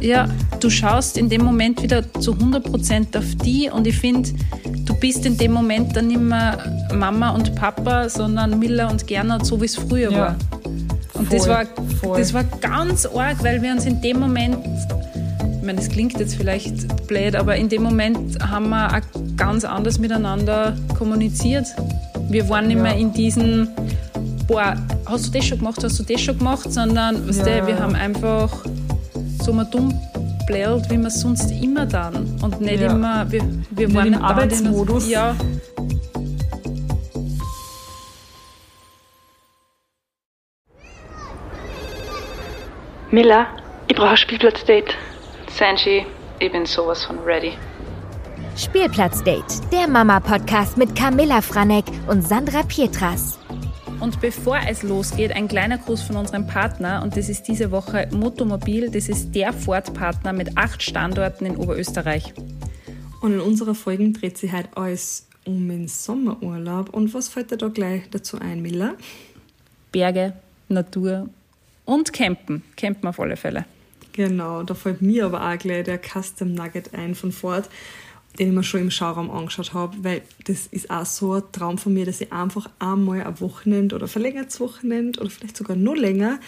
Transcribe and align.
Ja, 0.00 0.28
du 0.60 0.70
schaust 0.70 1.18
in 1.18 1.28
dem 1.28 1.44
Moment 1.44 1.82
wieder 1.82 2.02
zu 2.14 2.32
100% 2.32 3.18
auf 3.18 3.34
die 3.44 3.68
und 3.70 3.86
ich 3.86 3.98
finde, 3.98 4.28
du 4.84 4.94
bist 4.94 5.26
in 5.26 5.36
dem 5.36 5.52
Moment 5.52 5.96
dann 5.96 6.08
nicht 6.08 6.20
mehr 6.20 6.58
Mama 6.94 7.30
und 7.30 7.54
Papa, 7.54 8.08
sondern 8.08 8.58
Miller 8.58 8.90
und 8.90 9.06
Gernot, 9.06 9.44
so 9.44 9.60
wie 9.60 9.66
es 9.66 9.76
früher 9.76 10.12
ja. 10.12 10.18
war. 10.18 10.36
Und 11.14 11.28
voll, 11.28 11.36
das, 11.36 11.48
war, 11.48 11.64
das 12.16 12.34
war 12.34 12.44
ganz 12.44 13.06
arg, 13.06 13.42
weil 13.42 13.60
wir 13.60 13.72
uns 13.72 13.86
in 13.86 14.00
dem 14.00 14.20
Moment, 14.20 14.56
ich 15.58 15.66
meine, 15.66 15.78
das 15.78 15.88
klingt 15.88 16.18
jetzt 16.18 16.36
vielleicht 16.36 17.06
blöd, 17.08 17.34
aber 17.34 17.56
in 17.56 17.68
dem 17.68 17.82
Moment 17.82 18.40
haben 18.42 18.68
wir 18.68 18.88
auch 18.88 19.36
ganz 19.36 19.64
anders 19.64 19.98
miteinander 19.98 20.76
kommuniziert. 20.96 21.66
Wir 22.28 22.48
waren 22.48 22.68
nicht 22.68 22.76
ja. 22.76 22.82
mehr 22.84 22.96
in 22.96 23.12
diesen, 23.12 23.68
boah, 24.46 24.76
hast 25.06 25.26
du 25.26 25.30
das 25.32 25.46
schon 25.46 25.58
gemacht, 25.58 25.82
hast 25.82 25.98
du 25.98 26.04
das 26.04 26.20
schon 26.20 26.38
gemacht, 26.38 26.72
sondern, 26.72 27.26
weißt 27.28 27.46
ja. 27.46 27.60
du, 27.60 27.66
wir 27.66 27.80
haben 27.80 27.94
einfach 27.94 28.64
so 29.48 29.54
mal 29.54 29.64
dumm 29.64 29.98
blärt, 30.46 30.90
wie 30.90 30.98
wir 30.98 31.10
sonst 31.10 31.50
immer 31.50 31.86
dann. 31.86 32.38
Und 32.42 32.60
nicht 32.60 32.82
ja. 32.82 32.92
immer, 32.92 33.32
wir, 33.32 33.42
wir 33.70 33.94
waren 33.94 34.12
im 34.12 34.22
Arbeitsmodus. 34.22 35.08
Ja. 35.08 35.34
Miller, 43.10 43.46
ich 43.86 43.96
brauche 43.96 44.10
ein 44.10 44.16
Spielplatzdate. 44.18 44.94
Sanji, 45.50 46.04
ich 46.40 46.52
bin 46.52 46.66
sowas 46.66 47.06
von 47.06 47.18
ready. 47.20 47.52
Spielplatzdate, 48.54 49.62
der 49.72 49.88
Mama-Podcast 49.88 50.76
mit 50.76 50.94
Camilla 50.94 51.40
Franek 51.40 51.86
und 52.06 52.20
Sandra 52.26 52.62
Pietras. 52.64 53.38
Und 54.00 54.20
bevor 54.20 54.60
es 54.68 54.84
losgeht, 54.84 55.32
ein 55.32 55.48
kleiner 55.48 55.76
Gruß 55.76 56.02
von 56.02 56.16
unserem 56.16 56.46
Partner 56.46 57.02
und 57.02 57.16
das 57.16 57.28
ist 57.28 57.48
diese 57.48 57.72
Woche 57.72 58.08
Motomobil. 58.12 58.90
Das 58.90 59.08
ist 59.08 59.34
der 59.34 59.52
Ford-Partner 59.52 60.32
mit 60.32 60.56
acht 60.56 60.82
Standorten 60.84 61.46
in 61.46 61.56
Oberösterreich. 61.56 62.32
Und 63.20 63.32
in 63.32 63.40
unserer 63.40 63.74
Folge 63.74 64.08
dreht 64.12 64.38
sich 64.38 64.52
heute 64.52 64.68
alles 64.76 65.26
um 65.44 65.68
den 65.68 65.88
Sommerurlaub. 65.88 66.90
Und 66.94 67.12
was 67.12 67.28
fällt 67.28 67.50
dir 67.50 67.56
da 67.56 67.66
gleich 67.68 68.08
dazu 68.10 68.38
ein, 68.38 68.62
Miller? 68.62 68.94
Berge, 69.90 70.34
Natur 70.68 71.28
und 71.84 72.12
Campen. 72.12 72.62
Campen 72.76 73.08
auf 73.08 73.18
alle 73.18 73.36
Fälle. 73.36 73.64
Genau, 74.12 74.62
da 74.62 74.74
fällt 74.74 75.02
mir 75.02 75.26
aber 75.26 75.48
auch 75.48 75.58
gleich 75.58 75.84
der 75.84 75.98
Custom 75.98 76.54
Nugget 76.54 76.94
ein 76.94 77.16
von 77.16 77.32
Ford 77.32 77.68
den 78.38 78.48
ich 78.48 78.54
mir 78.54 78.62
schon 78.62 78.80
im 78.80 78.90
Schauraum 78.90 79.30
angeschaut 79.30 79.74
habe, 79.74 79.96
weil 80.02 80.22
das 80.44 80.66
ist 80.68 80.90
auch 80.90 81.06
so 81.06 81.32
ein 81.34 81.42
Traum 81.52 81.78
von 81.78 81.92
mir, 81.94 82.06
dass 82.06 82.20
ich 82.20 82.32
einfach 82.32 82.70
einmal 82.78 83.22
ein 83.22 83.40
Wochenende 83.40 83.96
oder 83.96 84.08
verlängertes 84.08 84.60
Wochenende 84.60 85.20
oder 85.20 85.30
vielleicht 85.30 85.56
sogar 85.56 85.76
noch 85.76 85.96
länger 85.96 86.38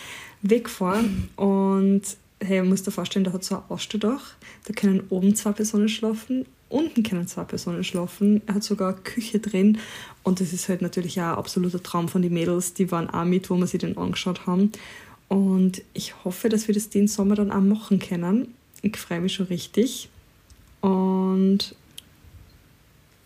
wegfahre 0.42 1.04
und 1.36 2.02
hey, 2.42 2.60
man 2.60 2.70
muss 2.70 2.82
dir 2.82 2.90
vorstellen, 2.90 3.24
da 3.24 3.32
hat 3.32 3.44
so 3.44 3.56
ein 3.56 3.62
Ausstelldach, 3.68 4.34
da 4.64 4.72
können 4.72 5.02
oben 5.10 5.34
zwei 5.34 5.52
Personen 5.52 5.88
schlafen, 5.88 6.46
unten 6.70 7.02
können 7.02 7.26
zwei 7.26 7.44
Personen 7.44 7.84
schlafen, 7.84 8.40
er 8.46 8.54
hat 8.54 8.64
sogar 8.64 8.94
eine 8.94 9.02
Küche 9.02 9.40
drin 9.40 9.78
und 10.22 10.40
das 10.40 10.52
ist 10.52 10.68
halt 10.68 10.80
natürlich 10.80 11.20
auch 11.20 11.32
ein 11.32 11.34
absoluter 11.34 11.82
Traum 11.82 12.08
von 12.08 12.22
den 12.22 12.32
Mädels, 12.32 12.72
die 12.72 12.90
waren 12.90 13.10
auch 13.10 13.24
mit, 13.24 13.50
wo 13.50 13.56
wir 13.56 13.66
sie 13.66 13.78
den 13.78 13.98
angeschaut 13.98 14.46
haben 14.46 14.72
und 15.30 15.82
ich 15.94 16.24
hoffe, 16.24 16.48
dass 16.48 16.66
wir 16.66 16.74
das 16.74 16.88
den 16.88 17.06
Sommer 17.06 17.36
dann 17.36 17.52
auch 17.52 17.60
machen 17.60 18.00
können. 18.00 18.52
Ich 18.82 18.96
freue 18.96 19.20
mich 19.20 19.34
schon 19.34 19.46
richtig. 19.46 20.08
Und 20.80 21.76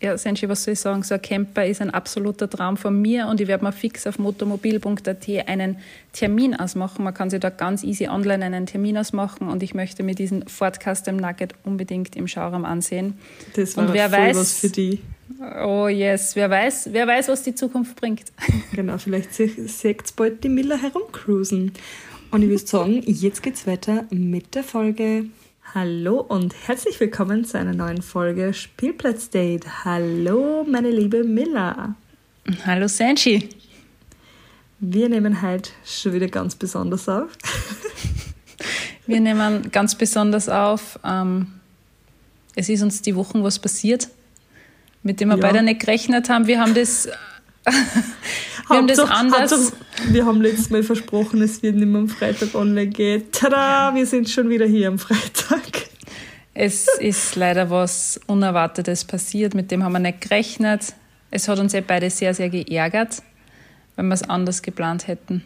ja, 0.01 0.17
Senshi, 0.17 0.49
was 0.49 0.63
soll 0.63 0.73
ich 0.73 0.79
sagen? 0.79 1.03
So 1.03 1.15
ein 1.15 1.21
Camper 1.21 1.65
ist 1.65 1.81
ein 1.81 1.89
absoluter 1.89 2.49
Traum 2.49 2.75
von 2.75 3.01
mir 3.01 3.27
und 3.27 3.39
ich 3.39 3.47
werde 3.47 3.63
mal 3.63 3.71
fix 3.71 4.05
auf 4.05 4.19
motomobil.at 4.19 5.47
einen 5.47 5.77
Termin 6.11 6.53
ausmachen. 6.55 7.03
Man 7.03 7.13
kann 7.13 7.29
sich 7.29 7.39
da 7.39 7.49
ganz 7.49 7.83
easy 7.83 8.07
online 8.07 8.45
einen 8.45 8.65
Termin 8.65 8.97
ausmachen 8.97 9.47
und 9.47 9.63
ich 9.63 9.73
möchte 9.73 10.03
mir 10.03 10.13
diesen 10.13 10.47
Ford 10.47 10.79
Custom 10.83 11.15
Nugget 11.15 11.55
unbedingt 11.63 12.15
im 12.15 12.27
Schauraum 12.27 12.65
ansehen. 12.65 13.17
Das 13.55 13.77
war 13.77 13.87
und 13.87 13.93
wer 13.93 14.11
weiß, 14.11 14.37
was 14.37 14.59
für 14.59 14.69
die. 14.69 14.99
Oh 15.63 15.87
yes, 15.87 16.35
wer 16.35 16.49
weiß, 16.49 16.89
wer 16.91 17.07
weiß, 17.07 17.29
was 17.29 17.43
die 17.43 17.55
Zukunft 17.55 17.95
bringt. 17.95 18.25
Genau, 18.73 18.97
vielleicht 18.97 19.33
seht 19.33 20.15
bald 20.17 20.43
die 20.43 20.49
Miller 20.49 20.81
herumcruisen. 20.81 21.71
Und 22.31 22.41
ich 22.41 22.49
würde 22.49 22.67
sagen, 22.67 23.01
jetzt 23.05 23.41
geht's 23.41 23.65
weiter 23.65 24.03
mit 24.09 24.55
der 24.55 24.63
Folge. 24.63 25.27
Hallo 25.77 26.21
und 26.21 26.55
herzlich 26.67 26.97
willkommen 27.01 27.43
zu 27.43 27.59
einer 27.59 27.73
neuen 27.73 28.01
Folge 28.01 28.53
Spielplatzdate. 28.53 29.83
Hallo, 29.83 30.63
meine 30.63 30.89
liebe 30.89 31.25
Milla. 31.25 31.95
Hallo, 32.65 32.87
Sanchi. 32.87 33.49
Wir 34.79 35.09
nehmen 35.09 35.41
heute 35.41 35.71
schon 35.83 36.13
wieder 36.13 36.29
ganz 36.29 36.55
besonders 36.55 37.09
auf. 37.09 37.27
Wir 39.05 39.19
nehmen 39.19 39.69
ganz 39.69 39.95
besonders 39.95 40.47
auf. 40.47 40.97
Ähm, 41.03 41.47
es 42.55 42.69
ist 42.69 42.81
uns 42.81 43.01
die 43.01 43.17
Wochen 43.17 43.43
was 43.43 43.59
passiert, 43.59 44.07
mit 45.03 45.19
dem 45.19 45.27
wir 45.27 45.35
ja. 45.35 45.41
beide 45.41 45.61
nicht 45.61 45.81
gerechnet 45.81 46.29
haben. 46.29 46.47
Wir 46.47 46.61
haben 46.61 46.73
das 46.73 47.09
wir 48.67 48.77
haben 48.77 48.87
das 48.87 48.99
anders. 48.99 49.73
wir 50.09 50.25
haben 50.25 50.41
letztes 50.41 50.69
Mal 50.69 50.83
versprochen, 50.83 51.41
es 51.41 51.61
wird 51.63 51.75
nicht 51.75 51.87
mehr 51.87 52.01
am 52.01 52.09
Freitag 52.09 52.53
online 52.53 52.87
gehen. 52.87 53.23
Tada, 53.31 53.93
wir 53.95 54.05
sind 54.05 54.29
schon 54.29 54.49
wieder 54.49 54.65
hier 54.65 54.87
am 54.87 54.99
Freitag. 54.99 55.61
Es 56.57 56.87
ist 56.99 57.35
leider 57.35 57.69
was 57.69 58.19
Unerwartetes 58.27 59.03
passiert, 59.03 59.53
mit 59.53 59.71
dem 59.71 59.83
haben 59.83 59.91
wir 59.91 59.99
nicht 59.99 60.21
gerechnet. 60.21 60.93
Es 61.29 61.49
hat 61.49 61.59
uns 61.59 61.73
ja 61.73 61.81
beide 61.85 62.09
sehr, 62.09 62.33
sehr 62.33 62.49
geärgert, 62.49 63.21
wenn 63.97 64.07
wir 64.07 64.13
es 64.13 64.23
anders 64.23 64.61
geplant 64.61 65.07
hätten. 65.07 65.43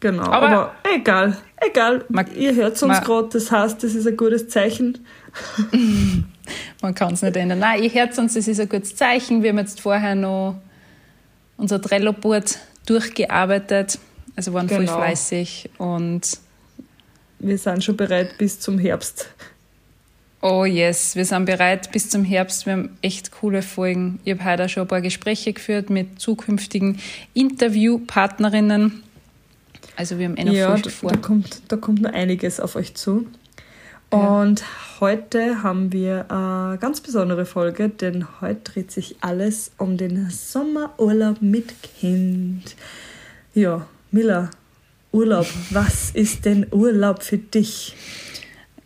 Genau, 0.00 0.24
aber, 0.24 0.48
aber 0.48 0.72
egal, 0.92 1.36
egal. 1.60 2.04
Man, 2.08 2.26
Ihr 2.34 2.56
hört 2.56 2.82
uns 2.82 3.00
gerade, 3.00 3.28
das 3.32 3.52
heißt, 3.52 3.84
das 3.84 3.94
ist 3.94 4.08
ein 4.08 4.16
gutes 4.16 4.48
Zeichen. 4.48 4.98
man 6.82 6.94
kann 6.96 7.14
es 7.14 7.22
nicht 7.22 7.36
ändern. 7.36 7.60
Nein, 7.60 7.84
ihr 7.84 7.94
hört 7.94 8.18
uns, 8.18 8.34
das 8.34 8.48
ist 8.48 8.58
ein 8.58 8.68
gutes 8.68 8.96
Zeichen. 8.96 9.44
Wir 9.44 9.50
haben 9.50 9.58
jetzt 9.58 9.80
vorher 9.80 10.16
noch 10.16 10.56
unser 11.56 11.80
Trello-Board 11.80 12.58
durchgearbeitet, 12.86 14.00
also 14.34 14.52
waren 14.52 14.66
genau. 14.66 14.92
voll 14.92 15.02
fleißig 15.02 15.70
und 15.78 16.22
wir 17.38 17.56
sind 17.56 17.84
schon 17.84 17.96
bereit 17.96 18.36
bis 18.36 18.58
zum 18.58 18.80
Herbst. 18.80 19.28
Oh 20.42 20.64
yes, 20.64 21.16
wir 21.16 21.26
sind 21.26 21.44
bereit 21.44 21.92
bis 21.92 22.08
zum 22.08 22.24
Herbst. 22.24 22.64
Wir 22.64 22.72
haben 22.72 22.96
echt 23.02 23.30
coole 23.30 23.60
Folgen. 23.60 24.20
Ich 24.24 24.32
habe 24.32 24.44
heute 24.44 24.70
schon 24.70 24.82
ein 24.82 24.88
paar 24.88 25.02
Gespräche 25.02 25.52
geführt 25.52 25.90
mit 25.90 26.18
zukünftigen 26.18 26.98
Interviewpartnerinnen. 27.34 29.02
Also 29.96 30.18
wir 30.18 30.26
haben 30.28 30.38
eh 30.38 30.44
noch 30.44 30.54
ja, 30.54 30.76
viel 30.76 30.90
vor. 30.90 31.10
Da 31.10 31.18
kommt, 31.18 31.60
da 31.68 31.76
kommt 31.76 32.00
noch 32.00 32.12
einiges 32.14 32.58
auf 32.58 32.74
euch 32.74 32.94
zu. 32.94 33.26
Und 34.08 34.60
ja. 34.60 34.66
heute 35.00 35.62
haben 35.62 35.92
wir 35.92 36.30
eine 36.30 36.78
ganz 36.78 37.02
besondere 37.02 37.44
Folge, 37.44 37.90
denn 37.90 38.26
heute 38.40 38.72
dreht 38.72 38.90
sich 38.90 39.16
alles 39.20 39.72
um 39.76 39.98
den 39.98 40.30
Sommerurlaub 40.30 41.42
mit 41.42 41.74
Kind. 42.00 42.76
Ja, 43.54 43.86
Miller, 44.10 44.50
Urlaub, 45.12 45.46
was 45.68 46.12
ist 46.12 46.46
denn 46.46 46.66
Urlaub 46.70 47.22
für 47.22 47.38
dich? 47.38 47.94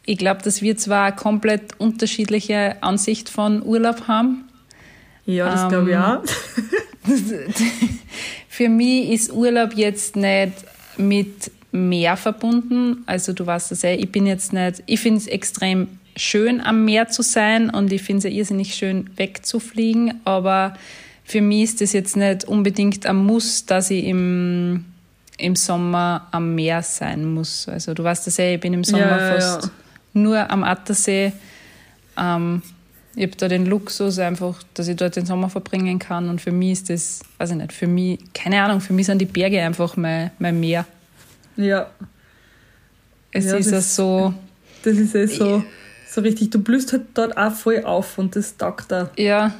Ich 0.06 0.18
glaube, 0.18 0.42
dass 0.42 0.60
wir 0.62 0.76
zwar 0.76 1.06
eine 1.06 1.16
komplett 1.16 1.78
unterschiedliche 1.78 2.82
Ansicht 2.82 3.28
von 3.28 3.62
Urlaub 3.62 4.06
haben. 4.06 4.44
Ja, 5.26 5.50
das 5.50 5.62
ähm, 5.62 5.68
glaube 5.68 5.90
ich 5.90 5.96
auch. 5.96 6.22
für 8.48 8.68
mich 8.68 9.10
ist 9.10 9.32
Urlaub 9.32 9.74
jetzt 9.74 10.16
nicht 10.16 10.52
mit 10.96 11.50
Meer 11.72 12.16
verbunden. 12.16 13.02
Also 13.06 13.32
du 13.32 13.46
weißt 13.46 13.70
das 13.70 13.82
ja, 13.82 13.90
ich 13.90 14.12
bin 14.12 14.26
jetzt 14.26 14.52
nicht, 14.52 14.82
ich 14.86 15.00
finde 15.00 15.18
es 15.18 15.26
extrem 15.26 15.88
schön 16.16 16.60
am 16.60 16.84
Meer 16.84 17.08
zu 17.08 17.22
sein 17.22 17.70
und 17.70 17.92
ich 17.92 18.02
finde 18.02 18.18
es 18.18 18.24
ja 18.24 18.30
irrsinnig 18.30 18.74
schön 18.74 19.10
wegzufliegen, 19.16 20.20
aber 20.24 20.74
für 21.24 21.40
mich 21.40 21.64
ist 21.64 21.80
das 21.80 21.92
jetzt 21.92 22.16
nicht 22.16 22.44
unbedingt 22.44 23.06
ein 23.06 23.16
Muss, 23.16 23.66
dass 23.66 23.90
ich 23.90 24.04
im, 24.04 24.84
im 25.38 25.56
Sommer 25.56 26.28
am 26.30 26.54
Meer 26.54 26.82
sein 26.82 27.24
muss. 27.24 27.66
Also 27.66 27.94
du 27.94 28.04
weißt 28.04 28.26
das 28.26 28.36
ja, 28.36 28.52
ich 28.52 28.60
bin 28.60 28.74
im 28.74 28.84
Sommer 28.84 29.18
ja, 29.18 29.34
fast 29.34 29.64
ja. 29.64 29.70
Nur 30.14 30.50
am 30.50 30.64
Attersee. 30.64 31.32
Ähm, 32.16 32.62
ich 33.16 33.22
habe 33.22 33.36
da 33.36 33.48
den 33.48 33.66
Luxus 33.66 34.18
einfach, 34.18 34.62
dass 34.74 34.88
ich 34.88 34.96
dort 34.96 35.14
den 35.14 35.26
Sommer 35.26 35.48
verbringen 35.48 35.98
kann 35.98 36.28
und 36.28 36.40
für 36.40 36.50
mich 36.50 36.72
ist 36.72 36.90
das, 36.90 37.20
weiß 37.38 37.50
ich 37.50 37.56
nicht, 37.56 37.72
für 37.72 37.86
mich, 37.86 38.18
keine 38.32 38.62
Ahnung, 38.62 38.80
für 38.80 38.92
mich 38.92 39.06
sind 39.06 39.18
die 39.18 39.26
Berge 39.26 39.60
einfach 39.62 39.96
mein, 39.96 40.32
mein 40.38 40.58
Meer. 40.58 40.84
Ja. 41.56 41.90
Es 43.30 43.46
ja, 43.46 43.56
ist 43.56 43.70
ja 43.70 43.80
so. 43.80 44.34
Das 44.82 44.96
ist 44.96 45.14
ja 45.14 45.26
so, 45.26 45.64
so 46.08 46.20
richtig. 46.20 46.50
Du 46.50 46.60
blühst 46.60 46.92
halt 46.92 47.02
dort 47.14 47.36
auch 47.36 47.52
voll 47.52 47.84
auf 47.84 48.18
und 48.18 48.36
das 48.36 48.56
taugt 48.56 48.90
da. 48.90 49.10
Ja. 49.16 49.54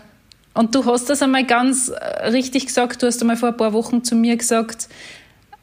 Und 0.52 0.74
du 0.74 0.84
hast 0.84 1.10
das 1.10 1.22
einmal 1.22 1.44
ganz 1.44 1.88
äh, 1.88 2.28
richtig 2.28 2.66
gesagt. 2.66 3.02
Du 3.02 3.06
hast 3.06 3.20
einmal 3.20 3.36
vor 3.36 3.48
ein 3.48 3.56
paar 3.56 3.72
Wochen 3.72 4.04
zu 4.04 4.14
mir 4.14 4.36
gesagt, 4.36 4.88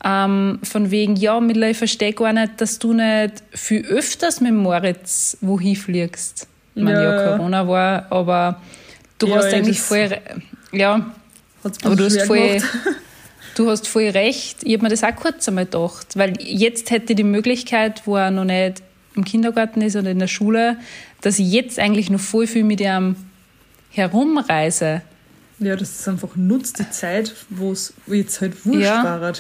ähm, 0.04 0.60
von 0.64 0.92
wegen, 0.92 1.16
ja, 1.16 1.40
Miller, 1.40 1.70
ich 1.70 1.78
verstehe 1.78 2.14
gar 2.14 2.34
nicht, 2.34 2.60
dass 2.60 2.80
du 2.80 2.94
nicht 2.94 3.44
viel 3.52 3.86
öfters 3.86 4.42
mit 4.42 4.54
Moritz 4.54 5.38
wohin 5.42 5.76
fliegst. 5.76 6.48
Ich 6.76 6.84
meine, 6.84 7.04
ja, 7.04 7.16
ja, 7.16 7.38
Corona 7.38 7.68
war, 7.68 8.12
aber 8.12 8.62
du 9.20 9.28
ja, 9.28 9.36
hast 9.36 9.54
eigentlich 9.54 9.82
voll. 9.82 10.10
Ja, 10.72 11.12
aber 11.84 11.96
du 11.96 12.06
hast 12.06 12.22
voll. 12.24 12.58
Du 13.54 13.70
hast 13.70 13.86
voll 13.86 14.08
recht. 14.08 14.60
Ich 14.64 14.74
habe 14.74 14.84
mir 14.84 14.90
das 14.90 15.04
auch 15.04 15.14
kurz 15.14 15.46
einmal 15.48 15.66
gedacht, 15.66 16.16
weil 16.16 16.34
jetzt 16.40 16.90
hätte 16.90 17.12
ich 17.12 17.18
die 17.18 17.24
Möglichkeit, 17.24 18.04
wo 18.06 18.16
er 18.16 18.32
noch 18.32 18.46
nicht 18.46 18.82
im 19.14 19.26
Kindergarten 19.26 19.82
ist 19.82 19.98
oder 19.98 20.12
in 20.12 20.20
der 20.20 20.28
Schule, 20.28 20.78
dass 21.20 21.38
ich 21.38 21.52
jetzt 21.52 21.78
eigentlich 21.78 22.10
noch 22.10 22.22
voll 22.22 22.48
viel 22.48 22.64
mit 22.64 22.80
ihm 22.80 23.18
herumreise. 23.90 25.02
Ja, 25.62 25.76
das 25.76 25.92
ist 26.00 26.08
einfach 26.10 26.36
nutzt 26.36 26.80
die 26.80 26.90
Zeit, 26.90 27.34
wo 27.50 27.72
es 27.72 27.94
jetzt 28.08 28.42
halt 28.42 28.66
wurscht 28.66 28.82
Ja. 28.82 29.04
war. 29.22 29.34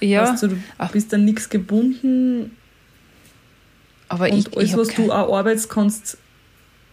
Ja, 0.00 0.32
Weißt 0.32 0.42
du, 0.42 0.48
du 0.48 0.56
Ach. 0.76 0.90
bist 0.92 1.12
dann 1.12 1.24
nichts 1.24 1.48
gebunden 1.48 2.56
aber 4.08 4.30
und 4.30 4.38
ich, 4.38 4.56
alles, 4.56 4.70
ich 4.70 4.76
was 4.76 4.88
du 4.88 5.12
auch 5.12 5.36
arbeitest, 5.36 5.70
kannst 5.70 6.18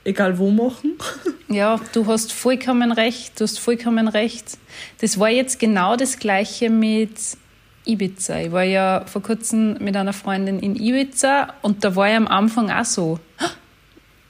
egal 0.04 0.38
wo 0.38 0.50
machen. 0.52 0.94
Ja, 1.48 1.80
du 1.94 2.08
hast 2.08 2.34
vollkommen 2.34 2.92
recht, 2.92 3.40
du 3.40 3.44
hast 3.44 3.60
vollkommen 3.60 4.08
recht. 4.08 4.58
Das 5.00 5.20
war 5.20 5.30
jetzt 5.30 5.60
genau 5.60 5.96
das 5.96 6.18
Gleiche 6.18 6.72
mit 6.72 7.12
Ibiza. 7.86 8.40
Ich 8.40 8.52
war 8.52 8.64
ja 8.64 9.06
vor 9.06 9.22
kurzem 9.22 9.78
mit 9.80 9.96
einer 9.96 10.12
Freundin 10.12 10.58
in 10.60 10.76
Ibiza 10.76 11.54
und 11.62 11.84
da 11.84 11.96
war 11.96 12.10
ich 12.10 12.16
am 12.16 12.28
Anfang 12.28 12.72
auch 12.72 12.84
so. 12.84 13.20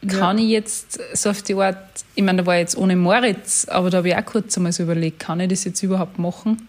Kann 0.07 0.37
ich 0.37 0.49
jetzt 0.49 0.99
so 1.13 1.29
auf 1.29 1.41
die 1.41 1.53
Art, 1.55 1.77
ich 2.15 2.23
meine, 2.23 2.41
da 2.41 2.45
war 2.45 2.55
ich 2.55 2.61
jetzt 2.61 2.77
ohne 2.77 2.95
Moritz, 2.95 3.65
aber 3.69 3.89
da 3.89 3.97
habe 3.99 4.09
ich 4.09 4.15
auch 4.15 4.25
kurz 4.25 4.55
einmal 4.57 4.71
so 4.71 4.83
überlegt, 4.83 5.19
kann 5.19 5.39
ich 5.39 5.49
das 5.49 5.63
jetzt 5.63 5.81
überhaupt 5.83 6.19
machen? 6.19 6.67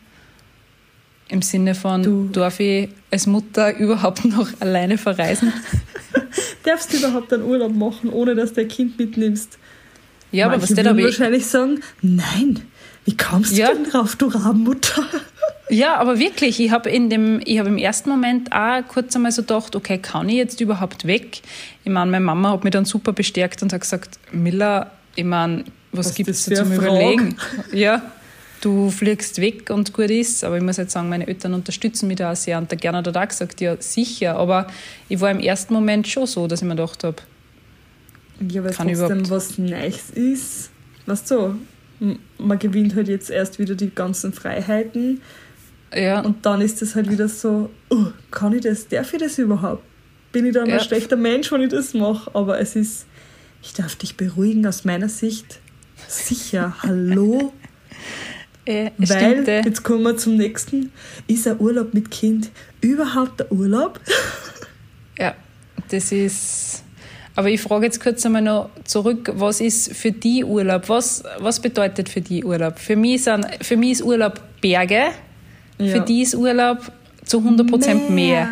Im 1.29 1.43
Sinne 1.43 1.75
von, 1.75 2.03
Du- 2.03 2.29
darf 2.29 2.61
ich 2.61 2.89
als 3.11 3.27
Mutter 3.27 3.77
überhaupt 3.79 4.25
noch 4.25 4.49
alleine 4.61 4.97
verreisen? 4.99 5.53
Darfst 6.65 6.93
du 6.93 6.99
überhaupt 6.99 7.33
einen 7.33 7.45
Urlaub 7.45 7.75
machen, 7.75 8.11
ohne 8.11 8.35
dass 8.35 8.51
du 8.51 8.57
dein 8.63 8.69
Kind 8.69 8.99
mitnimmst? 8.99 9.59
Ja, 10.33 10.47
aber 10.47 10.57
Manche 10.59 10.71
was 10.71 10.75
der 10.75 10.85
da 10.85 10.97
wahrscheinlich 10.97 11.47
sagen, 11.47 11.81
nein, 12.03 12.63
wie 13.05 13.17
kommst 13.17 13.57
Ja. 13.57 13.69
du 13.69 13.75
denn 13.83 13.91
drauf, 13.91 14.17
du 14.17 14.27
Rabenmutter? 14.27 15.05
Ja, 15.69 15.97
aber 15.97 16.19
wirklich, 16.19 16.61
ich 16.61 16.71
habe 16.71 16.91
in 16.91 17.11
dem, 17.11 17.41
ich 17.45 17.59
habe 17.59 17.69
im 17.69 17.79
ersten 17.79 18.09
Moment 18.09 18.53
auch 18.53 18.83
kurz 18.87 19.17
einmal 19.17 19.33
so 19.33 19.43
gedacht, 19.43 19.75
okay, 19.75 19.99
kann 19.99 20.29
ich 20.29 20.37
jetzt 20.37 20.61
überhaupt 20.61 21.07
weg? 21.07 21.41
Ich 21.85 21.91
meine, 21.91 22.11
meine 22.11 22.25
Mama 22.25 22.53
hat 22.53 22.63
mich 22.65 22.71
dann 22.73 22.85
super 22.85 23.13
bestärkt 23.13 23.63
und 23.63 23.73
hat 23.73 23.81
gesagt, 23.81 24.19
Miller, 24.33 24.93
ich 25.17 25.25
meine, 25.25 25.65
was, 25.93 26.07
Was 26.07 26.15
gibt 26.15 26.29
es 26.29 26.45
da 26.45 26.57
zum 26.57 26.73
Frage? 26.73 26.87
Überlegen? 26.87 27.37
Ja, 27.73 28.03
du 28.61 28.91
fliegst 28.91 29.41
weg 29.41 29.71
und 29.71 29.93
gut 29.93 30.11
ist, 30.11 30.45
aber 30.45 30.57
ich 30.57 30.63
muss 30.63 30.77
jetzt 30.77 30.93
sagen, 30.93 31.09
meine 31.09 31.27
Eltern 31.27 31.55
unterstützen 31.55 32.07
mich 32.07 32.17
da 32.19 32.33
auch 32.33 32.37
sehr 32.37 32.59
und 32.59 32.71
der 32.71 32.79
Gerner 32.79 32.99
hat 32.99 33.17
auch 33.17 33.29
gesagt, 33.29 33.61
ja, 33.61 33.77
sicher, 33.81 34.37
aber 34.37 34.69
ich 35.09 35.21
war 35.21 35.31
im 35.33 35.41
ersten 35.41 35.75
Moment 35.75 36.07
schon 36.07 36.27
so, 36.27 36.47
dass 36.47 36.61
ich 36.63 36.69
mir 36.69 36.77
gedacht 36.77 37.03
habe, 37.03 37.17
Ja, 38.49 38.63
weil 38.63 38.73
Kann 38.73 38.89
ich 38.89 38.99
trotzdem 38.99 39.19
überhaupt- 39.21 39.31
was 39.31 39.59
Neues 39.59 40.11
ist. 40.11 40.71
Weißt 41.07 41.31
du, 41.31 41.57
man 42.39 42.59
gewinnt 42.59 42.95
halt 42.95 43.09
jetzt 43.09 43.31
erst 43.31 43.59
wieder 43.59 43.75
die 43.75 43.91
ganzen 43.93 44.33
Freiheiten 44.33 45.23
ja, 45.95 46.21
und 46.21 46.45
dann 46.45 46.61
ist 46.61 46.83
es 46.83 46.95
halt 46.95 47.11
wieder 47.11 47.29
so, 47.29 47.71
oh, 47.91 48.07
kann 48.31 48.53
ich 48.53 48.63
das, 48.63 48.89
darf 48.89 49.13
ich 49.13 49.21
das 49.21 49.39
überhaupt? 49.39 49.83
Bin 50.33 50.47
ich 50.47 50.53
dann 50.55 50.69
Ja. 50.69 50.75
ein 50.77 50.81
schlechter 50.81 51.17
Mensch, 51.17 51.51
wenn 51.53 51.63
ich 51.63 51.71
das 51.71 51.95
mache? 51.95 52.31
Aber 52.35 52.59
es 52.61 52.77
ist, 52.77 53.07
ich 53.63 53.73
darf 53.73 53.97
dich 53.97 54.17
beruhigen 54.17 54.67
aus 54.67 54.85
meiner 54.85 55.09
Sicht. 55.09 55.61
Sicher, 56.09 56.77
hallo? 56.83 57.53
es 58.67 59.11
Weil, 59.11 59.33
stimmt, 59.33 59.49
äh. 59.49 59.63
jetzt 59.63 59.83
kommen 59.85 60.03
wir 60.03 60.17
zum 60.17 60.37
nächsten, 60.37 60.91
ist 61.27 61.47
ein 61.47 61.59
Urlaub 61.61 61.95
mit 61.95 62.11
Kind 62.11 62.51
überhaupt 62.81 63.41
der 63.41 63.53
Urlaub? 63.53 64.01
Ja, 65.19 65.35
das 65.89 66.13
ist. 66.13 66.83
Aber 67.37 67.49
ich 67.49 67.63
frage 67.63 67.87
jetzt 67.87 68.03
kurz 68.03 68.27
einmal 68.27 68.43
noch 68.43 68.69
zurück, 68.85 69.31
was 69.35 69.63
ist 69.63 69.97
für 69.97 70.13
die 70.13 70.45
Urlaub? 70.45 70.91
Was, 70.91 71.23
was 71.39 71.61
bedeutet 71.61 72.11
für 72.11 72.21
die 72.21 72.45
Urlaub? 72.45 72.79
Für 72.79 72.97
mich, 72.97 73.25
sind, 73.25 73.47
für 73.63 73.79
mich 73.79 73.93
ist 73.93 74.03
Urlaub 74.03 74.41
Berge, 74.61 75.05
für 75.79 75.85
Ja. 75.85 75.99
die 76.01 76.23
ist 76.23 76.35
Urlaub 76.35 76.79
zu 77.25 77.39
100% 77.41 78.11
mehr. 78.11 78.49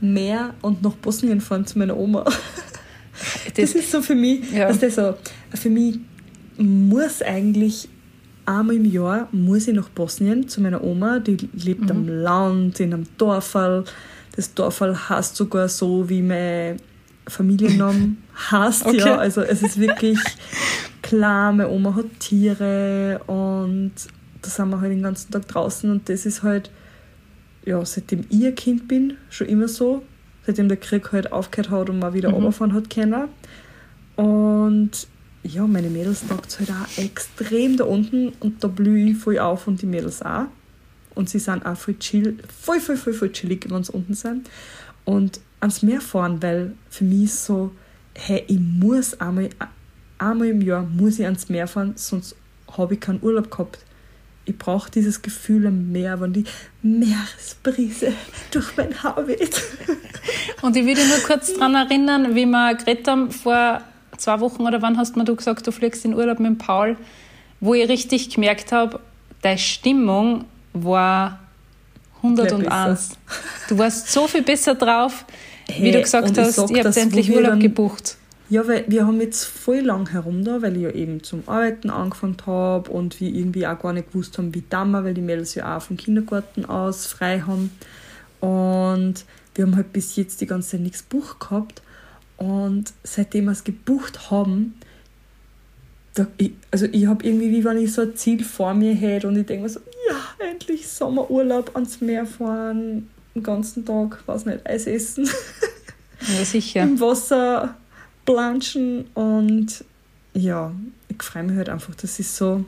Mehr 0.00 0.54
und 0.62 0.82
nach 0.82 0.94
Bosnien 0.94 1.40
fahren 1.40 1.66
zu 1.66 1.78
meiner 1.78 1.96
Oma. 1.96 2.24
Das, 2.24 3.54
Das, 3.54 3.72
ist 3.74 3.90
so 3.90 4.00
für 4.00 4.14
mich, 4.14 4.50
Ja. 4.52 4.68
dass 4.68 4.78
das 4.78 4.94
so, 4.94 5.14
für 5.54 5.68
mich 5.68 5.98
muss 6.56 7.20
eigentlich 7.22 7.88
einmal 8.46 8.76
im 8.76 8.84
Jahr 8.90 9.28
muss 9.32 9.68
ich 9.68 9.74
nach 9.74 9.88
Bosnien 9.90 10.48
zu 10.48 10.60
meiner 10.62 10.82
Oma, 10.82 11.18
die 11.18 11.36
lebt 11.52 11.82
Mhm. 11.82 11.90
am 11.90 12.08
Land, 12.08 12.80
in 12.80 12.94
einem 12.94 13.06
Dorfal. 13.18 13.84
Das 14.36 14.54
Dorfal 14.54 14.96
heißt 15.08 15.36
sogar 15.36 15.68
so, 15.68 16.08
wie 16.08 16.22
mein 16.22 16.76
Familiennamen 17.26 18.22
heißt. 18.50 18.86
Okay. 18.86 18.98
Ja, 18.98 19.16
also 19.18 19.42
es 19.42 19.62
ist 19.62 19.78
wirklich 19.78 20.18
klar, 21.02 21.52
meine 21.52 21.68
Oma 21.68 21.94
hat 21.94 22.06
Tiere 22.20 23.20
und 23.26 23.92
da 24.42 24.50
sind 24.50 24.70
wir 24.70 24.80
halt 24.80 24.92
den 24.92 25.02
ganzen 25.02 25.30
Tag 25.30 25.48
draußen 25.48 25.90
und 25.90 26.08
das 26.08 26.26
ist 26.26 26.42
halt, 26.42 26.70
ja, 27.64 27.84
seitdem 27.84 28.24
ich 28.30 28.44
ein 28.46 28.54
Kind 28.54 28.88
bin, 28.88 29.16
schon 29.28 29.46
immer 29.48 29.68
so. 29.68 30.02
Seitdem 30.46 30.68
der 30.68 30.78
Krieg 30.78 31.12
halt 31.12 31.32
aufgehört 31.32 31.70
hat 31.70 31.90
und 31.90 31.98
man 31.98 32.14
wieder 32.14 32.30
Mhm. 32.30 32.36
runterfahren 32.36 32.72
hat 32.72 32.88
können. 32.88 33.28
Und 34.16 34.90
ja, 35.42 35.66
meine 35.66 35.88
Mädels 35.90 36.26
taugt 36.26 36.58
halt 36.58 36.70
auch 36.70 36.98
extrem 37.02 37.76
da 37.76 37.84
unten 37.84 38.32
und 38.40 38.62
da 38.62 38.68
blühe 38.68 39.10
ich 39.10 39.16
voll 39.16 39.38
auf 39.38 39.66
und 39.66 39.80
die 39.82 39.86
Mädels 39.86 40.22
auch. 40.22 40.46
Und 41.14 41.28
sie 41.28 41.38
sind 41.38 41.64
auch 41.66 41.76
voll 41.76 41.98
chill, 41.98 42.38
voll, 42.60 42.80
voll, 42.80 42.96
voll, 42.96 43.12
voll 43.12 43.32
chillig, 43.32 43.66
wenn 43.68 43.82
sie 43.84 43.92
unten 43.92 44.14
sind. 44.14 44.48
Und 45.04 45.40
ans 45.60 45.82
Meer 45.82 46.00
fahren, 46.00 46.42
weil 46.42 46.72
für 46.88 47.04
mich 47.04 47.24
ist 47.24 47.44
so, 47.44 47.72
hey, 48.14 48.44
ich 48.48 48.58
muss 48.58 49.18
einmal, 49.20 49.50
einmal 50.18 50.48
im 50.48 50.62
Jahr 50.62 50.82
muss 50.82 51.18
ich 51.18 51.24
ans 51.24 51.48
Meer 51.48 51.66
fahren, 51.66 51.92
sonst 51.96 52.36
habe 52.76 52.94
ich 52.94 53.00
keinen 53.00 53.22
Urlaub 53.22 53.50
gehabt. 53.50 53.78
Ich 54.50 54.58
brauche 54.58 54.90
dieses 54.90 55.22
Gefühl 55.22 55.68
am 55.68 55.92
Meer, 55.92 56.20
wenn 56.20 56.32
die 56.32 56.42
Meeresbrise 56.82 58.12
durch 58.50 58.76
mein 58.76 59.00
Haar 59.00 59.28
weht. 59.28 59.62
und 60.62 60.76
ich 60.76 60.84
würde 60.84 61.06
nur 61.06 61.18
kurz 61.18 61.54
daran 61.54 61.76
erinnern, 61.76 62.34
wie 62.34 62.46
wir 62.46 62.74
geredet 62.74 63.06
haben 63.06 63.30
vor 63.30 63.80
zwei 64.16 64.40
Wochen 64.40 64.62
oder 64.62 64.82
wann 64.82 64.98
hast 64.98 65.16
mir 65.16 65.24
du 65.24 65.36
gesagt, 65.36 65.68
du 65.68 65.70
fliegst 65.70 66.04
in 66.04 66.14
Urlaub 66.14 66.40
mit 66.40 66.58
Paul, 66.58 66.96
wo 67.60 67.74
ich 67.74 67.88
richtig 67.88 68.30
gemerkt 68.30 68.72
habe, 68.72 68.98
deine 69.40 69.58
Stimmung 69.58 70.46
war 70.72 71.38
101. 72.16 73.10
Du 73.68 73.78
warst 73.78 74.10
so 74.10 74.26
viel 74.26 74.42
besser 74.42 74.74
drauf, 74.74 75.26
wie 75.68 75.74
Hey, 75.74 75.92
du 75.92 76.00
gesagt 76.00 76.28
ich 76.32 76.38
hast, 76.38 76.58
habt 76.58 76.84
das, 76.84 76.96
wo 76.96 77.00
endlich 77.00 77.30
Urlaub 77.30 77.60
gebucht. 77.60 78.16
Ja, 78.50 78.66
weil 78.66 78.84
wir 78.88 79.06
haben 79.06 79.20
jetzt 79.20 79.44
voll 79.44 79.78
lang 79.78 80.10
herum 80.10 80.44
da, 80.44 80.60
weil 80.60 80.76
ich 80.76 80.82
ja 80.82 80.90
eben 80.90 81.22
zum 81.22 81.44
Arbeiten 81.46 81.88
angefangen 81.88 82.36
habe 82.46 82.90
und 82.90 83.20
wir 83.20 83.32
irgendwie 83.32 83.64
auch 83.64 83.78
gar 83.78 83.92
nicht 83.92 84.10
gewusst 84.10 84.36
haben, 84.38 84.52
wie 84.52 84.64
damals, 84.68 85.04
weil 85.04 85.14
die 85.14 85.20
Mädels 85.20 85.54
ja 85.54 85.76
auch 85.76 85.82
vom 85.82 85.96
Kindergarten 85.96 86.64
aus 86.64 87.06
frei 87.06 87.40
haben. 87.40 87.70
Und 88.40 89.24
wir 89.54 89.64
haben 89.64 89.76
halt 89.76 89.92
bis 89.92 90.16
jetzt 90.16 90.40
die 90.40 90.46
ganze 90.46 90.70
Zeit 90.70 90.80
nichts 90.80 91.08
gebucht 91.08 91.38
gehabt. 91.38 91.80
Und 92.38 92.92
seitdem 93.04 93.44
wir 93.44 93.52
es 93.52 93.62
gebucht 93.62 94.32
haben, 94.32 94.74
da, 96.14 96.26
ich, 96.36 96.52
also 96.72 96.86
ich 96.90 97.06
habe 97.06 97.24
irgendwie, 97.24 97.52
wie 97.52 97.64
wenn 97.64 97.78
ich 97.78 97.92
so 97.92 98.02
ein 98.02 98.16
Ziel 98.16 98.42
vor 98.42 98.74
mir 98.74 98.94
hätte 98.94 99.28
und 99.28 99.36
ich 99.36 99.46
denke 99.46 99.62
mir 99.62 99.68
so, 99.68 99.78
ja, 100.08 100.48
endlich 100.50 100.88
Sommerurlaub 100.88 101.76
ans 101.76 102.00
Meer 102.00 102.26
fahren, 102.26 103.08
den 103.32 103.44
ganzen 103.44 103.84
Tag, 103.84 104.26
weiß 104.26 104.46
nicht, 104.46 104.66
Eis 104.66 104.88
essen 104.88 105.30
Ja, 106.36 106.44
sicher. 106.44 106.82
im 106.82 106.98
Wasser 106.98 107.76
planschen 108.24 109.04
und 109.14 109.84
ja, 110.34 110.72
ich 111.08 111.22
freue 111.22 111.42
mich 111.44 111.56
halt 111.56 111.68
einfach, 111.68 111.94
das 111.96 112.18
ist 112.20 112.36
so. 112.36 112.64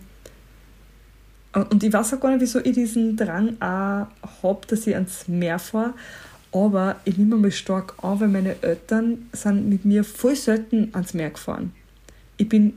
Und 1.55 1.83
ich 1.85 1.93
weiß 1.93 2.15
auch 2.15 2.21
gar 2.21 2.31
nicht, 2.31 2.41
wieso 2.41 2.61
ich 2.61 2.73
diesen 2.73 3.17
Drang 3.17 3.57
auch 3.61 4.07
habe, 4.43 4.67
dass 4.69 4.87
ich 4.87 4.95
ans 4.95 5.29
Meer 5.29 5.59
fahre. 5.59 5.93
Aber 6.51 6.97
ich 7.05 7.17
nehme 7.19 7.37
mal 7.37 7.51
stark 7.51 7.95
an, 8.03 8.21
weil 8.21 8.29
meine 8.29 8.63
Eltern 8.63 9.27
sind 9.33 9.69
mit 9.69 9.85
mir 9.85 10.03
voll 10.05 10.35
selten 10.37 10.89
ans 10.93 11.15
Meer 11.15 11.31
gefahren. 11.31 11.73
Ich 12.37 12.49
bin, 12.49 12.75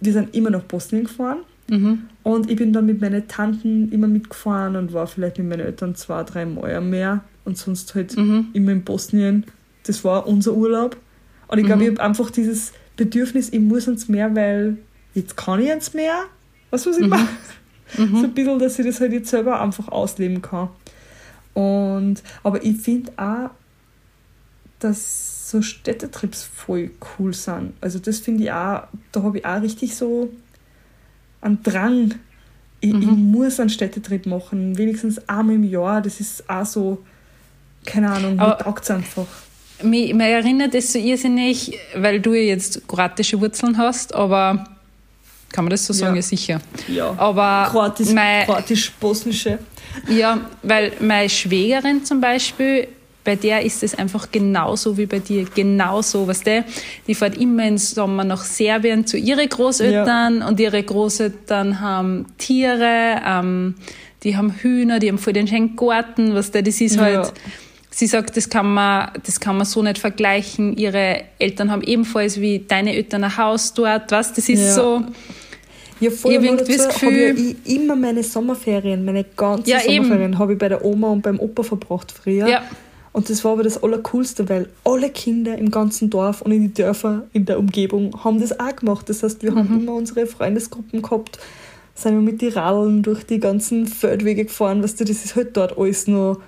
wir 0.00 0.12
sind 0.12 0.34
immer 0.34 0.50
nach 0.50 0.62
Bosnien 0.62 1.04
gefahren 1.04 1.38
Mhm. 1.68 2.02
und 2.24 2.50
ich 2.50 2.56
bin 2.56 2.72
dann 2.72 2.86
mit 2.86 3.00
meinen 3.00 3.26
Tanten 3.28 3.90
immer 3.92 4.08
mitgefahren 4.08 4.74
und 4.76 4.92
war 4.92 5.06
vielleicht 5.06 5.38
mit 5.38 5.48
meinen 5.48 5.60
Eltern 5.66 5.94
zwei, 5.94 6.22
drei 6.24 6.44
Mal 6.44 6.74
am 6.74 6.90
Meer 6.90 7.22
und 7.44 7.56
sonst 7.56 7.94
halt 7.94 8.16
Mhm. 8.16 8.48
immer 8.52 8.72
in 8.72 8.82
Bosnien. 8.82 9.46
Das 9.84 10.04
war 10.04 10.26
unser 10.26 10.54
Urlaub. 10.54 10.96
Und 11.52 11.58
ich 11.58 11.66
glaube, 11.66 11.82
Mhm. 11.84 11.92
ich 11.92 11.98
habe 11.98 12.08
einfach 12.08 12.30
dieses 12.30 12.72
Bedürfnis, 12.96 13.50
ich 13.52 13.60
muss 13.60 13.86
ans 13.86 14.08
Meer, 14.08 14.34
weil 14.34 14.78
jetzt 15.14 15.36
kann 15.36 15.60
ich 15.60 15.68
ans 15.68 15.92
Meer. 15.92 16.24
Weißt 16.70 16.86
du, 16.86 16.90
was 16.90 16.98
ich 16.98 17.06
meine? 17.06 17.28
So 17.94 18.02
ein 18.24 18.32
bisschen, 18.32 18.58
dass 18.58 18.78
ich 18.78 18.86
das 18.86 19.00
halt 19.00 19.12
jetzt 19.12 19.28
selber 19.28 19.60
einfach 19.60 19.88
ausleben 19.88 20.40
kann. 20.40 20.70
Und, 21.52 22.22
aber 22.42 22.64
ich 22.64 22.78
finde 22.78 23.12
auch, 23.18 23.50
dass 24.78 25.50
so 25.50 25.60
Städtetrips 25.60 26.42
voll 26.42 26.90
cool 27.18 27.34
sind. 27.34 27.74
Also 27.82 27.98
das 27.98 28.20
finde 28.20 28.44
ich 28.44 28.50
auch, 28.52 28.84
da 29.12 29.22
habe 29.22 29.38
ich 29.38 29.44
auch 29.44 29.60
richtig 29.60 29.94
so 29.94 30.30
einen 31.42 31.62
Drang. 31.62 32.14
Ich, 32.80 32.94
ich 32.94 33.06
muss 33.06 33.60
einen 33.60 33.68
Städtetrip 33.68 34.24
machen, 34.24 34.78
wenigstens 34.78 35.28
einmal 35.28 35.56
im 35.56 35.64
Jahr. 35.64 36.00
Das 36.00 36.18
ist 36.18 36.48
auch 36.48 36.64
so, 36.64 37.04
keine 37.84 38.10
Ahnung, 38.10 38.36
mir 38.36 38.56
taugt 38.56 38.84
es 38.84 38.90
einfach. 38.90 39.26
Mich, 39.82 40.14
mich 40.14 40.26
erinnert 40.26 40.74
das 40.74 40.92
so 40.92 40.98
irrsinnig, 40.98 41.78
weil 41.96 42.20
du 42.20 42.34
ja 42.34 42.42
jetzt 42.42 42.86
kroatische 42.86 43.40
Wurzeln 43.40 43.76
hast, 43.76 44.14
aber 44.14 44.64
kann 45.50 45.64
man 45.64 45.70
das 45.70 45.86
so 45.86 45.92
sagen? 45.92 46.14
Ja. 46.14 46.20
Ja, 46.20 46.22
sicher. 46.22 46.60
Ja. 46.88 47.14
Aber 47.18 47.68
Kroatisch, 47.70 48.10
mein, 48.10 48.46
kroatisch-bosnische. 48.46 49.58
ja, 50.08 50.40
weil 50.62 50.92
meine 51.00 51.28
Schwägerin 51.28 52.04
zum 52.04 52.20
Beispiel 52.20 52.88
bei 53.24 53.36
der 53.36 53.62
ist 53.62 53.82
es 53.82 53.94
einfach 53.94 54.32
genauso 54.32 54.96
wie 54.98 55.06
bei 55.06 55.20
dir, 55.20 55.44
genauso, 55.54 56.26
was 56.26 56.42
der, 56.42 56.64
die 57.06 57.14
fährt 57.14 57.36
immer 57.36 57.66
im 57.66 57.78
Sommer 57.78 58.24
nach 58.24 58.42
Serbien 58.42 59.06
zu 59.06 59.16
ihren 59.16 59.48
Großeltern 59.48 60.40
ja. 60.40 60.48
und 60.48 60.58
ihre 60.58 60.82
Großeltern 60.82 61.80
haben 61.80 62.26
Tiere, 62.38 63.20
ähm, 63.24 63.76
die 64.24 64.36
haben 64.36 64.52
Hühner, 64.52 64.98
die 64.98 65.08
haben 65.08 65.18
voll 65.18 65.32
den 65.32 65.46
schönen 65.46 65.76
Garten, 65.76 66.34
was 66.34 66.50
der, 66.50 66.62
das 66.62 66.80
ist 66.80 66.98
halt, 66.98 67.26
ja. 67.26 67.32
Sie 67.92 68.06
sagt, 68.06 68.36
das 68.36 68.48
kann 68.48 68.72
man, 68.72 69.10
das 69.24 69.38
kann 69.38 69.56
man 69.56 69.66
so 69.66 69.82
nicht 69.82 69.98
vergleichen. 69.98 70.76
Ihre 70.76 71.22
Eltern 71.38 71.70
haben 71.70 71.82
ebenfalls 71.82 72.40
wie 72.40 72.60
deine 72.60 72.94
Eltern 72.94 73.24
ein 73.24 73.36
Haus 73.36 73.74
dort, 73.74 74.10
was, 74.10 74.32
das 74.32 74.48
ist 74.48 74.62
ja. 74.62 74.72
so, 74.72 75.04
ja, 76.00 76.10
voll. 76.10 76.32
Ich 76.32 76.38
habe 76.38 77.12
ja 77.12 77.34
immer 77.64 77.94
meine 77.94 78.24
Sommerferien, 78.24 79.04
meine 79.04 79.24
ganzen 79.24 79.68
ja, 79.68 79.78
Sommerferien 79.80 80.38
habe 80.38 80.54
ich 80.54 80.58
bei 80.58 80.68
der 80.68 80.84
Oma 80.84 81.08
und 81.10 81.22
beim 81.22 81.38
Opa 81.38 81.62
verbracht 81.62 82.10
früher. 82.10 82.48
Ja. 82.48 82.62
Und 83.12 83.28
das 83.28 83.44
war 83.44 83.52
aber 83.52 83.62
das 83.62 83.82
Allercoolste, 83.82 84.48
weil 84.48 84.68
alle 84.84 85.10
Kinder 85.10 85.56
im 85.58 85.70
ganzen 85.70 86.08
Dorf 86.08 86.40
und 86.40 86.50
in 86.50 86.62
den 86.62 86.74
Dörfern 86.74 87.24
in 87.34 87.44
der 87.44 87.58
Umgebung 87.58 88.24
haben 88.24 88.40
das 88.40 88.58
auch 88.58 88.74
gemacht. 88.74 89.08
Das 89.08 89.22
heißt, 89.22 89.42
wir 89.42 89.52
mhm. 89.52 89.58
haben 89.58 89.80
immer 89.80 89.94
unsere 89.94 90.26
Freundesgruppen 90.26 91.02
gehabt, 91.02 91.38
sind 91.94 92.14
wir 92.14 92.22
mit 92.22 92.40
den 92.40 92.54
Radeln 92.54 93.02
durch 93.02 93.24
die 93.24 93.38
ganzen 93.38 93.86
Feldwege 93.86 94.46
gefahren. 94.46 94.82
Weißt 94.82 94.98
du, 94.98 95.04
das 95.04 95.24
ist 95.26 95.36
halt 95.36 95.56
dort 95.56 95.76
alles 95.76 96.06
noch. 96.06 96.40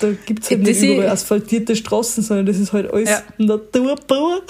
Da 0.00 0.08
gibt 0.26 0.44
es 0.44 0.50
halt 0.50 0.66
das 0.66 0.80
nicht 0.80 0.94
überall 0.94 1.10
asphaltierte 1.10 1.74
Straßen, 1.74 2.22
sondern 2.22 2.46
das 2.46 2.58
ist 2.58 2.72
halt 2.72 2.92
alles 2.92 3.10
ja. 3.10 3.22
Natur 3.38 3.96
pur. 4.06 4.42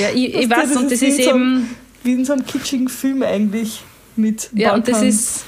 Ja, 0.00 0.08
ich, 0.14 0.34
ich 0.34 0.48
weiß, 0.48 0.76
und 0.76 0.84
das 0.84 1.02
ist, 1.02 1.18
ist 1.18 1.18
eben. 1.20 1.68
So, 1.68 1.76
wie 2.04 2.12
in 2.12 2.24
so 2.24 2.32
einem 2.32 2.46
kitschigen 2.46 2.88
Film 2.88 3.22
eigentlich 3.22 3.82
mit 4.16 4.50
Ja, 4.54 4.74
und 4.74 4.86
das 4.88 5.02
ist. 5.02 5.44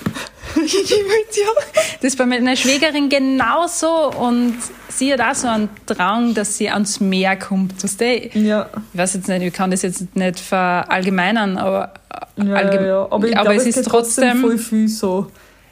das 0.55 2.13
ist 2.13 2.19
bei 2.19 2.27
meiner 2.27 2.57
Schwägerin 2.57 3.09
genauso 3.09 4.11
und 4.13 4.57
sie 4.89 5.13
hat 5.13 5.21
auch 5.21 5.35
so 5.35 5.49
einen 5.49 5.69
Drang, 5.87 6.35
dass 6.35 6.59
sie 6.59 6.69
ans 6.69 7.01
Meer 7.01 7.37
kommt. 7.37 7.83
Weißt 7.83 8.01
du? 8.01 8.29
Ja. 8.35 8.69
Ich 8.93 8.99
weiß 8.99 9.15
jetzt 9.15 9.29
nicht, 9.29 9.43
ich 9.43 9.53
kann 9.53 9.71
das 9.71 9.83
jetzt 9.83 10.15
nicht 10.15 10.41
verallgemeinern, 10.41 11.57
aber, 11.57 11.95
ja, 12.37 12.55
allgemein, 12.55 12.87
ja, 12.87 13.09
aber, 13.11 13.29
ich 13.29 13.37
aber 13.37 13.51
glaub, 13.55 13.67
es 13.67 13.77
ist 13.77 13.87
trotzdem 13.87 14.41
voll 14.41 14.59
viel 14.59 14.89
so. 14.89 15.29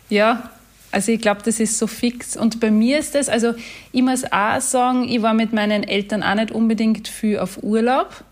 Ja, 0.08 0.50
also 0.92 1.12
ich 1.12 1.20
glaube, 1.20 1.40
das 1.44 1.60
ist 1.60 1.78
so 1.78 1.86
fix. 1.86 2.36
Und 2.36 2.60
bei 2.60 2.70
mir 2.70 2.98
ist 2.98 3.14
das, 3.14 3.28
also 3.28 3.54
ich 3.92 4.02
muss 4.02 4.24
auch 4.30 4.60
sagen, 4.60 5.08
ich 5.08 5.22
war 5.22 5.34
mit 5.34 5.52
meinen 5.52 5.84
Eltern 5.84 6.22
auch 6.22 6.34
nicht 6.34 6.50
unbedingt 6.50 7.08
viel 7.08 7.38
auf 7.38 7.62
Urlaub. 7.62 8.24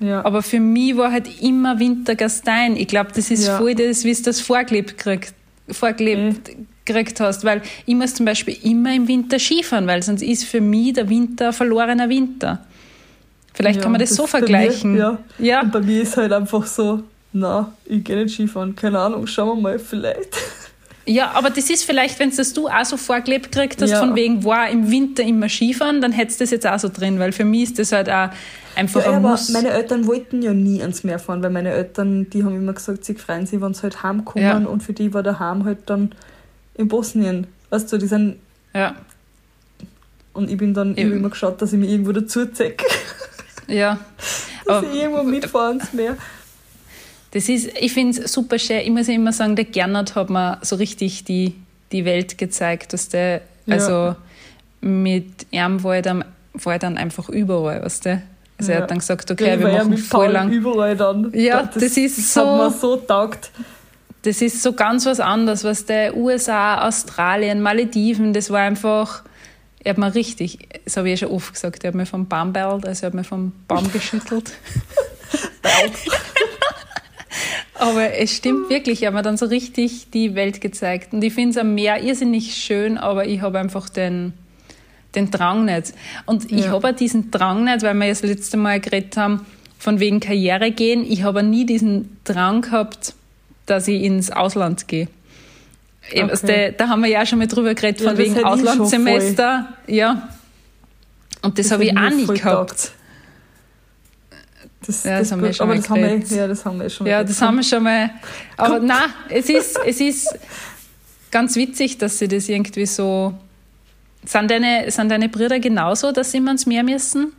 Ja. 0.00 0.24
Aber 0.24 0.42
für 0.42 0.58
mich 0.58 0.96
war 0.96 1.12
halt 1.12 1.40
immer 1.40 1.78
Wintergastein. 1.78 2.76
Ich 2.76 2.88
glaube, 2.88 3.10
das 3.14 3.30
ist 3.30 3.46
ja. 3.46 3.56
voll 3.58 3.74
das, 3.74 4.04
wie 4.04 4.12
du 4.12 4.22
das 4.22 4.40
vorgelebt 4.40 4.98
kriegst 4.98 5.34
vorgelebt 5.70 6.56
mhm. 6.56 6.66
gekriegt 6.84 7.20
hast, 7.20 7.44
weil 7.44 7.62
ich 7.86 7.94
muss 7.94 8.14
zum 8.14 8.26
Beispiel 8.26 8.56
immer 8.62 8.94
im 8.94 9.06
Winter 9.06 9.38
Skifahren, 9.38 9.86
weil 9.86 10.02
sonst 10.02 10.22
ist 10.22 10.44
für 10.44 10.60
mich 10.60 10.94
der 10.94 11.08
Winter 11.08 11.48
ein 11.48 11.52
verlorener 11.52 12.08
Winter. 12.08 12.64
Vielleicht 13.54 13.76
ja, 13.76 13.82
kann 13.82 13.92
man 13.92 14.00
das, 14.00 14.10
das 14.10 14.18
so 14.18 14.26
vergleichen. 14.26 14.92
Mir, 14.92 14.98
ja. 14.98 15.18
ja. 15.38 15.62
Und 15.62 15.72
bei 15.72 15.80
mir 15.80 16.02
ist 16.02 16.16
halt 16.16 16.32
einfach 16.32 16.66
so, 16.66 17.04
na, 17.32 17.72
ich 17.84 18.02
gehe 18.02 18.16
nicht 18.16 18.34
Skifahren, 18.34 18.74
keine 18.74 18.98
Ahnung, 18.98 19.26
schauen 19.26 19.56
wir 19.56 19.62
mal, 19.62 19.78
vielleicht. 19.78 20.36
Ja, 21.04 21.32
aber 21.32 21.50
das 21.50 21.68
ist 21.68 21.84
vielleicht, 21.84 22.18
wenn 22.20 22.34
das 22.34 22.52
du 22.52 22.68
auch 22.68 22.84
so 22.84 22.96
vorgelebt 22.96 23.50
gekriegt 23.50 23.82
hast, 23.82 23.90
ja. 23.90 23.98
von 23.98 24.14
wegen, 24.14 24.44
war 24.44 24.70
im 24.70 24.90
Winter 24.90 25.22
immer 25.24 25.48
Skifahren, 25.48 26.00
dann 26.00 26.12
hättest 26.12 26.40
du 26.40 26.44
das 26.44 26.50
jetzt 26.50 26.66
auch 26.66 26.78
so 26.78 26.88
drin, 26.88 27.18
weil 27.18 27.32
für 27.32 27.44
mich 27.44 27.64
ist 27.64 27.78
das 27.78 27.92
halt 27.92 28.08
auch 28.08 28.28
einfach 28.76 29.04
ja, 29.04 29.12
ein 29.12 29.22
Muss. 29.22 29.48
meine 29.50 29.70
Eltern 29.70 30.06
wollten 30.06 30.42
ja 30.42 30.52
nie 30.52 30.80
ans 30.80 31.02
Meer 31.02 31.18
fahren, 31.18 31.42
weil 31.42 31.50
meine 31.50 31.70
Eltern, 31.70 32.30
die 32.30 32.44
haben 32.44 32.54
immer 32.54 32.72
gesagt, 32.72 33.04
sie 33.04 33.14
freuen 33.14 33.46
sich, 33.46 33.60
wenn 33.60 33.74
sie 33.74 33.82
halt 33.82 34.02
heimkommen 34.02 34.46
ja. 34.46 34.56
und 34.58 34.82
für 34.82 34.92
die 34.92 35.12
war 35.12 35.22
der 35.22 35.40
Heim 35.40 35.64
halt 35.64 35.78
dann 35.86 36.14
in 36.74 36.88
Bosnien. 36.88 37.48
Weißt 37.70 37.92
du, 37.92 37.98
die 37.98 38.06
sind... 38.06 38.36
Ja. 38.72 38.94
Und 40.34 40.50
ich 40.50 40.56
bin 40.56 40.72
dann 40.72 40.96
Eben. 40.96 41.12
immer 41.12 41.30
geschaut, 41.30 41.60
dass 41.60 41.72
ich 41.72 41.78
mich 41.78 41.90
irgendwo 41.90 42.12
dazu 42.12 42.46
zecke. 42.46 42.86
Ja. 43.66 43.98
dass 44.64 44.76
aber, 44.76 44.86
ich 44.86 45.02
irgendwo 45.02 45.24
mitfahre 45.24 45.68
ans 45.68 45.92
Meer. 45.92 46.16
Das 47.32 47.48
ist, 47.48 47.78
ich 47.78 47.92
finde 47.92 48.20
es 48.20 48.32
super 48.32 48.58
schön. 48.58 48.80
Ich 48.80 48.90
muss 48.90 49.08
ja 49.08 49.14
immer 49.14 49.32
sagen, 49.32 49.56
der 49.56 49.64
Gernot 49.64 50.14
hat 50.14 50.30
mir 50.30 50.58
so 50.62 50.76
richtig 50.76 51.24
die, 51.24 51.54
die 51.90 52.04
Welt 52.04 52.38
gezeigt, 52.38 52.92
dass 52.92 53.08
der, 53.08 53.40
ja. 53.66 53.74
also 53.74 54.14
mit 54.82 55.46
ihm 55.50 55.82
war 55.82 55.96
ich, 55.96 56.02
dann, 56.02 56.24
war 56.52 56.74
ich 56.74 56.80
dann 56.80 56.98
einfach 56.98 57.28
überall, 57.28 57.82
weißt 57.82 58.06
du? 58.06 58.22
Also 58.58 58.72
ja. 58.72 58.78
er 58.78 58.82
hat 58.82 58.90
dann 58.90 58.98
gesagt, 58.98 59.30
okay, 59.30 59.48
ja, 59.48 59.58
wir 59.58 59.72
machen 59.72 59.96
voll 59.96 60.30
lang. 60.30 60.50
überall 60.50 60.96
dann. 60.96 61.32
Ja, 61.34 61.62
das, 61.62 61.82
das 61.82 61.96
ist 61.96 62.18
das 62.18 62.34
so. 62.34 62.46
Hat 62.46 62.58
mir 62.58 62.70
so 62.70 62.96
taugt. 62.96 63.50
Das 64.22 64.40
ist 64.40 64.62
so 64.62 64.72
ganz 64.72 65.04
was 65.06 65.18
anderes, 65.18 65.64
was 65.64 65.84
der 65.86 66.16
USA, 66.16 66.86
Australien, 66.86 67.60
Malediven, 67.60 68.32
das 68.32 68.50
war 68.50 68.60
einfach. 68.60 69.22
Er 69.82 69.90
hat 69.90 69.98
mir 69.98 70.14
richtig, 70.14 70.68
das 70.84 70.96
habe 70.96 71.10
ich 71.10 71.20
ja 71.20 71.26
schon 71.26 71.36
oft 71.36 71.54
gesagt, 71.54 71.82
er 71.82 71.88
hat 71.88 71.96
mir 71.96 72.06
vom 72.06 72.28
Baum 72.28 72.52
beilt, 72.52 72.86
also 72.86 73.02
er 73.02 73.06
hat 73.08 73.14
mir 73.14 73.24
vom 73.24 73.50
Baum 73.66 73.90
geschüttelt. 73.92 74.52
Aber 77.82 78.14
es 78.14 78.36
stimmt 78.36 78.70
wirklich, 78.70 79.02
er 79.02 79.08
hat 79.08 79.14
mir 79.14 79.22
dann 79.22 79.36
so 79.36 79.46
richtig 79.46 80.10
die 80.10 80.34
Welt 80.34 80.60
gezeigt. 80.60 81.12
Und 81.12 81.22
ich 81.22 81.32
finde 81.32 81.50
es 81.50 81.56
am 81.58 81.74
Meer 81.74 82.02
irrsinnig 82.02 82.54
schön, 82.54 82.98
aber 82.98 83.26
ich 83.26 83.40
habe 83.40 83.58
einfach 83.58 83.88
den, 83.88 84.32
den 85.14 85.30
Drang 85.30 85.64
nicht. 85.64 85.92
Und 86.26 86.50
ja. 86.50 86.58
ich 86.58 86.68
habe 86.68 86.88
auch 86.88 86.94
diesen 86.94 87.30
Drang 87.30 87.64
nicht, 87.64 87.82
weil 87.82 87.94
wir 87.94 88.08
das 88.08 88.22
letzte 88.22 88.56
Mal 88.56 88.80
geredet 88.80 89.16
haben, 89.16 89.44
von 89.78 90.00
wegen 90.00 90.20
Karriere 90.20 90.70
gehen. 90.70 91.04
Ich 91.04 91.24
habe 91.24 91.42
nie 91.42 91.66
diesen 91.66 92.16
Drang 92.24 92.62
gehabt, 92.62 93.14
dass 93.66 93.88
ich 93.88 94.02
ins 94.02 94.30
Ausland 94.30 94.86
gehe. 94.88 95.08
Okay. 96.08 96.22
Also 96.22 96.46
da, 96.46 96.70
da, 96.70 96.88
haben 96.88 97.02
wir 97.02 97.10
ja 97.10 97.26
schon 97.26 97.38
mal 97.38 97.48
drüber 97.48 97.74
geredet, 97.74 98.00
von 98.00 98.16
ja, 98.16 98.18
wegen 98.18 98.44
Auslandssemester. 98.44 99.68
Ja. 99.86 100.28
Und 101.42 101.58
das, 101.58 101.66
das 101.66 101.72
habe 101.72 101.84
ich 101.84 101.96
auch 101.96 102.10
nicht 102.10 102.32
gehabt. 102.32 102.92
Das, 104.86 105.04
ja, 105.04 105.18
das, 105.18 105.28
das 105.28 105.32
haben 105.32 105.42
wir 105.42 105.52
schon 105.52 105.68
mal 105.68 105.76
das 105.76 105.90
haben 105.90 106.00
wir, 106.00 106.36
Ja, 106.36 106.48
das 106.48 106.64
haben 106.64 106.80
wir 106.80 106.90
schon 106.90 107.04
mal. 107.04 107.10
Ja, 107.10 107.24
das 107.24 107.40
haben 107.40 107.56
wir 107.56 107.62
schon 107.62 107.82
mal. 107.82 108.10
Aber 108.56 108.80
nein, 108.80 109.10
es 109.28 109.48
ist, 109.48 109.78
es 109.86 110.00
ist 110.00 110.38
ganz 111.30 111.56
witzig, 111.56 111.98
dass 111.98 112.18
sie 112.18 112.28
das 112.28 112.48
irgendwie 112.48 112.86
so 112.86 113.34
sind 114.24 114.50
deine, 114.50 114.90
sind 114.90 115.08
deine 115.10 115.28
Brüder 115.28 115.58
genauso, 115.58 116.12
dass 116.12 116.30
sie 116.30 116.38
immer 116.38 116.52
ins 116.52 116.66
Meer 116.66 116.84
müssen? 116.84 117.32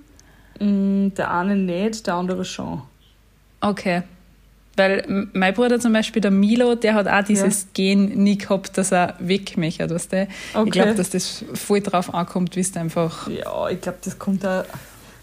Mm, 0.60 1.10
der 1.16 1.32
eine 1.32 1.56
nicht, 1.56 2.06
der 2.06 2.16
andere 2.16 2.44
schon. 2.44 2.82
Okay. 3.62 4.04
Weil 4.76 5.28
mein 5.34 5.54
Bruder 5.54 5.80
zum 5.80 5.94
Beispiel, 5.94 6.22
der 6.22 6.32
Milo, 6.32 6.76
der 6.76 6.96
hat 6.96 7.08
auch 7.08 7.24
dieses 7.24 7.64
ja. 7.64 7.70
Gen 7.74 8.24
nie 8.24 8.38
gehabt, 8.38 8.78
dass 8.78 8.92
er 8.92 9.16
wegmechert, 9.20 9.92
weißt 9.92 10.12
du? 10.12 10.28
Okay. 10.54 10.64
Ich 10.66 10.72
glaube, 10.72 10.96
dass 10.96 11.12
das 11.12 11.46
voll 11.54 11.82
drauf 11.82 12.14
ankommt, 12.14 12.56
wie 12.56 12.62
es 12.62 12.76
einfach. 12.76 13.30
Ja, 13.30 13.70
ich 13.70 13.80
glaube, 13.80 14.00
das 14.04 14.18
kommt 14.18 14.44
da 14.44 14.66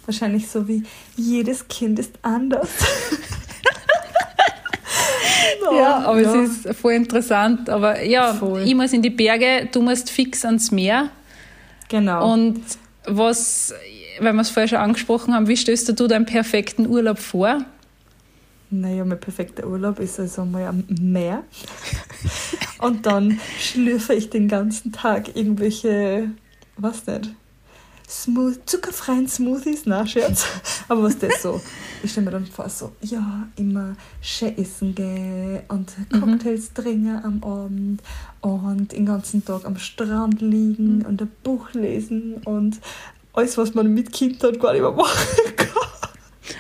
wahrscheinlich 0.07 0.49
so 0.49 0.67
wie 0.69 0.83
jedes 1.17 1.67
Kind 1.69 1.99
ist 1.99 2.13
anders. 2.23 2.69
no, 5.65 5.77
ja, 5.77 5.99
aber 5.99 6.21
ja. 6.21 6.43
es 6.43 6.65
ist 6.65 6.79
voll 6.79 6.95
interessant. 6.95 7.69
Aber 7.69 8.03
ja, 8.03 8.35
voll. 8.35 8.63
ich 8.63 8.75
muss 8.75 8.93
in 8.93 9.03
die 9.03 9.11
Berge, 9.11 9.69
du 9.71 9.83
musst 9.83 10.11
fix 10.11 10.45
ans 10.45 10.71
Meer. 10.71 11.11
Genau. 11.89 12.33
Und 12.33 12.63
was, 13.07 13.75
weil 14.21 14.33
wir 14.33 14.41
es 14.41 14.51
vorher 14.51 14.69
schon 14.69 14.79
angesprochen 14.79 15.35
haben, 15.35 15.49
wie 15.49 15.57
stellst 15.57 15.89
du 15.99 16.07
deinen 16.07 16.27
perfekten 16.27 16.87
Urlaub 16.87 17.19
vor? 17.19 17.65
Naja, 18.73 19.05
mein 19.05 19.19
perfekter 19.19 19.67
Urlaub 19.67 19.99
ist 19.99 20.21
also 20.21 20.45
mal 20.45 20.67
am 20.67 20.85
Meer. 20.89 21.43
Und 22.79 23.05
dann 23.05 23.41
schlürfe 23.59 24.15
ich 24.15 24.31
den 24.31 24.47
ganzen 24.47 24.93
Tag 24.93 25.35
irgendwelche, 25.35 26.31
was 26.77 27.05
nicht, 27.07 27.35
Smooth, 28.11 28.59
zuckerfreien 28.67 29.29
Smoothies, 29.29 29.83
na 29.85 30.05
Scherz. 30.05 30.45
Aber 30.89 31.05
was 31.05 31.19
das 31.19 31.43
so? 31.43 31.61
Ich 32.03 32.11
stelle 32.11 32.27
mir 32.27 32.33
dann 32.33 32.47
vor, 32.47 32.69
so, 32.69 32.93
ja, 33.03 33.47
immer 33.57 33.95
schön 34.21 34.59
essen 34.59 34.95
gehen 34.95 35.61
und 35.69 35.93
mhm. 36.11 36.21
Cocktails 36.21 36.71
mhm. 36.71 36.75
trinken 36.75 37.21
am 37.23 37.45
Abend 37.45 38.03
und 38.41 38.93
den 38.93 39.07
ganzen 39.07 39.45
Tag 39.45 39.65
am 39.65 39.79
Strand 39.79 40.41
liegen 40.41 40.99
mhm. 40.99 41.07
und 41.07 41.23
ein 41.23 41.31
Buch 41.45 41.73
lesen 41.73 42.35
und 42.45 42.81
alles, 43.33 43.57
was 43.57 43.75
man 43.75 43.87
mit 43.95 44.13
Kind 44.13 44.43
hat, 44.43 44.59
gar 44.59 44.73
nicht 44.73 44.83
mehr 44.83 44.91
machen 44.91 45.57
kann. 45.57 45.69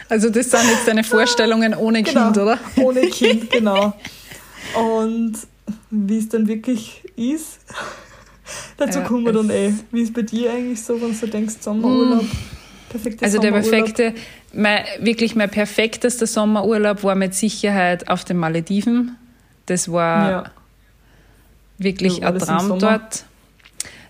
Also 0.08 0.30
das 0.30 0.50
sind 0.50 0.68
jetzt 0.68 0.86
deine 0.86 1.02
Vorstellungen 1.02 1.74
ohne 1.74 2.02
genau, 2.02 2.26
Kind, 2.26 2.38
oder? 2.38 2.58
Ohne 2.76 3.00
Kind, 3.08 3.50
genau. 3.50 3.92
Und 4.74 5.36
wie 5.90 6.18
es 6.18 6.28
dann 6.28 6.46
wirklich 6.46 7.02
ist, 7.16 7.60
Dazu 8.76 9.00
ja, 9.00 9.04
kommen 9.04 9.24
wir 9.24 9.32
dann 9.32 9.50
eh. 9.50 9.72
Wie 9.90 10.02
ist 10.02 10.08
es 10.08 10.14
bei 10.14 10.22
dir 10.22 10.52
eigentlich 10.52 10.82
so, 10.82 11.00
wenn 11.00 11.18
du 11.18 11.26
denkst, 11.26 11.56
Sommerurlaub? 11.60 12.22
Mm. 12.22 12.28
Perfekte 12.90 13.24
also 13.24 13.38
der 13.38 13.52
perfekte, 13.52 14.14
mein, 14.52 14.84
wirklich 14.98 15.36
mein 15.36 15.48
perfektester 15.48 16.26
Sommerurlaub 16.26 17.04
war 17.04 17.14
mit 17.14 17.34
Sicherheit 17.34 18.08
auf 18.08 18.24
den 18.24 18.36
Malediven. 18.36 19.16
Das 19.66 19.90
war 19.92 20.30
ja. 20.30 20.44
wirklich 21.78 22.18
ja, 22.18 22.28
ein 22.28 22.38
Traum 22.38 22.78
dort. 22.80 23.24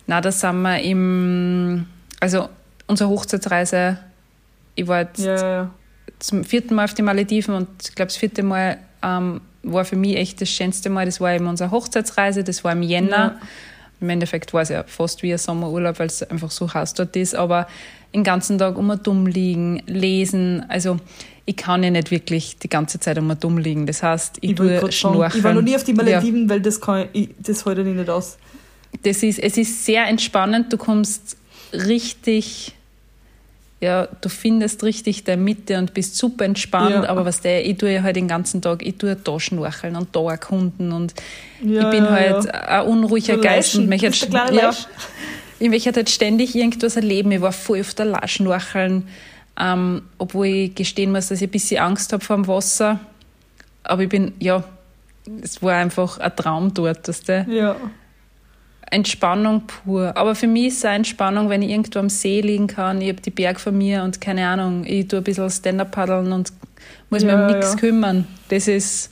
Na, 0.07 0.23
da 0.23 0.33
sind 0.33 0.63
wir 0.63 0.81
im, 0.81 1.87
also 2.21 2.49
unsere 2.87 3.11
Hochzeitsreise, 3.11 3.99
ich 4.75 4.89
war 4.89 5.01
jetzt 5.01 5.21
ja, 5.21 5.71
zum 6.19 6.45
vierten 6.45 6.75
Mal 6.75 6.85
auf 6.85 6.95
die 6.95 7.03
Malediven 7.03 7.55
und 7.55 7.69
ich 7.83 7.95
glaube, 7.95 8.09
das 8.09 8.17
vierte 8.17 8.43
Mal 8.43 8.79
ähm, 9.03 9.43
war 9.63 9.85
für 9.85 9.97
mich 9.97 10.17
echt 10.17 10.41
das 10.41 10.49
schönste 10.49 10.89
Mal. 10.89 11.05
Das 11.05 11.21
war 11.21 11.35
eben 11.35 11.47
unsere 11.47 11.71
Hochzeitsreise, 11.71 12.45
das 12.45 12.65
war 12.65 12.73
im 12.73 12.83
Jänner. 12.83 13.39
Im 14.01 14.09
Endeffekt 14.09 14.53
war 14.55 14.63
es 14.63 14.69
ja 14.71 14.85
fast 14.85 15.23
wie 15.23 15.33
ein 15.33 15.39
Sommerurlaub, 15.39 15.99
weil 15.99 16.07
es 16.07 16.23
einfach 16.23 16.51
so 16.51 16.73
heiß 16.73 16.95
dort 16.95 17.17
ist, 17.17 17.35
aber 17.35 17.67
den 18.15 18.25
ganzen 18.25 18.59
Tag 18.59 18.77
immer 18.77 18.97
dumm 18.97 19.27
liegen, 19.27 19.83
lesen, 19.87 20.65
also 20.69 20.97
ich 21.47 21.57
kann 21.57 21.83
ja 21.83 21.91
nicht 21.91 22.11
wirklich 22.11 22.59
die 22.59 22.69
ganze 22.69 23.01
Zeit 23.01 23.19
immer 23.19 23.35
dumm 23.35 23.59
liegen. 23.59 23.87
Das 23.87 24.03
heißt, 24.03 24.39
ich, 24.41 24.51
ich 24.51 24.57
tue 24.57 24.93
schnorcheln. 24.93 25.39
Ich 25.39 25.45
war 25.45 25.53
noch 25.53 25.63
nie 25.63 25.75
auf 25.75 25.85
die 25.85 25.95
Malediven, 25.95 26.45
ja. 26.45 26.49
weil 26.51 26.61
das, 26.61 26.81
kann 26.81 27.09
ich, 27.13 27.31
das 27.39 27.67
halte 27.67 27.83
ich 27.83 27.89
nicht 27.89 28.09
aus. 28.09 28.39
Das 29.03 29.23
ist, 29.23 29.39
es 29.39 29.57
ist 29.57 29.85
sehr 29.85 30.07
entspannend, 30.07 30.73
du 30.73 30.77
kommst 30.77 31.37
richtig 31.73 32.75
ja, 33.81 34.09
du 34.21 34.29
findest 34.29 34.85
richtig 34.85 35.25
der 35.25 35.39
Mitte 35.39 35.79
und 35.79 35.95
bist 35.95 36.17
super 36.17 36.45
entspannt, 36.45 37.05
ja. 37.05 37.09
aber 37.09 37.25
was 37.25 37.41
der, 37.41 37.65
ich 37.65 37.79
tue 37.79 37.91
ja 37.93 38.03
halt 38.03 38.17
den 38.17 38.29
ganzen 38.29 38.61
Tag, 38.61 38.85
ich 38.87 38.97
tue 38.97 39.17
da 39.17 39.41
schnorcheln 39.41 39.97
und 39.97 40.15
da 40.15 40.31
erkunden 40.31 40.93
und 40.93 41.15
ja, 41.63 41.85
ich 41.85 41.99
bin 41.99 42.11
halt 42.11 42.45
ja. 42.45 42.51
ein 42.83 42.87
unruhiger 42.87 43.37
du 43.37 43.43
Geist 43.43 43.77
und 43.77 43.89
mich 43.89 44.03
halt, 44.03 44.53
ja, 44.53 44.71
ich 45.59 45.69
möchte 45.71 45.93
halt 45.95 46.11
ständig 46.11 46.55
irgendwas 46.55 46.97
erleben. 46.97 47.33
Ich 47.33 47.41
war 47.41 47.53
voll 47.53 47.81
auf 47.81 47.95
der 47.95 48.07
Laschnorcheln, 48.07 49.09
ähm, 49.59 50.03
obwohl 50.19 50.47
ich 50.47 50.75
gestehen 50.75 51.13
muss, 51.13 51.29
dass 51.29 51.41
ich 51.41 51.49
ein 51.49 51.51
bisschen 51.51 51.83
Angst 51.83 52.13
habe 52.13 52.25
vor 52.25 52.37
dem 52.37 52.49
Wasser. 52.49 53.01
Aber 53.83 54.03
ich 54.03 54.09
bin, 54.09 54.33
ja, 54.41 54.65
es 55.43 55.63
war 55.63 55.75
einfach 55.75 56.19
ein 56.19 56.35
Traum 56.37 56.75
dort, 56.75 57.09
dass 57.09 57.23
der. 57.23 57.47
Ja. 57.49 57.77
Entspannung 58.91 59.63
pur. 59.63 60.17
Aber 60.17 60.35
für 60.35 60.47
mich 60.47 60.67
ist 60.67 60.79
es 60.79 60.85
eine 60.85 60.97
Entspannung, 60.97 61.49
wenn 61.49 61.63
ich 61.63 61.71
irgendwo 61.71 62.01
am 62.01 62.09
See 62.09 62.41
liegen 62.41 62.67
kann, 62.67 63.01
ich 63.01 63.09
habe 63.09 63.21
die 63.21 63.31
Berg 63.31 63.61
vor 63.61 63.73
mir 63.73 64.03
und 64.03 64.21
keine 64.21 64.47
Ahnung, 64.49 64.85
ich 64.85 65.07
tue 65.07 65.21
ein 65.21 65.25
bisschen 65.25 65.49
Stand-up 65.49 65.93
paddeln 65.93 66.33
und 66.33 66.53
muss 67.09 67.23
ja, 67.23 67.37
mich 67.37 67.45
um 67.47 67.59
nichts 67.59 67.73
ja. 67.73 67.79
kümmern. 67.79 68.27
Das 68.49 68.67
ist, 68.67 69.11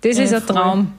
das 0.00 0.16
ja, 0.16 0.24
ist 0.24 0.34
ein 0.34 0.42
voll. 0.42 0.56
Traum. 0.56 0.92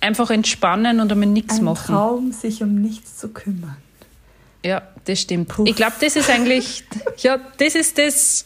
Einfach 0.00 0.30
entspannen 0.30 1.00
und 1.00 1.12
um 1.12 1.20
nichts 1.20 1.58
ein 1.58 1.64
machen. 1.64 1.94
Ein 1.94 1.98
Traum, 1.98 2.32
sich 2.32 2.62
um 2.62 2.80
nichts 2.80 3.18
zu 3.18 3.28
kümmern. 3.28 3.76
Ja, 4.64 4.82
das 5.04 5.20
stimmt. 5.20 5.48
Puff. 5.48 5.68
Ich 5.68 5.76
glaube, 5.76 5.94
das 6.00 6.16
ist 6.16 6.30
eigentlich, 6.30 6.84
ja, 7.18 7.38
das 7.58 7.74
ist 7.74 7.98
das, 7.98 8.44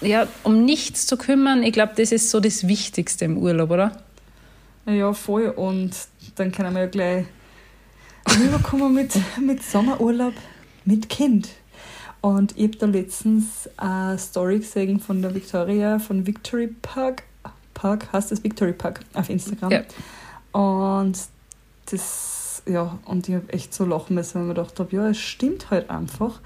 ja, 0.00 0.26
um 0.42 0.64
nichts 0.64 1.06
zu 1.06 1.16
kümmern, 1.16 1.62
ich 1.62 1.72
glaube, 1.72 1.92
das 1.96 2.12
ist 2.12 2.30
so 2.30 2.40
das 2.40 2.68
Wichtigste 2.68 3.24
im 3.24 3.38
Urlaub, 3.38 3.70
oder? 3.70 3.92
Ja, 4.86 5.12
voll. 5.14 5.48
Und 5.48 5.92
dann 6.36 6.52
können 6.52 6.74
wir 6.74 6.82
ja 6.82 6.88
gleich 6.88 7.26
rüberkommen 8.38 8.94
mit, 8.94 9.12
mit 9.40 9.62
Sommerurlaub 9.62 10.34
mit 10.84 11.08
Kind. 11.08 11.48
Und 12.20 12.56
ich 12.56 12.64
habe 12.64 12.76
da 12.76 12.86
letztens 12.86 13.68
eine 13.76 14.18
Story 14.18 14.58
gesehen 14.58 15.00
von 15.00 15.20
der 15.20 15.34
Victoria 15.34 15.98
von 15.98 16.26
Victory 16.26 16.68
Park. 16.80 17.24
Park 17.74 18.12
heißt 18.12 18.32
das 18.32 18.42
Victory 18.42 18.72
Park 18.72 19.00
auf 19.12 19.28
Instagram. 19.28 19.70
Ja. 19.70 19.82
Und 20.58 21.18
das, 21.90 22.62
ja, 22.66 22.98
und 23.04 23.28
ich 23.28 23.34
habe 23.34 23.52
echt 23.52 23.74
so 23.74 23.84
lachen 23.84 24.14
müssen, 24.14 24.34
weil 24.34 24.42
ich 24.42 24.48
mir 24.48 24.54
gedacht 24.54 24.80
habe, 24.80 24.96
ja, 24.96 25.08
es 25.08 25.18
stimmt 25.18 25.70
halt 25.70 25.90
einfach. 25.90 26.40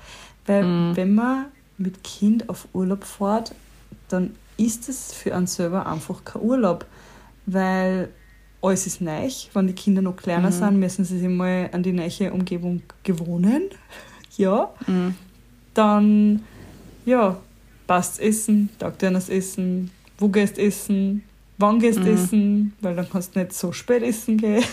Weil 0.46 0.64
mhm. 0.64 0.96
wenn 0.96 1.14
man 1.14 1.46
mit 1.76 2.02
Kind 2.02 2.48
auf 2.48 2.66
Urlaub 2.72 3.04
fährt, 3.04 3.54
dann 4.08 4.34
ist 4.56 4.88
es 4.88 5.12
für 5.12 5.36
einen 5.36 5.46
selber 5.46 5.86
einfach 5.86 6.24
kein 6.24 6.42
Urlaub. 6.42 6.86
Weil 7.46 8.08
alles 8.62 8.86
ist 8.86 9.00
neu. 9.00 9.28
Wenn 9.52 9.66
die 9.66 9.72
Kinder 9.72 10.02
noch 10.02 10.16
kleiner 10.16 10.50
mhm. 10.50 10.54
sind, 10.54 10.80
müssen 10.80 11.04
sie 11.04 11.18
sich 11.18 11.28
mal 11.28 11.70
an 11.72 11.82
die 11.82 11.92
neue 11.92 12.32
Umgebung 12.32 12.82
gewohnen. 13.02 13.64
ja. 14.36 14.70
Mhm. 14.86 15.14
Dann, 15.74 16.42
ja, 17.04 17.36
passt 17.86 18.20
Essen, 18.20 18.68
taugt 18.78 19.02
dir 19.02 19.10
das 19.10 19.28
Essen, 19.28 19.90
wo 20.18 20.28
gehst 20.28 20.58
essen, 20.58 21.22
wann 21.56 21.78
gehst 21.78 22.00
mhm. 22.00 22.14
essen, 22.14 22.72
weil 22.80 22.96
dann 22.96 23.08
kannst 23.08 23.34
du 23.34 23.40
nicht 23.40 23.52
so 23.52 23.72
spät 23.72 24.02
essen 24.02 24.38
gehen. 24.38 24.64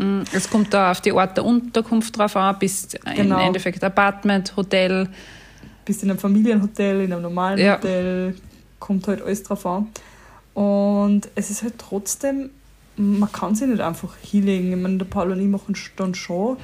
Mhm. 0.00 0.22
Es 0.32 0.48
kommt 0.48 0.72
da 0.72 0.92
auf 0.92 1.00
die 1.00 1.10
Art 1.10 1.36
der 1.36 1.44
Unterkunft 1.44 2.16
drauf 2.16 2.36
an, 2.36 2.56
bist 2.60 2.96
genau. 3.16 3.34
im 3.40 3.46
Endeffekt 3.46 3.82
Apartment, 3.82 4.56
Hotel. 4.56 5.08
Bist 5.84 6.04
in 6.04 6.10
einem 6.10 6.20
Familienhotel, 6.20 7.00
in 7.00 7.12
einem 7.12 7.22
normalen 7.22 7.58
ja. 7.58 7.76
Hotel, 7.76 8.36
kommt 8.78 9.08
halt 9.08 9.22
alles 9.22 9.42
drauf 9.42 9.66
an. 9.66 9.88
Und 10.54 11.28
es 11.34 11.50
ist 11.50 11.64
halt 11.64 11.74
trotzdem 11.78 12.50
man 12.98 13.30
kann 13.32 13.54
sich 13.54 13.68
nicht 13.68 13.80
einfach 13.80 14.16
hinlegen. 14.16 14.72
Ich 14.72 14.78
meine, 14.78 14.98
der 14.98 15.06
Paul 15.06 15.30
und 15.30 15.40
ich 15.40 15.48
machen 15.48 15.74
dann 15.96 16.14
schon, 16.14 16.56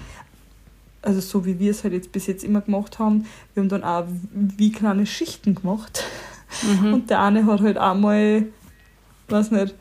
also 1.02 1.20
so 1.20 1.44
wie 1.46 1.58
wir 1.58 1.70
es 1.70 1.84
halt 1.84 1.92
jetzt 1.92 2.12
bis 2.12 2.26
jetzt 2.26 2.44
immer 2.44 2.60
gemacht 2.60 2.98
haben. 2.98 3.26
Wir 3.52 3.62
haben 3.62 3.68
dann 3.68 3.84
auch 3.84 4.04
wie 4.32 4.72
kleine 4.72 5.06
Schichten 5.06 5.54
gemacht. 5.54 6.04
Mhm. 6.62 6.94
Und 6.94 7.10
der 7.10 7.20
eine 7.20 7.46
hat 7.46 7.60
halt 7.60 7.78
einmal, 7.78 8.46
weiß 9.28 9.50
nicht, 9.50 9.74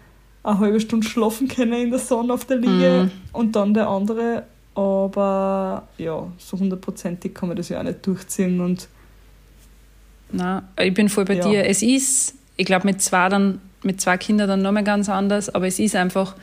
eine 0.43 0.59
halbe 0.59 0.79
Stunde 0.79 1.07
schlafen 1.07 1.47
können 1.47 1.73
in 1.73 1.89
der 1.89 1.99
Sonne 1.99 2.33
auf 2.33 2.45
der 2.45 2.57
Liege 2.57 3.05
mhm. 3.05 3.11
und 3.31 3.55
dann 3.55 3.73
der 3.73 3.87
andere. 3.87 4.43
Aber 4.75 5.87
ja, 5.97 6.27
so 6.37 6.59
hundertprozentig 6.59 7.33
kann 7.33 7.49
man 7.49 7.57
das 7.57 7.69
ja 7.69 7.79
auch 7.79 7.83
nicht 7.83 8.05
durchziehen. 8.05 8.59
Und 8.59 8.87
Na, 10.31 10.63
ich 10.79 10.93
bin 10.93 11.09
voll 11.09 11.25
bei 11.25 11.35
ja. 11.35 11.47
dir. 11.47 11.65
Es 11.65 11.81
ist, 11.81 12.35
ich 12.57 12.65
glaube, 12.65 12.87
mit 12.87 13.01
zwei 13.01 13.29
dann 13.29 13.61
mit 13.83 14.01
zwei 14.01 14.17
Kindern 14.17 14.47
dann 14.47 14.61
nochmal 14.61 14.83
ganz 14.83 15.09
anders, 15.09 15.53
aber 15.53 15.67
es 15.67 15.79
ist 15.79 15.95
einfach 15.95 16.35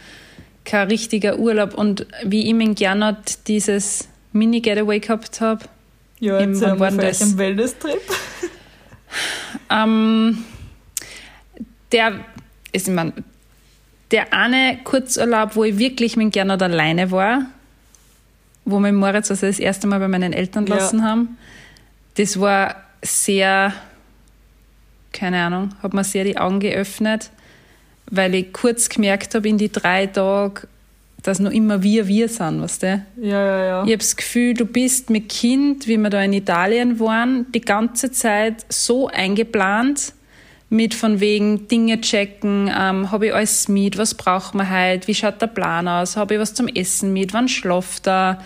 kein 0.64 0.88
richtiger 0.88 1.38
Urlaub. 1.38 1.74
Und 1.74 2.07
wie 2.24 2.44
ich 2.44 2.50
in 2.50 2.74
Gernot 2.74 3.46
dieses 3.46 4.09
Mini-Getaway 4.33 5.00
gehabt 5.00 5.40
habe, 5.40 5.64
ja, 6.18 6.38
im, 6.38 6.61
wann 6.61 6.98
das? 6.98 7.20
im 7.20 7.38
Wellness-Trip. 7.38 8.00
ähm, 9.70 10.44
der, 11.92 12.20
ist, 12.72 12.88
ich 12.88 12.94
mein, 12.94 13.12
der 14.11 14.33
eine 14.33 14.79
Kurzurlaub, 14.85 15.57
wo 15.57 15.64
ich 15.64 15.79
wirklich 15.79 16.16
mit 16.16 16.33
Gernot 16.33 16.62
alleine 16.62 17.11
war, 17.11 17.46
wo 18.64 18.79
wir 18.79 18.92
Moritz 18.92 19.31
also 19.31 19.46
das 19.46 19.59
erste 19.59 19.87
Mal 19.87 19.98
bei 19.98 20.09
meinen 20.09 20.33
Eltern 20.33 20.66
lassen 20.66 20.98
ja. 20.98 21.05
haben, 21.05 21.38
das 22.16 22.38
war 22.38 22.76
sehr 23.03 23.72
keine 25.12 25.42
Ahnung, 25.44 25.70
hat 25.83 25.94
mir 25.94 26.05
sehr 26.05 26.25
die 26.25 26.38
Augen 26.38 26.61
geöffnet, 26.61 27.31
weil 28.11 28.35
ich 28.35 28.53
kurz 28.53 28.88
gemerkt 28.88 29.35
habe 29.35 29.49
in 29.49 29.59
die 29.59 29.70
drei 29.70 30.07
Tage, 30.07 30.68
dass 31.23 31.38
noch 31.38 31.51
immer 31.51 31.83
wir 31.83 32.07
wir 32.07 32.29
sind, 32.29 32.62
weißt 32.62 32.83
du? 32.83 33.07
Ja, 33.20 33.46
ja, 33.46 33.64
ja. 33.64 33.85
Ich 33.85 33.90
habe 33.90 33.99
das 33.99 34.16
Gefühl, 34.16 34.55
du 34.55 34.64
bist 34.64 35.11
mit 35.11 35.29
Kind, 35.29 35.87
wie 35.87 35.99
wir 35.99 36.11
da 36.11 36.23
in 36.23 36.33
Italien 36.33 36.99
waren, 36.99 37.46
die 37.53 37.61
ganze 37.61 38.11
Zeit 38.11 38.64
so 38.68 39.09
eingeplant, 39.09 40.14
mit 40.70 40.94
von 40.94 41.18
wegen 41.18 41.66
Dinge 41.66 42.01
checken, 42.01 42.68
ähm, 42.68 43.11
habe 43.11 43.27
ich 43.27 43.35
alles 43.35 43.68
mit, 43.68 43.99
was 43.99 44.14
braucht 44.14 44.55
man 44.55 44.70
heute, 44.70 45.09
wie 45.09 45.14
schaut 45.14 45.42
der 45.42 45.49
Plan 45.49 45.88
aus, 45.88 46.16
habe 46.16 46.35
ich 46.35 46.40
was 46.40 46.55
zum 46.55 46.68
Essen 46.68 47.12
mit, 47.12 47.35
wann 47.35 47.49
schlaft 47.49 48.07
er, 48.07 48.38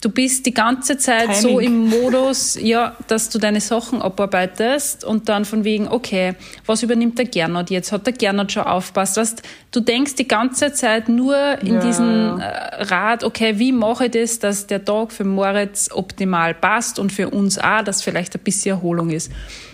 du 0.00 0.10
bist 0.10 0.46
die 0.46 0.54
ganze 0.54 0.96
Zeit 0.96 1.24
Timing. 1.26 1.40
so 1.40 1.60
im 1.60 1.88
Modus, 1.88 2.58
ja, 2.60 2.96
dass 3.08 3.30
du 3.30 3.38
deine 3.38 3.60
Sachen 3.60 4.00
abarbeitest 4.00 5.04
und 5.04 5.28
dann 5.28 5.44
von 5.44 5.64
wegen, 5.64 5.88
okay, 5.88 6.34
was 6.66 6.82
übernimmt 6.82 7.18
der 7.18 7.26
Gernot 7.26 7.70
jetzt? 7.70 7.90
Hat 7.90 8.06
der 8.06 8.12
Gernot 8.12 8.52
schon 8.52 8.64
aufpasst? 8.64 9.16
Weißt, 9.16 9.42
du 9.72 9.80
denkst 9.80 10.14
die 10.14 10.28
ganze 10.28 10.72
Zeit 10.72 11.08
nur 11.08 11.36
in 11.60 11.74
ja, 11.74 11.80
diesen. 11.80 12.40
Äh, 12.40 12.68
Rat, 12.84 13.24
okay, 13.24 13.58
wie 13.58 13.72
mache 13.72 14.06
ich 14.06 14.12
das, 14.12 14.38
dass 14.38 14.66
der 14.66 14.84
Tag 14.84 15.12
für 15.12 15.24
Moritz 15.24 15.90
optimal 15.92 16.54
passt 16.54 16.98
und 16.98 17.12
für 17.12 17.30
uns 17.30 17.58
auch, 17.58 17.82
dass 17.82 18.02
vielleicht 18.02 18.34
ein 18.36 18.42
bisschen 18.42 18.76
Erholung 18.76 19.10
ist. 19.10 19.32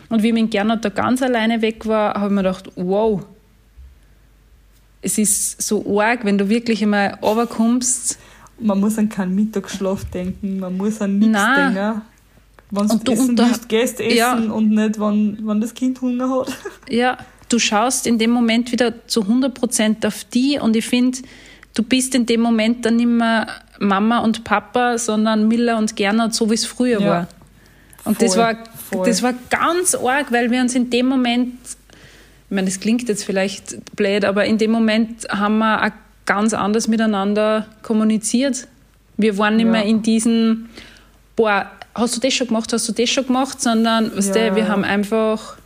Und 0.09 0.23
wie 0.23 0.33
mein 0.33 0.49
Gernot 0.49 0.85
da 0.85 0.89
ganz 0.89 1.23
alleine 1.23 1.61
weg 1.61 1.87
war, 1.87 2.15
habe 2.15 2.27
ich 2.27 2.33
mir 2.33 2.43
gedacht, 2.43 2.71
wow, 2.77 3.23
es 5.03 5.19
ist 5.19 5.61
so 5.61 6.01
arg, 6.01 6.25
wenn 6.25 6.39
du 6.39 6.49
wirklich 6.49 6.83
einmal 6.83 7.19
runterkommst 7.21 8.19
man 8.59 8.81
muss 8.81 8.99
an 8.99 9.09
keinen 9.09 9.35
Mittagsschlaf 9.35 10.05
denken, 10.07 10.61
man 10.61 10.77
muss 10.77 11.01
an 11.01 11.19
nichts 11.19 11.33
Nein. 11.33 11.75
denken. 11.75 12.03
Wenn 12.71 12.89
du 12.89 13.13
essen 13.13 13.39
willst, 13.39 13.69
gehst 13.69 14.01
essen 14.01 14.17
ja. 14.17 14.35
und 14.35 14.71
nicht, 14.71 14.99
wenn, 14.99 15.39
wenn 15.47 15.61
das 15.61 15.75
Kind 15.75 16.01
Hunger 16.01 16.29
hat. 16.31 16.53
Ja, 16.89 17.19
du 17.49 17.59
schaust 17.59 18.07
in 18.07 18.19
dem 18.19 18.31
Moment 18.31 18.73
wieder 18.73 19.07
zu 19.07 19.23
100% 19.23 20.07
auf 20.07 20.25
die 20.25 20.59
und 20.59 20.75
ich 20.75 20.87
finde, 20.87 21.19
du 21.75 21.83
bist 21.83 22.15
in 22.15 22.27
dem 22.27 22.41
Moment 22.41 22.85
dann 22.85 22.97
nicht 22.97 23.07
mehr 23.07 23.47
Mama 23.79 24.21
und 24.21 24.45
Papa, 24.45 24.99
sondern 24.99 25.47
Miller 25.49 25.77
und 25.79 25.95
Gernot, 25.95 26.35
so 26.35 26.51
wie 26.51 26.55
es 26.55 26.67
früher 26.67 27.01
ja. 27.01 27.09
war. 27.09 27.29
Und 28.05 28.17
voll, 28.19 28.27
das, 28.27 28.37
war, 28.37 28.57
das 29.05 29.23
war 29.23 29.35
ganz 29.51 29.95
arg, 29.95 30.31
weil 30.33 30.51
wir 30.51 30.61
uns 30.61 30.75
in 30.75 30.91
dem 30.91 31.07
Moment, 31.07 31.55
ich 31.63 32.55
meine, 32.55 32.67
das 32.67 32.81
klingt 32.81 33.09
jetzt 33.09 33.25
vielleicht 33.25 33.95
blöd, 33.97 34.25
aber 34.25 34.45
in 34.45 34.59
dem 34.59 34.71
Moment 34.71 35.27
haben 35.29 35.59
wir 35.59 35.81
eine 35.81 35.93
ganz 36.27 36.55
anders 36.55 36.89
miteinander 36.89 37.67
kommuniziert. 37.83 38.67
Wir 39.17 39.39
waren 39.39 39.57
nicht 39.57 39.67
ja. 39.67 39.73
mehr 39.73 39.85
in 39.85 40.03
diesen, 40.03 40.69
boah, 41.37 41.71
hast 41.95 42.17
du 42.17 42.21
das 42.21 42.35
schon 42.35 42.49
gemacht, 42.49 42.73
hast 42.73 42.89
du 42.89 42.93
das 42.93 43.11
schon 43.11 43.27
gemacht, 43.27 43.61
sondern, 43.61 44.17
weißt 44.17 44.35
ja. 44.35 44.51
du, 44.51 44.57
wir 44.57 44.69
haben 44.69 44.85
einfach 44.85 45.57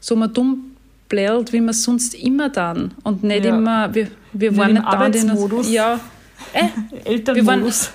so 0.00 0.16
mal 0.16 0.28
dumm 0.28 0.76
blärt, 1.08 1.52
wie 1.52 1.60
wir 1.60 1.72
sonst 1.72 2.14
immer 2.14 2.48
dann. 2.48 2.94
Und 3.02 3.22
nicht 3.22 3.44
ja. 3.44 3.56
immer, 3.56 3.94
wir, 3.94 4.08
wir 4.32 4.56
waren 4.56 4.74
nicht 4.74 4.84
da 4.84 5.06
in 5.06 5.72
Ja, 5.72 6.00
äh, 6.52 6.68
Elternmodus. 7.04 7.90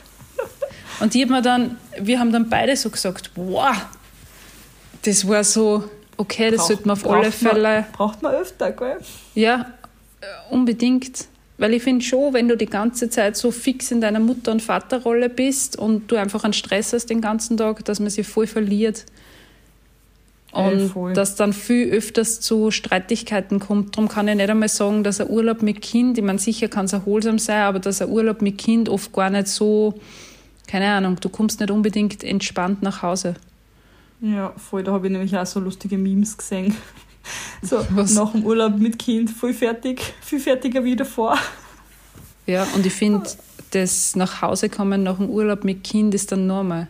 und 1.00 1.16
ich 1.16 1.22
hab 1.24 1.30
mir 1.30 1.42
dann, 1.42 1.78
wir 2.00 2.20
haben 2.20 2.32
dann 2.32 2.50
beide 2.50 2.76
so 2.76 2.90
gesagt, 2.90 3.32
wow, 3.36 3.76
das 5.04 5.28
war 5.28 5.44
so, 5.44 5.84
okay, 6.18 6.52
das 6.52 6.68
sollte 6.68 6.88
man 6.88 6.98
auf 6.98 7.10
alle 7.10 7.32
Fälle. 7.32 7.82
Man, 7.82 7.92
braucht 7.92 8.22
man 8.22 8.34
öfter, 8.34 8.72
gell? 8.72 8.98
Ja, 9.36 9.66
unbedingt. 10.50 11.28
Weil 11.58 11.74
ich 11.74 11.84
finde 11.84 12.04
schon, 12.04 12.34
wenn 12.34 12.48
du 12.48 12.58
die 12.58 12.66
ganze 12.66 13.10
Zeit 13.10 13.38
so 13.38 13.52
fix 13.52 13.92
in 13.92 14.02
deiner 14.02 14.20
Mutter- 14.20 14.52
und 14.52 14.62
Vaterrolle 14.62 15.30
bist 15.30 15.78
und 15.78 16.12
du 16.12 16.16
einfach 16.16 16.44
einen 16.44 16.54
Stress 16.54 16.94
hast 16.94 17.10
den 17.10 17.22
ganzen 17.22 17.58
Tag, 17.58 17.86
dass 17.86 18.00
man 18.00 18.10
sich 18.10 18.28
voll 18.28 18.48
verliert. 18.48 19.06
Und 20.52 20.80
Ey, 20.80 20.88
voll. 20.88 21.14
dass 21.14 21.36
dann 21.36 21.52
viel 21.52 21.90
öfters 21.92 22.40
zu 22.40 22.70
Streitigkeiten 22.70 23.60
kommt. 23.60 23.96
Darum 23.96 24.08
kann 24.08 24.28
ich 24.28 24.36
nicht 24.36 24.50
einmal 24.50 24.70
sagen, 24.70 25.04
dass 25.04 25.20
ein 25.20 25.30
Urlaub 25.30 25.64
mit 25.64 25.82
Kind, 25.82 26.18
ich 26.18 26.24
meine, 26.24 26.38
sicher 26.38 26.68
kann 26.68 26.86
es 26.86 26.94
erholsam 26.94 27.40
sein, 27.40 27.62
aber 27.62 27.80
dass 27.80 28.02
ein 28.02 28.10
Urlaub 28.10 28.42
mit 28.42 28.60
Kind 28.60 28.88
oft 28.88 29.12
gar 29.14 29.32
nicht 29.32 29.48
so, 29.48 29.96
keine 30.68 30.92
Ahnung, 30.92 31.18
du 31.20 31.30
kommst 31.30 31.60
nicht 31.60 31.72
unbedingt 31.72 32.24
entspannt 32.24 32.84
nach 32.84 33.02
Hause. 33.02 33.36
Ja, 34.22 34.54
voll. 34.58 34.84
Da 34.84 34.92
habe 34.92 35.08
ich 35.08 35.12
nämlich 35.12 35.36
auch 35.36 35.46
so 35.46 35.60
lustige 35.60 35.98
Memes 35.98 36.38
gesehen. 36.38 36.76
So, 37.62 37.86
Was? 37.92 38.14
nach 38.16 38.32
dem 38.34 38.44
Urlaub 38.46 38.78
mit 38.78 39.00
Kind, 39.00 39.30
voll 39.30 39.54
fertig, 39.54 40.02
viel 40.22 40.40
fertiger 40.40 40.84
wie 40.84 40.96
davor. 40.96 41.38
Ja, 42.46 42.68
und 42.76 42.86
ich 42.86 42.92
finde, 42.94 43.24
das 43.72 44.16
nach 44.18 44.42
Hause 44.42 44.68
kommen 44.70 45.04
nach 45.04 45.16
dem 45.18 45.30
Urlaub 45.30 45.64
mit 45.64 45.84
Kind 45.84 46.14
ist 46.14 46.32
dann 46.32 46.46
normal. 46.46 46.88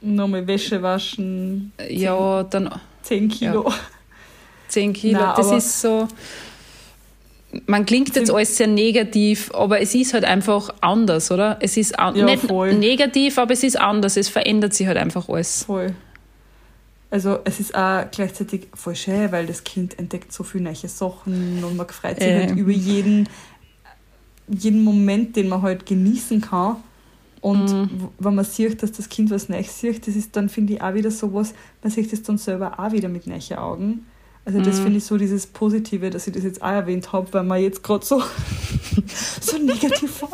Nochmal 0.00 0.46
Wäsche 0.46 0.80
waschen, 0.80 1.72
Ja, 1.88 2.44
dann 2.44 2.70
10 3.02 3.28
Kilo. 3.28 3.72
10 4.68 4.92
Kilo. 4.92 5.18
Nein, 5.18 5.32
das 5.36 5.50
ist 5.50 5.80
so. 5.80 6.06
Man 7.66 7.84
klingt 7.86 8.14
jetzt 8.14 8.30
alles 8.30 8.56
sehr 8.56 8.66
negativ, 8.68 9.50
aber 9.54 9.80
es 9.80 9.94
ist 9.94 10.12
halt 10.14 10.24
einfach 10.24 10.72
anders, 10.82 11.30
oder? 11.32 11.56
Es 11.60 11.76
ist 11.76 11.98
an 11.98 12.14
Ja, 12.14 12.26
nicht 12.26 12.44
voll. 12.44 12.74
negativ, 12.74 13.38
aber 13.38 13.54
es 13.54 13.64
ist 13.64 13.80
anders. 13.80 14.16
Es 14.16 14.28
verändert 14.28 14.74
sich 14.74 14.86
halt 14.86 14.98
einfach 14.98 15.28
alles. 15.28 15.64
Voll. 15.64 15.94
Also 17.10 17.38
es 17.44 17.58
ist 17.58 17.74
auch 17.74 18.04
gleichzeitig 18.10 18.68
voll 18.74 18.94
schön, 18.94 19.32
weil 19.32 19.46
das 19.46 19.64
Kind 19.64 19.98
entdeckt 19.98 20.32
so 20.32 20.44
viele 20.44 20.64
neue 20.64 20.88
Sachen 20.88 21.64
und 21.64 21.76
man 21.76 21.88
freut 21.88 22.18
sich 22.18 22.26
Äh. 22.26 22.48
halt 22.48 22.50
über 22.58 22.70
jeden, 22.72 23.28
jeden 24.48 24.84
Moment, 24.84 25.36
den 25.36 25.48
man 25.48 25.62
halt 25.62 25.86
genießen 25.86 26.40
kann. 26.40 26.76
Und 27.40 27.70
w- 27.70 28.08
wenn 28.18 28.34
man 28.34 28.44
sieht, 28.44 28.82
dass 28.82 28.92
das 28.92 29.08
Kind 29.08 29.30
was 29.30 29.48
Neues 29.48 29.78
sieht, 29.80 30.06
das 30.06 30.16
ist 30.16 30.34
dann, 30.36 30.48
finde 30.48 30.74
ich, 30.74 30.82
auch 30.82 30.94
wieder 30.94 31.10
sowas, 31.10 31.54
man 31.82 31.90
sieht 31.92 32.12
das 32.12 32.22
dann 32.22 32.36
selber 32.36 32.78
auch 32.78 32.92
wieder 32.92 33.08
mit 33.08 33.26
neuen 33.26 33.52
Augen. 33.56 34.06
Also 34.44 34.60
das 34.60 34.78
Mhm. 34.78 34.82
finde 34.82 34.98
ich 34.98 35.04
so 35.04 35.16
dieses 35.18 35.46
Positive, 35.46 36.10
dass 36.10 36.26
ich 36.26 36.34
das 36.34 36.42
jetzt 36.42 36.62
auch 36.62 36.68
erwähnt 36.70 37.12
habe, 37.12 37.32
weil 37.32 37.44
man 37.44 37.60
jetzt 37.62 37.82
gerade 37.82 38.04
so, 38.04 38.22
so 39.40 39.58
negativ 39.58 40.22
war. 40.22 40.30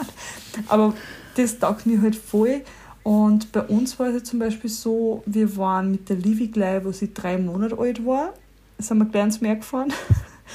Aber 0.69 0.95
das 1.37 1.59
taugt 1.59 1.85
mir 1.87 2.01
halt 2.01 2.17
voll. 2.17 2.63
Und 3.05 3.53
bei 3.53 3.61
uns 3.61 3.99
war 3.99 4.09
es 4.09 4.14
jetzt 4.14 4.31
zum 4.31 4.40
Beispiel 4.40 4.71
so, 4.71 5.23
wir 5.27 5.57
waren 5.57 5.93
mit 5.93 6.09
der 6.09 6.17
Livi 6.17 6.49
gleich, 6.49 6.85
wo 6.85 6.90
sie 6.90 7.12
drei 7.14 7.38
Monate 7.38 7.79
alt 7.79 8.05
war, 8.05 8.33
sind 8.79 8.99
wir 8.99 9.05
gleich 9.05 9.25
ins 9.25 9.40
Meer 9.40 9.57
gefahren. 9.57 9.93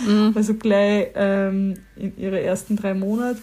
Mhm. 0.05 0.33
Also 0.35 0.53
gleich 0.53 1.09
ähm, 1.15 1.75
in 1.95 2.15
ihre 2.17 2.41
ersten 2.41 2.75
drei 2.75 2.93
Monate. 2.93 3.39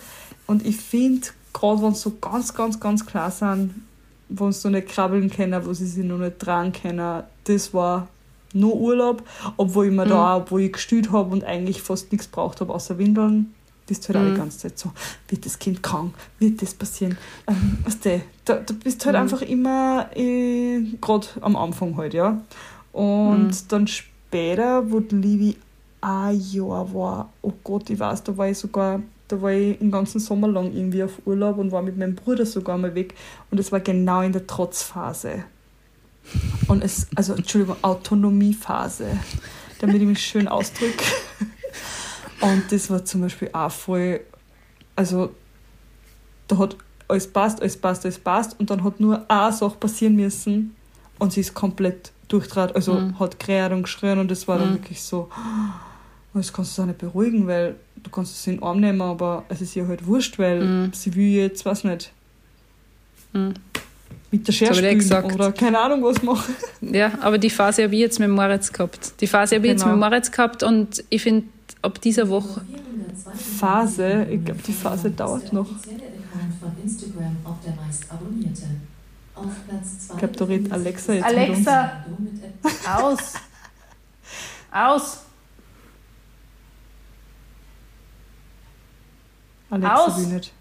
Und 0.46 0.64
ich 0.64 0.76
finde, 0.76 1.26
gerade 1.52 1.82
wenn 1.82 1.94
sie 1.94 2.02
so 2.02 2.12
ganz, 2.20 2.54
ganz, 2.54 2.78
ganz 2.78 3.04
klar 3.04 3.30
sind, 3.30 3.74
wo 4.28 4.50
sie 4.50 4.68
noch 4.68 4.78
nicht 4.78 4.88
krabbeln 4.88 5.30
können, 5.30 5.66
wo 5.66 5.72
sie 5.72 5.86
sich 5.86 6.04
noch 6.04 6.18
nicht 6.18 6.38
tragen 6.38 6.72
können, 6.72 7.22
das 7.44 7.74
war 7.74 8.08
nur 8.52 8.76
Urlaub, 8.76 9.22
obwohl 9.56 9.86
ich 9.86 9.92
mir 9.92 10.06
da 10.06 10.34
auch, 10.34 10.42
obwohl 10.42 10.62
ich 10.62 10.72
gestillt 10.72 11.12
habe 11.12 11.30
und 11.30 11.44
eigentlich 11.44 11.82
fast 11.82 12.10
nichts 12.12 12.28
braucht 12.28 12.60
habe, 12.60 12.72
außer 12.72 12.96
Windeln, 12.96 13.54
bist 13.86 14.04
du 14.04 14.08
halt 14.08 14.16
auch 14.18 14.22
Mhm. 14.22 14.34
die 14.34 14.38
ganze 14.40 14.58
Zeit 14.58 14.78
so, 14.78 14.92
wird 15.28 15.46
das 15.46 15.58
Kind 15.58 15.82
krank, 15.82 16.14
wird 16.38 16.60
das 16.62 16.74
passieren, 16.74 17.16
ähm, 17.46 17.78
weißt 17.84 18.04
du, 18.04 18.20
da, 18.44 18.54
da 18.56 18.74
bist 18.82 19.04
halt 19.06 19.14
Mhm. 19.16 19.22
einfach 19.22 19.42
immer, 19.42 20.10
äh, 20.14 20.80
gerade 21.00 21.26
am 21.40 21.56
Anfang 21.56 21.96
halt, 21.96 22.14
ja. 22.14 22.40
Und 22.92 23.48
Mhm. 23.48 23.68
dann 23.68 23.86
später, 23.86 24.90
wo 24.90 25.00
die 25.00 25.14
Livi 25.16 25.56
ein 26.00 26.40
Jahr 26.52 26.92
war, 26.94 27.32
oh 27.42 27.52
Gott, 27.64 27.90
ich 27.90 27.98
weiß, 27.98 28.22
da 28.24 28.36
war 28.36 28.48
ich 28.48 28.58
sogar, 28.58 29.00
da 29.28 29.40
war 29.42 29.50
ich 29.52 29.78
den 29.78 29.90
ganzen 29.90 30.20
Sommer 30.20 30.46
lang 30.48 30.72
irgendwie 30.72 31.02
auf 31.02 31.20
Urlaub 31.24 31.58
und 31.58 31.72
war 31.72 31.82
mit 31.82 31.96
meinem 31.98 32.14
Bruder 32.14 32.46
sogar 32.46 32.78
mal 32.78 32.94
weg 32.94 33.14
und 33.50 33.58
es 33.58 33.72
war 33.72 33.80
genau 33.80 34.20
in 34.22 34.32
der 34.32 34.46
Trotzphase. 34.46 35.44
Und 36.68 36.82
es, 36.82 37.06
also 37.14 37.34
Entschuldigung, 37.34 37.76
Autonomiephase, 37.82 39.06
damit 39.80 40.00
ich 40.02 40.08
mich 40.08 40.20
schön 40.24 40.48
ausdrücke. 40.48 41.04
Und 42.40 42.70
das 42.72 42.90
war 42.90 43.04
zum 43.04 43.22
Beispiel 43.22 43.50
auch 43.52 43.70
voll, 43.70 44.20
also 44.94 45.34
da 46.48 46.58
hat 46.58 46.76
alles 47.08 47.26
passt, 47.32 47.60
alles 47.60 47.76
passt, 47.76 48.04
alles 48.04 48.18
passt 48.18 48.58
und 48.60 48.68
dann 48.70 48.82
hat 48.84 49.00
nur 49.00 49.24
eine 49.30 49.52
Sache 49.52 49.76
passieren 49.78 50.16
müssen 50.16 50.74
und 51.18 51.32
sie 51.32 51.40
ist 51.40 51.54
komplett 51.54 52.12
durchtrat, 52.28 52.74
also 52.74 53.00
Mhm. 53.00 53.18
hat 53.18 53.38
gerät 53.38 53.72
und 53.72 53.84
geschrien 53.84 54.18
und 54.18 54.30
das 54.30 54.46
war 54.48 54.58
dann 54.58 54.70
Mhm. 54.70 54.74
wirklich 54.74 55.02
so, 55.02 55.28
das 56.34 56.52
kannst 56.52 56.76
du 56.76 56.82
auch 56.82 56.86
nicht 56.86 56.98
beruhigen, 56.98 57.46
weil 57.46 57.76
du 58.02 58.10
kannst 58.10 58.42
sie 58.42 58.50
in 58.50 58.56
den 58.56 58.62
Arm 58.64 58.80
nehmen, 58.80 59.00
aber 59.00 59.44
es 59.48 59.60
ist 59.60 59.74
ihr 59.76 59.86
halt 59.88 60.06
wurscht, 60.06 60.38
weil 60.38 60.60
Mhm. 60.64 60.92
sie 60.92 61.14
will 61.14 61.28
jetzt, 61.28 61.64
weiß 61.64 61.84
nicht, 61.84 62.12
Mhm. 63.32 63.54
mit 64.30 64.46
der 64.46 64.52
Schere 64.52 65.24
oder 65.32 65.52
keine 65.52 65.78
Ahnung 65.78 66.02
was 66.02 66.22
machen. 66.22 66.54
Ja, 66.80 67.12
aber 67.22 67.38
die 67.38 67.50
Phase 67.50 67.84
habe 67.84 67.94
ich 67.94 68.00
jetzt 68.00 68.18
mit 68.20 68.28
Moritz 68.28 68.72
gehabt. 68.72 69.14
Die 69.20 69.26
Phase 69.26 69.54
habe 69.56 69.66
ich 69.66 69.72
jetzt 69.72 69.82
Genau. 69.84 69.96
mit 69.96 70.00
Moritz 70.04 70.30
gehabt 70.30 70.62
und 70.62 71.02
ich 71.08 71.22
finde, 71.22 71.46
ab 71.82 72.00
dieser 72.00 72.28
Woche, 72.28 72.62
Phase, 73.58 74.24
ich 74.30 74.44
glaube, 74.44 74.62
die 74.62 74.72
Phase 74.72 75.10
dauert 75.10 75.52
noch. 75.52 75.68
Ich 80.10 80.18
glaube, 80.18 80.36
da 80.36 80.44
redet 80.44 80.72
Alexa 80.72 81.12
jetzt 81.12 81.24
Alexa. 81.24 82.04
aus! 82.96 83.34
Aus! 84.70 85.18
Alexa 89.70 89.94
Aus! 89.94 90.16
will 90.18 90.26
nicht. 90.26 90.52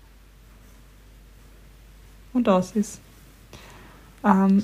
Und 2.33 2.49
aus 2.49 2.71
ist. 2.73 2.99
Ähm, 4.23 4.63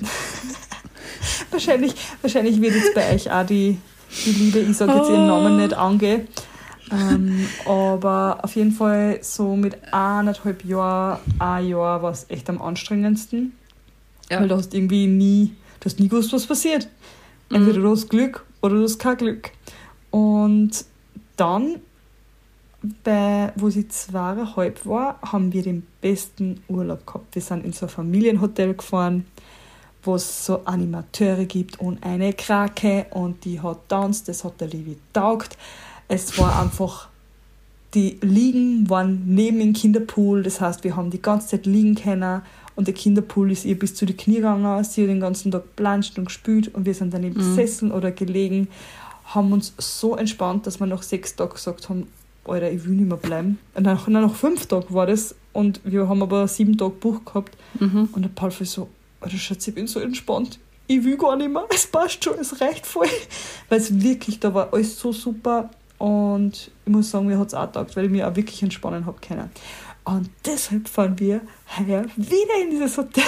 wahrscheinlich, 1.50 1.94
wahrscheinlich 2.20 2.60
wird 2.60 2.74
jetzt 2.74 2.94
bei 2.94 3.14
euch 3.14 3.30
auch 3.30 3.46
die, 3.46 3.78
die 4.24 4.30
Liebe, 4.30 4.58
ich 4.60 4.76
sage 4.76 4.92
jetzt 4.92 5.08
ihren 5.10 5.26
Namen 5.26 5.56
nicht 5.56 5.74
angehen. 5.74 6.28
Ähm, 6.90 7.46
aber 7.64 8.40
auf 8.42 8.54
jeden 8.54 8.72
Fall 8.72 9.18
so 9.22 9.56
mit 9.56 9.76
eineinhalb 9.94 10.64
Jahren, 10.64 11.18
ein 11.38 11.66
Jahr 11.68 12.02
war 12.02 12.12
es 12.12 12.26
echt 12.28 12.50
am 12.50 12.60
anstrengendsten. 12.60 13.52
Ja. 14.30 14.40
Weil 14.40 14.48
du 14.48 14.56
hast 14.56 14.74
irgendwie 14.74 15.06
nie, 15.06 15.54
du 15.80 15.86
hast 15.86 15.98
nie 16.00 16.08
gewusst, 16.08 16.32
was 16.32 16.46
passiert. 16.46 16.88
Entweder 17.50 17.78
Mhm. 17.78 17.82
du 17.82 17.90
hast 17.90 18.08
Glück 18.10 18.44
oder 18.60 18.74
du 18.76 18.82
hast 18.82 18.98
kein 18.98 19.16
Glück. 19.16 19.50
Und 20.10 20.84
dann, 21.36 21.76
bei, 23.04 23.52
wo 23.56 23.70
sie 23.70 23.88
zweieinhalb 23.88 24.84
war, 24.84 25.18
haben 25.22 25.52
wir 25.52 25.62
den 25.62 25.86
besten 26.00 26.62
Urlaub 26.68 27.06
gehabt. 27.06 27.34
Wir 27.34 27.42
sind 27.42 27.64
in 27.64 27.72
so 27.72 27.86
ein 27.86 27.90
Familienhotel 27.90 28.74
gefahren, 28.74 29.24
wo 30.04 30.16
es 30.16 30.46
so 30.46 30.64
Animateure 30.64 31.44
gibt 31.44 31.80
und 31.80 32.02
eine 32.04 32.32
Krake 32.32 33.06
und 33.10 33.44
die 33.44 33.60
hat 33.60 33.88
tanzt, 33.88 34.28
das 34.28 34.44
hat 34.44 34.60
der 34.60 34.68
Levi 34.68 34.96
taugt. 35.12 35.56
Es 36.08 36.36
war 36.38 36.60
einfach, 36.60 37.08
die 37.94 38.18
Liegen 38.20 38.88
waren 38.90 39.22
neben 39.26 39.58
dem 39.58 39.72
Kinderpool, 39.72 40.42
das 40.42 40.60
heißt, 40.60 40.82
wir 40.84 40.96
haben 40.96 41.10
die 41.10 41.22
ganze 41.22 41.48
Zeit 41.48 41.66
liegen 41.66 41.94
können 41.94 42.42
und 42.74 42.86
der 42.88 42.94
Kinderpool 42.94 43.52
ist 43.52 43.64
ihr 43.64 43.78
bis 43.78 43.94
zu 43.94 44.06
die 44.06 44.16
Knie 44.16 44.36
gegangen, 44.36 44.82
sie 44.84 45.02
hat 45.02 45.10
den 45.10 45.20
ganzen 45.20 45.52
Tag 45.52 45.76
planscht 45.76 46.18
und 46.18 46.24
gespült 46.26 46.74
und 46.74 46.84
wir 46.86 46.94
sind 46.94 47.12
daneben 47.14 47.34
gesessen 47.36 47.92
oder 47.92 48.10
gelegen, 48.10 48.68
haben 49.26 49.52
uns 49.52 49.72
so 49.78 50.16
entspannt, 50.16 50.66
dass 50.66 50.80
wir 50.80 50.86
nach 50.86 51.02
sechs 51.02 51.36
Tagen 51.36 51.52
gesagt 51.54 51.88
haben, 51.88 52.08
Alter, 52.44 52.72
ich 52.72 52.84
will 52.84 52.94
nicht 52.96 53.08
mehr 53.08 53.16
bleiben. 53.18 53.58
Und 53.74 53.84
nach, 53.84 54.08
nein, 54.08 54.22
nach 54.22 54.34
fünf 54.34 54.66
Tagen 54.66 54.92
war 54.92 55.06
das 55.06 55.34
und 55.52 55.80
wir 55.84 56.08
haben 56.08 56.22
aber 56.22 56.48
sieben 56.48 56.76
Tage 56.76 56.90
Buch 56.90 57.24
gehabt 57.24 57.56
Mhm. 57.78 58.08
und 58.12 58.22
der 58.22 58.30
Paul 58.30 58.50
so, 58.50 58.88
Alter 59.22 59.36
Schatz, 59.36 59.66
ich 59.68 59.74
bin 59.74 59.86
so 59.86 60.00
entspannt. 60.00 60.58
Ich 60.86 61.02
will 61.04 61.16
gar 61.16 61.36
nicht 61.36 61.50
mehr. 61.50 61.64
Es 61.72 61.86
passt 61.86 62.22
schon, 62.24 62.38
es 62.38 62.60
reicht 62.60 62.86
voll. 62.86 63.06
Weil 63.68 63.78
es 63.78 64.02
wirklich, 64.02 64.40
da 64.40 64.52
war 64.52 64.72
alles 64.72 64.98
so 64.98 65.12
super. 65.12 65.70
Und 65.98 66.70
ich 66.84 66.92
muss 66.92 67.10
sagen, 67.10 67.26
mir 67.26 67.38
hat 67.38 67.48
es 67.48 67.54
auch 67.54 67.66
getaugt, 67.66 67.96
weil 67.96 68.06
ich 68.06 68.10
mich 68.10 68.24
auch 68.24 68.34
wirklich 68.34 68.62
entspannen 68.62 69.06
habe 69.06 69.18
können. 69.20 69.50
Und 70.04 70.28
deshalb 70.44 70.88
fahren 70.88 71.18
wir 71.20 71.40
heuer 71.78 72.04
wieder 72.16 72.60
in 72.60 72.70
dieses 72.70 72.98
Hotel. 72.98 73.22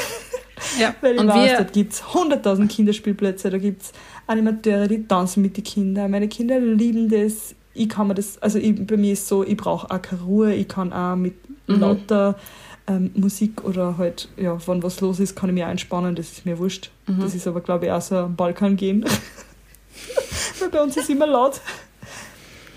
Ja, 0.79 0.93
Weil 1.01 1.15
ich 1.15 1.27
weiß, 1.27 1.59
dort 1.59 1.73
gibt 1.73 1.93
es 1.93 2.03
100.000 2.03 2.67
Kinderspielplätze, 2.67 3.49
da 3.49 3.59
gibt 3.59 3.83
es 3.83 3.93
Animateure, 4.27 4.89
die 4.89 5.07
tanzen 5.07 5.43
mit 5.43 5.57
den 5.57 5.63
Kindern. 5.63 6.11
Meine 6.11 6.27
Kinder 6.27 6.59
lieben 6.59 7.09
das. 7.09 7.55
Ich 7.75 7.89
kann 7.89 8.09
mir 8.09 8.15
das, 8.15 8.43
also 8.43 8.59
ich, 8.59 8.85
bei 8.87 8.97
mir 8.97 9.13
ist 9.13 9.29
so, 9.29 9.45
ich 9.45 9.57
brauche 9.57 9.89
auch 9.89 10.03
keine 10.03 10.23
Ruhe, 10.23 10.55
ich 10.55 10.67
kann 10.67 10.93
auch 10.93 11.15
mit 11.15 11.35
Mhm. 11.67 11.81
lauter 11.81 12.37
ähm, 12.87 13.11
Musik 13.15 13.65
oder 13.65 13.97
halt, 13.99 14.29
ja, 14.37 14.59
wenn 14.67 14.83
was 14.83 15.01
los 15.01 15.21
ist, 15.21 15.35
kann 15.35 15.49
ich 15.51 15.55
mich 15.55 15.65
auch 15.65 15.69
entspannen, 15.69 16.15
das 16.15 16.33
ist 16.33 16.47
mir 16.47 16.59
wurscht. 16.59 16.91
Mhm. 17.07 17.21
Das 17.21 17.35
ist 17.35 17.47
aber, 17.47 17.61
glaube 17.61 17.87
ich, 17.87 17.93
auch 17.93 18.03
so 18.03 18.17
am 18.17 18.37
Balkan 18.37 18.77
gehen. 18.77 19.05
Weil 20.61 20.69
bei 20.69 20.83
uns 20.83 20.97
ist 20.97 21.09
immer 21.09 21.27
laut. 21.27 21.61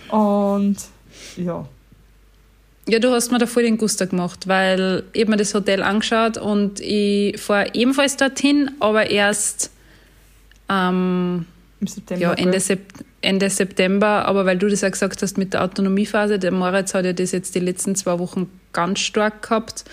Und 0.10 0.78
ja, 1.36 1.68
Ja, 2.88 3.00
du 3.00 3.12
hast 3.12 3.32
mir 3.32 3.38
da 3.38 3.46
voll 3.46 3.64
den 3.64 3.78
Guster 3.78 4.08
gemacht, 4.08 4.48
weil 4.48 5.04
ich 5.12 5.22
hab 5.24 5.30
mir 5.30 5.36
das 5.38 5.54
Hotel 5.54 5.84
angeschaut 5.84 6.38
und 6.38 6.80
ich 6.80 7.38
fahre 7.40 7.72
ebenfalls 7.74 8.16
dorthin, 8.16 8.72
aber 8.80 9.10
erst 9.10 9.72
ähm, 10.70 11.46
im 11.82 11.88
September. 11.88 12.22
ja, 12.22 12.34
Ende? 12.34 12.60
Sep 12.62 12.82
Ende 13.28 13.50
September, 13.50 14.26
aber 14.26 14.46
weil 14.46 14.58
du 14.58 14.70
das 14.70 14.82
ja 14.82 14.90
gesagt 14.90 15.22
hast 15.22 15.38
mit 15.38 15.54
der 15.54 15.64
Autonomiephase, 15.64 16.40
der 16.40 16.52
Moritz 16.52 16.94
hat 16.94 17.04
ja 17.06 17.12
das 17.14 17.34
jetzt 17.34 17.56
die 17.56 17.60
letzten 17.60 17.94
zwei 17.96 18.20
Wochen 18.20 18.50
ganz 18.72 19.00
stark 19.00 19.42
gehabt. 19.44 19.84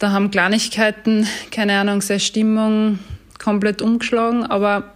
Da 0.00 0.10
haben 0.10 0.30
Kleinigkeiten, 0.32 1.26
keine 1.52 1.78
Ahnung, 1.78 2.00
seine 2.00 2.18
Stimmung 2.18 2.98
komplett 3.38 3.80
umgeschlagen, 3.80 4.44
aber 4.44 4.92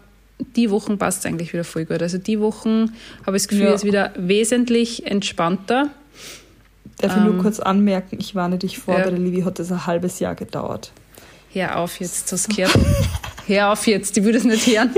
die 0.56 0.70
Wochen 0.70 0.98
passt 0.98 1.20
es 1.20 1.26
eigentlich 1.26 1.52
wieder 1.52 1.62
voll 1.62 1.84
gut. 1.84 2.02
Also 2.02 2.18
die 2.18 2.40
Wochen 2.40 2.92
habe 3.24 3.36
ich 3.36 3.44
das 3.44 3.48
Gefühl, 3.48 3.66
Ja. 3.66 3.74
ist 3.74 3.84
wieder 3.84 4.12
wesentlich 4.16 5.06
entspannter. 5.06 5.90
Darf 6.98 7.16
ich 7.16 7.22
nur 7.22 7.34
Ähm, 7.34 7.42
kurz 7.42 7.60
anmerken, 7.60 8.16
ich 8.18 8.34
warne 8.34 8.58
dich 8.58 8.78
vor, 8.78 8.98
ja. 8.98 9.04
bei 9.04 9.10
der 9.10 9.18
Livi 9.20 9.42
hat 9.42 9.58
das 9.60 9.70
ein 9.70 9.86
halbes 9.86 10.18
Jahr 10.18 10.34
gedauert. 10.34 10.90
Hör 11.52 11.76
auf 11.78 12.00
jetzt, 12.00 12.32
das 12.32 12.48
gehört. 12.48 12.76
Hör 13.46 13.70
auf 13.72 13.86
jetzt, 13.86 14.16
die 14.16 14.24
würde 14.24 14.38
es 14.38 14.44
nicht 14.44 14.66
hören. 14.74 14.90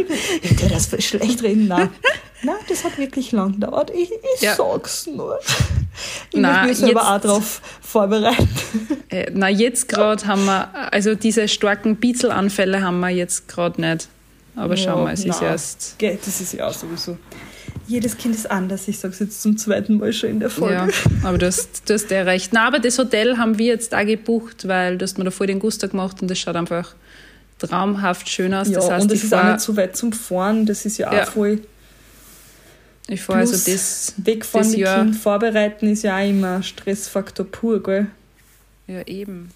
Ich 0.43 0.57
tu 0.57 0.67
das 0.69 0.89
schlecht 1.05 1.43
reden, 1.43 1.69
nein. 1.69 1.91
Nein, 2.43 2.55
das 2.69 2.85
hat 2.85 2.99
wirklich 2.99 3.33
lang 3.33 3.53
gedauert. 3.53 3.91
Ich, 3.95 4.11
ich 4.13 4.41
Ja. 4.41 4.55
sag's 4.55 5.07
nur. 5.07 5.39
Ich 6.31 6.41
Na, 6.41 6.61
muss 6.61 6.69
mich 6.69 6.79
selber 6.79 7.01
jetzt- 7.01 7.09
auch 7.11 7.21
darauf 7.21 7.61
vorbereiten. 7.81 8.49
Äh, 9.11 9.31
na, 9.35 9.49
jetzt 9.49 9.89
gerade 9.89 10.25
haben 10.27 10.45
wir, 10.45 10.93
also 10.93 11.15
diese 11.17 11.49
starken 11.49 11.97
Bitzelanfälle 11.97 12.83
haben 12.83 13.01
wir 13.01 13.09
jetzt 13.09 13.49
gerade 13.49 13.81
nicht. 13.81 14.09
Aber 14.55 14.77
schauen 14.77 15.05
wir, 15.07 15.13
es 15.13 15.21
ist 15.25 15.41
nein. 15.41 15.51
erst. 15.51 15.95
Gell, 15.99 16.19
das 16.25 16.41
ist 16.41 16.53
ja 16.53 16.69
auch 16.69 16.73
sowieso. 16.73 17.17
Jedes 17.87 18.17
Kind 18.19 18.35
ist 18.35 18.51
anders. 18.51 18.87
Ich 18.87 18.99
sag's 18.99 19.19
jetzt 19.19 19.41
zum 19.43 19.57
zweiten 19.57 19.99
Mal 19.99 20.13
schon 20.13 20.31
in 20.31 20.41
der 20.41 20.51
Folge. 20.51 20.75
Ja, 20.75 20.89
aber 21.23 21.39
du 21.39 21.47
hast, 21.47 21.89
du 21.89 21.95
hast 21.95 22.11
ja 22.11 22.23
recht. 22.23 22.53
Na, 22.53 22.67
aber 22.67 22.79
das 22.81 22.99
Hotel 22.99 23.39
haben 23.39 23.59
wir 23.59 23.67
jetzt 23.67 23.95
auch 23.95 24.05
gebucht, 24.05 24.69
weil 24.69 24.99
du 24.99 25.05
hast 25.05 25.17
mir 25.19 25.25
da 25.25 25.31
voll 25.31 25.47
den 25.47 25.59
Gusto 25.59 25.89
gemacht 25.89 26.21
und 26.23 26.29
das 26.31 26.39
schaut 26.39 26.55
einfach 26.57 26.95
traumhaft 27.59 28.29
schön 28.29 28.55
aus. 28.55 28.69
Ja, 28.69 28.75
das 28.77 28.91
heißt, 28.91 29.03
und 29.05 29.13
es 29.13 29.25
ist 29.25 29.35
auch 29.35 29.45
nicht 29.45 29.61
so 29.61 29.77
weit 29.77 29.97
zum 29.97 30.13
Fahren. 30.13 30.67
Das 30.67 30.85
ist 30.85 30.99
ja 30.99 31.09
auch 31.09 31.13
Ja. 31.13 31.27
voll. 31.27 31.61
Ich 33.09 33.21
fahr 33.21 33.37
also 33.37 33.53
das. 33.53 34.15
Wegfahren 34.19 34.65
das 34.67 34.73
mit 34.73 34.81
Jahr- 34.81 35.05
Kind 35.05 35.17
vorbereiten 35.17 35.89
ist 35.89 36.03
ja 36.03 36.19
auch 36.19 36.29
immer 36.29 36.63
Stressfaktor 36.63 37.47
pur, 37.47 37.83
gell? 37.83 38.07
Ja, 38.87 39.03
eben. 39.07 39.51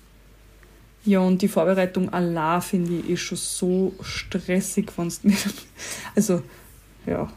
Ja, 1.04 1.18
und 1.20 1.42
die 1.42 1.48
Vorbereitung 1.48 2.12
allein 2.12 2.62
finde 2.62 2.94
ich 2.98 3.10
ist 3.10 3.20
schon 3.20 3.38
so 3.38 3.94
stressig, 4.02 4.90
wenn 4.96 5.06
es 5.08 5.24
nicht. 5.24 5.46
Also, 6.14 6.42
ja, 7.06 7.30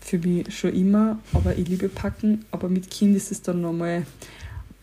für 0.00 0.18
mich 0.18 0.56
schon 0.58 0.72
immer, 0.74 1.18
aber 1.32 1.56
ich 1.56 1.68
liebe 1.68 1.88
Packen. 1.88 2.44
Aber 2.50 2.68
mit 2.68 2.90
Kind 2.90 3.16
ist 3.16 3.30
es 3.30 3.40
dann 3.42 3.60
nochmal 3.60 4.04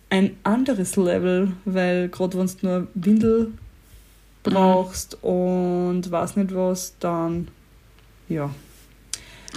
ein 0.10 0.36
anderes 0.44 0.96
Level, 0.96 1.52
weil 1.66 2.10
gerade 2.10 2.38
wenn 2.38 2.48
du 2.48 2.54
nur 2.62 2.88
Windel 2.94 3.52
brauchst 4.44 5.18
und 5.24 6.10
weiß 6.10 6.36
nicht 6.38 6.54
was, 6.56 6.94
dann 7.00 7.48
ja. 8.30 8.54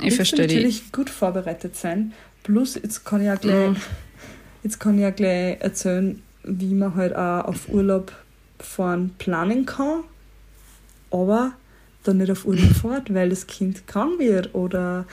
Ich 0.02 0.16
verstehe 0.16 0.46
natürlich 0.46 0.92
gut 0.92 1.08
vorbereitet 1.10 1.76
sein. 1.76 2.12
Plus, 2.42 2.74
jetzt 2.74 3.04
kann 3.04 3.20
ich 3.20 3.26
ja 3.26 3.36
gleich, 3.36 3.70
Mhm. 3.70 3.76
jetzt 4.62 4.80
kann 4.80 4.94
ich 4.96 5.02
ja 5.02 5.10
gleich 5.10 5.60
erzählen, 5.60 6.20
wie 6.42 6.74
man 6.74 6.94
halt 6.94 7.14
auch 7.16 7.44
auf 7.46 7.68
Urlaub 7.68 8.12
fahren 8.58 9.14
planen 9.18 9.64
kann, 9.66 10.00
aber 11.10 11.52
dann 12.02 12.18
nicht 12.18 12.30
auf 12.30 12.44
Urlaub 12.44 12.74
fährt, 12.82 13.14
weil 13.14 13.30
das 13.30 13.46
Kind 13.46 13.86
krank 13.86 14.18
wird 14.18 14.54
oder 14.54 15.06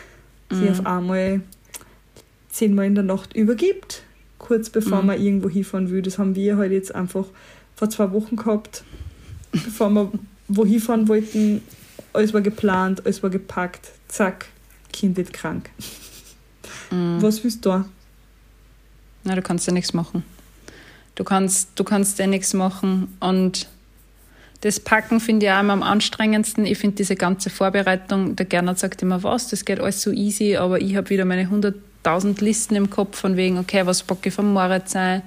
sich 0.50 0.62
Mhm. 0.62 0.70
auf 0.72 0.86
einmal 0.86 1.42
zehnmal 2.50 2.86
in 2.88 2.96
der 2.96 3.04
Nacht 3.06 3.34
übergibt, 3.36 4.04
kurz 4.40 4.70
bevor 4.70 5.02
Mhm. 5.02 5.08
man 5.08 5.22
irgendwo 5.22 5.50
hinfahren 5.50 5.90
will. 5.90 6.02
Das 6.02 6.18
haben 6.18 6.36
wir 6.36 6.58
halt 6.58 6.72
jetzt 6.74 6.94
einfach 6.94 7.26
vor 7.76 7.90
zwei 7.90 8.12
Wochen 8.12 8.36
gehabt, 8.36 8.84
bevor 9.54 9.90
wir 9.90 10.12
wohin 10.50 10.80
fahren 10.82 11.08
wollten. 11.08 11.62
Alles 12.14 12.34
war 12.34 12.42
geplant, 12.42 13.06
alles 13.06 13.24
war 13.24 13.30
gepackt, 13.30 13.92
zack, 14.10 14.48
Kind 14.92 15.18
wird 15.18 15.34
krank. 15.34 15.70
Mhm. 16.92 17.22
Was 17.22 17.44
willst 17.44 17.66
du? 17.66 17.86
Na, 19.24 19.36
du 19.36 19.42
kannst 19.42 19.68
ja 19.68 19.74
nichts 19.74 19.94
machen. 19.94 20.24
Du 21.16 21.24
kannst, 21.24 21.70
du 21.76 21.84
kannst 21.84 22.18
ja 22.20 22.28
nichts 22.28 22.54
machen. 22.54 23.16
Und 23.20 23.68
das 24.62 24.80
Packen 24.80 25.20
finde 25.20 25.46
ich 25.48 25.52
auch 25.52 25.60
immer 25.60 25.74
am 25.74 25.84
anstrengendsten. 25.84 26.66
Ich 26.66 26.78
finde 26.78 26.98
diese 26.98 27.16
ganze 27.16 27.50
Vorbereitung, 27.50 28.36
der 28.36 28.46
Gernot 28.46 28.80
sagt 28.80 29.02
immer, 29.02 29.22
was, 29.24 29.50
das 29.50 29.66
geht 29.66 29.80
alles 29.80 30.02
so 30.02 30.12
easy, 30.12 30.56
aber 30.56 30.82
ich 30.82 30.96
habe 30.96 31.10
wieder 31.10 31.26
meine 31.26 31.48
100.000 31.50 32.44
Listen 32.44 32.76
im 32.76 32.90
Kopf 32.90 33.20
von 33.20 33.38
wegen, 33.38 33.58
okay, 33.58 33.86
was 33.86 34.04
packe 34.04 34.30
ich 34.30 34.36
vom 34.36 34.54
Moritz 34.54 34.96
ein, 34.96 35.22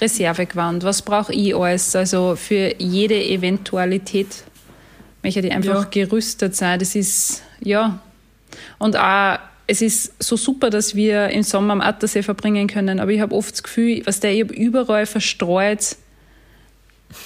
Reservegewand, 0.00 0.82
was 0.82 1.02
brauche 1.02 1.32
ich 1.32 1.54
alles? 1.54 1.94
Also 1.94 2.36
für 2.36 2.74
jede 2.78 3.22
Eventualität 3.22 4.44
möchte 5.22 5.40
ich 5.40 5.52
einfach 5.52 5.84
Ja. 5.84 5.88
gerüstet 6.04 6.56
sein. 6.56 6.78
Das 6.78 6.94
ist, 6.94 7.42
ja. 7.60 8.00
Und 8.78 8.96
auch, 8.96 9.38
es 9.66 9.82
ist 9.82 10.22
so 10.22 10.36
super, 10.36 10.70
dass 10.70 10.94
wir 10.94 11.28
im 11.28 11.42
Sommer 11.42 11.72
am 11.74 11.80
Attersee 11.80 12.22
verbringen 12.22 12.66
können, 12.66 12.98
aber 13.00 13.10
ich 13.12 13.20
habe 13.20 13.34
oft 13.34 13.52
das 13.52 13.62
Gefühl, 13.62 14.02
was 14.04 14.20
der, 14.20 14.32
ich 14.34 14.42
habe 14.42 14.54
überall 14.54 15.06
verstreut 15.06 15.96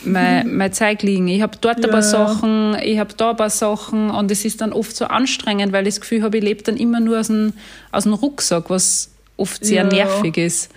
mein, 0.02 0.56
mein 0.56 0.72
Zeug 0.72 1.02
liegen. 1.02 1.28
Ich 1.28 1.42
habe 1.42 1.56
dort 1.60 1.76
ein 1.84 1.90
paar 1.90 2.00
Ja. 2.00 2.02
Sachen, 2.02 2.76
ich 2.82 2.98
habe 2.98 3.14
da 3.16 3.30
ein 3.30 3.36
paar 3.36 3.50
Sachen 3.50 4.10
und 4.10 4.30
es 4.30 4.44
ist 4.44 4.60
dann 4.60 4.72
oft 4.72 4.94
so 4.96 5.06
anstrengend, 5.06 5.72
weil 5.72 5.86
ich 5.86 5.94
das 5.94 6.00
Gefühl 6.00 6.22
habe, 6.22 6.38
ich 6.38 6.44
lebe 6.44 6.62
dann 6.62 6.76
immer 6.76 7.00
nur 7.00 7.20
aus 7.20 7.28
dem, 7.28 7.52
aus 7.92 8.04
dem 8.04 8.14
Rucksack, 8.14 8.70
was 8.70 9.10
oft 9.36 9.64
sehr 9.64 9.84
Ja. 9.84 9.88
nervig 9.90 10.36
ist. 10.36 10.70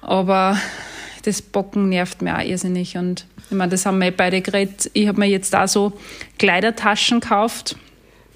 Aber 0.00 0.58
das 1.24 1.42
Bocken 1.42 1.88
nervt 1.88 2.22
mir 2.22 2.36
auch 2.38 2.42
irrsinnig 2.44 2.96
und 2.96 3.26
ich 3.50 3.56
meine, 3.56 3.70
das 3.70 3.86
haben 3.86 3.98
wir 4.00 4.10
beide 4.14 4.42
geredet. 4.42 4.90
Ich 4.92 5.08
habe 5.08 5.18
mir 5.20 5.26
jetzt 5.26 5.54
auch 5.56 5.66
so 5.68 5.92
Kleidertaschen 6.38 7.20
gekauft. 7.20 7.76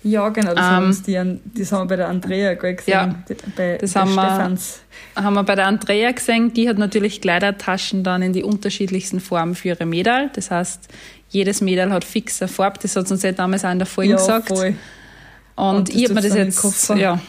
Ja, 0.05 0.29
genau, 0.31 0.55
das, 0.55 0.65
haben, 0.65 0.83
Ähm, 0.85 0.89
uns 0.89 1.03
die, 1.03 1.39
das 1.61 1.71
haben 1.73 1.83
wir 1.85 1.87
bei 1.89 1.97
der 1.97 2.09
Andrea 2.09 2.55
gesehen. 2.55 2.81
Ja, 2.87 3.15
die, 3.29 3.35
bei 3.57 3.79
das 3.81 3.95
haben 3.95 4.15
wir- 4.15 4.23
Stephans. 4.25 4.81
haben 5.15 5.35
wir 5.35 5.43
bei 5.45 5.55
der 5.55 5.67
Andrea 5.67 6.11
gesehen, 6.13 6.53
die 6.53 6.69
hat 6.69 6.79
natürlich 6.79 7.21
Kleidertaschen 7.21 8.03
dann 8.03 8.21
in 8.23 8.33
die 8.33 8.43
unterschiedlichsten 8.43 9.21
Formen 9.21 9.55
für 9.55 9.69
ihre 9.69 9.87
Mädel. 9.87 10.31
Das 10.35 10.51
heißt, 10.51 10.89
jedes 11.29 11.61
Mädel 11.61 11.93
hat 11.93 12.05
fixe 12.05 12.49
Farbe, 12.49 12.79
das 12.83 12.97
hat 12.97 13.11
uns 13.11 13.23
ja 13.23 13.33
damals 13.33 13.65
auch 13.65 13.71
in 13.71 13.79
der 13.79 13.87
Folge 13.87 14.11
Ja, 14.13 14.17
gesagt. 14.17 14.49
voll. 14.49 14.75
Und, 15.55 15.77
Und 15.77 15.89
ich 15.95 16.05
habe 16.05 16.15
mir 16.15 16.21
das 16.23 16.35
jetzt, 16.35 16.89
ja, 16.97 17.21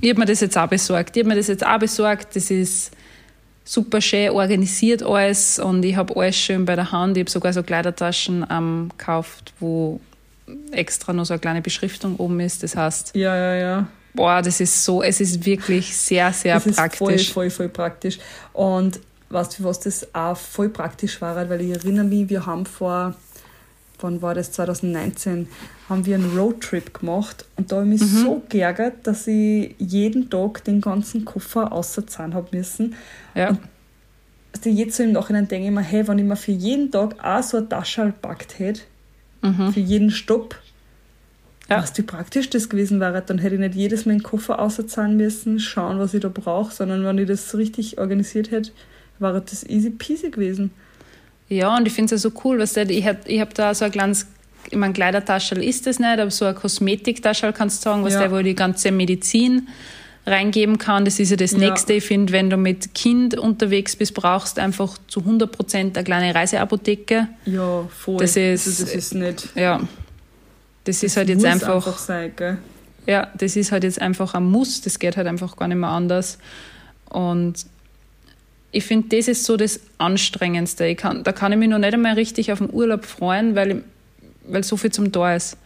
ich 0.00 0.10
habe 0.10 0.20
mir 0.20 0.26
das 0.26 0.40
jetzt 0.40 0.56
auch 0.56 0.68
besorgt. 0.68 1.16
Ich 1.16 1.22
habe 1.22 1.28
mir 1.30 1.36
das 1.36 1.48
jetzt 1.48 1.66
auch 1.66 1.78
besorgt. 1.78 2.36
Das 2.36 2.50
ist 2.50 2.92
super 3.64 4.00
schön 4.00 4.30
organisiert 4.30 5.02
alles 5.02 5.58
und 5.58 5.84
ich 5.84 5.96
habe 5.96 6.14
alles 6.16 6.36
schön 6.36 6.64
bei 6.64 6.76
der 6.76 6.92
Hand. 6.92 7.16
Ich 7.16 7.22
habe 7.22 7.30
sogar 7.30 7.52
so 7.52 7.62
Kleidertaschen 7.62 8.46
ähm, 8.50 8.90
gekauft, 8.96 9.52
wo 9.60 10.00
extra 10.72 11.12
noch 11.12 11.24
so 11.24 11.34
eine 11.34 11.40
kleine 11.40 11.62
Beschriftung 11.62 12.16
oben 12.16 12.40
ist. 12.40 12.62
Das 12.62 12.76
heißt, 12.76 13.14
Ja, 13.14 13.36
ja, 13.36 13.54
ja. 13.54 13.88
boah, 14.14 14.42
das 14.42 14.60
ist 14.60 14.84
so, 14.84 15.02
es 15.02 15.20
ist 15.20 15.44
wirklich 15.44 15.96
sehr, 15.96 16.32
sehr 16.32 16.54
das 16.54 16.66
ist 16.66 16.76
voll, 16.76 16.88
praktisch. 16.88 17.32
voll, 17.32 17.50
voll 17.50 17.68
praktisch. 17.68 18.18
Und 18.52 19.00
weißt 19.30 19.58
du, 19.58 19.64
was 19.64 19.80
das 19.80 20.14
auch 20.14 20.36
voll 20.36 20.68
praktisch 20.68 21.20
war? 21.20 21.36
Weil 21.48 21.60
ich 21.60 21.70
erinnere 21.70 22.04
mich, 22.04 22.28
wir 22.28 22.46
haben 22.46 22.66
vor, 22.66 23.14
wann 24.00 24.22
war 24.22 24.34
das, 24.34 24.50
2019, 24.52 25.48
haben 25.88 26.06
wir 26.06 26.14
einen 26.16 26.36
Roadtrip 26.38 26.98
gemacht 26.98 27.44
und 27.56 27.70
da 27.70 27.76
habe 27.76 27.86
ich 27.86 28.00
mich 28.00 28.12
Mhm. 28.12 28.22
so 28.24 28.42
geärgert, 28.48 28.94
dass 29.06 29.26
ich 29.26 29.74
jeden 29.78 30.30
Tag 30.30 30.64
den 30.64 30.80
ganzen 30.80 31.24
Koffer 31.24 31.72
außerzahlen 31.72 32.34
habe 32.34 32.48
müssen. 32.56 32.94
Ja. 33.34 33.56
Also 34.54 34.68
jetzt 34.70 34.96
so 34.96 35.02
im 35.04 35.12
Nachhinein 35.12 35.46
denke 35.46 35.68
ich 35.68 35.72
mir, 35.74 35.80
hey, 35.82 36.06
wenn 36.08 36.18
ich 36.18 36.24
mir 36.24 36.34
für 36.36 36.50
jeden 36.52 36.90
Tag 36.90 37.14
auch 37.22 37.42
so 37.42 37.58
eine 37.58 37.68
Tasche 37.68 38.06
gepackt 38.06 38.58
hätte, 38.58 38.80
Mhm. 39.42 39.72
für 39.72 39.80
jeden 39.80 40.10
Stopp, 40.10 40.56
Ja. 41.68 41.78
weißt 41.80 41.96
du, 41.96 42.02
wie 42.02 42.06
praktisch 42.06 42.50
das 42.50 42.68
gewesen 42.68 43.00
wäre, 43.00 43.22
dann 43.24 43.38
hätte 43.38 43.54
ich 43.54 43.60
nicht 43.60 43.74
jedes 43.74 44.04
Mal 44.06 44.12
den 44.12 44.22
Koffer 44.22 44.58
außerzahlen 44.58 45.16
müssen, 45.16 45.58
schauen, 45.60 45.98
was 45.98 46.14
ich 46.14 46.20
da 46.20 46.28
brauche, 46.28 46.74
sondern 46.74 47.04
wenn 47.04 47.18
ich 47.18 47.28
das 47.28 47.54
richtig 47.56 47.98
organisiert 47.98 48.50
hätte, 48.50 48.72
wäre 49.18 49.40
das 49.40 49.64
easy 49.68 49.90
peasy 49.90 50.30
gewesen. 50.30 50.70
Ja, 51.48 51.76
und 51.76 51.86
ich 51.86 51.92
finde 51.92 52.14
es 52.14 52.22
ja 52.22 52.30
so 52.30 52.36
cool, 52.44 52.58
was 52.58 52.76
ich 52.76 53.06
habe 53.06 53.18
ich 53.26 53.40
hab 53.40 53.54
da 53.54 53.74
so 53.74 53.84
ein 53.84 53.90
kleines, 53.90 54.26
ich 54.70 54.76
meine, 54.78 54.92
Kleidertaschel 54.92 55.62
ist 55.64 55.86
das 55.86 55.98
nicht, 55.98 56.18
aber 56.18 56.30
so 56.30 56.44
eine 56.44 56.54
Kosmetiktaschel 56.54 57.52
kannst 57.52 57.80
du 57.84 57.90
sagen, 57.90 58.04
was 58.04 58.14
Ja. 58.14 58.20
der, 58.20 58.30
wo 58.32 58.36
ich 58.38 58.44
die 58.44 58.54
ganze 58.54 58.92
Medizin 58.92 59.68
reingeben 60.26 60.78
kann. 60.78 61.04
Das 61.04 61.18
ist 61.18 61.30
ja 61.30 61.36
das 61.36 61.52
Ja. 61.52 61.58
Nächste. 61.58 61.94
Ich 61.94 62.04
finde, 62.04 62.32
wenn 62.32 62.50
du 62.50 62.56
mit 62.56 62.94
Kind 62.94 63.36
unterwegs 63.38 63.96
bist, 63.96 64.14
brauchst 64.14 64.58
du 64.58 64.62
einfach 64.62 64.96
zu 65.08 65.20
100 65.24 65.50
Prozent 65.50 65.96
eine 65.96 66.04
kleine 66.04 66.34
Reiseapotheke. 66.34 67.28
Ja, 67.46 67.88
voll. 67.88 68.18
Das 68.18 68.36
ist- 68.36 68.66
also 68.66 68.84
das 68.84 68.94
ist 68.94 69.14
nicht. 69.14 69.48
Ja. 69.54 69.80
Das, 70.84 70.96
ist 70.96 71.04
das 71.12 71.16
halt 71.18 71.28
jetzt 71.28 71.38
muss 71.42 71.46
einfach, 71.46 71.98
sein, 71.98 72.32
gell? 72.36 72.58
ja, 73.06 73.28
das 73.36 73.56
ist 73.56 73.70
halt 73.72 73.84
jetzt 73.84 74.00
einfach 74.00 74.34
ein 74.34 74.44
Muss. 74.44 74.80
Das 74.80 74.98
geht 74.98 75.16
halt 75.16 75.26
einfach 75.26 75.56
gar 75.56 75.68
nicht 75.68 75.76
mehr 75.78 75.90
anders. 75.90 76.38
Und 77.08 77.66
ich 78.72 78.84
finde, 78.84 79.16
das 79.16 79.26
ist 79.28 79.44
so 79.44 79.56
das 79.56 79.80
Anstrengendste. 79.98 80.94
Kann, 80.94 81.24
da 81.24 81.32
kann 81.32 81.52
ich 81.52 81.58
mich 81.58 81.68
noch 81.68 81.78
nicht 81.78 81.92
einmal 81.92 82.14
richtig 82.14 82.52
auf 82.52 82.58
den 82.58 82.72
Urlaub 82.72 83.04
freuen, 83.04 83.54
weil, 83.56 83.82
weil 84.44 84.62
so 84.64 84.76
viel 84.76 84.92
zum 84.92 85.10
da 85.12 85.34
ist. 85.34 85.56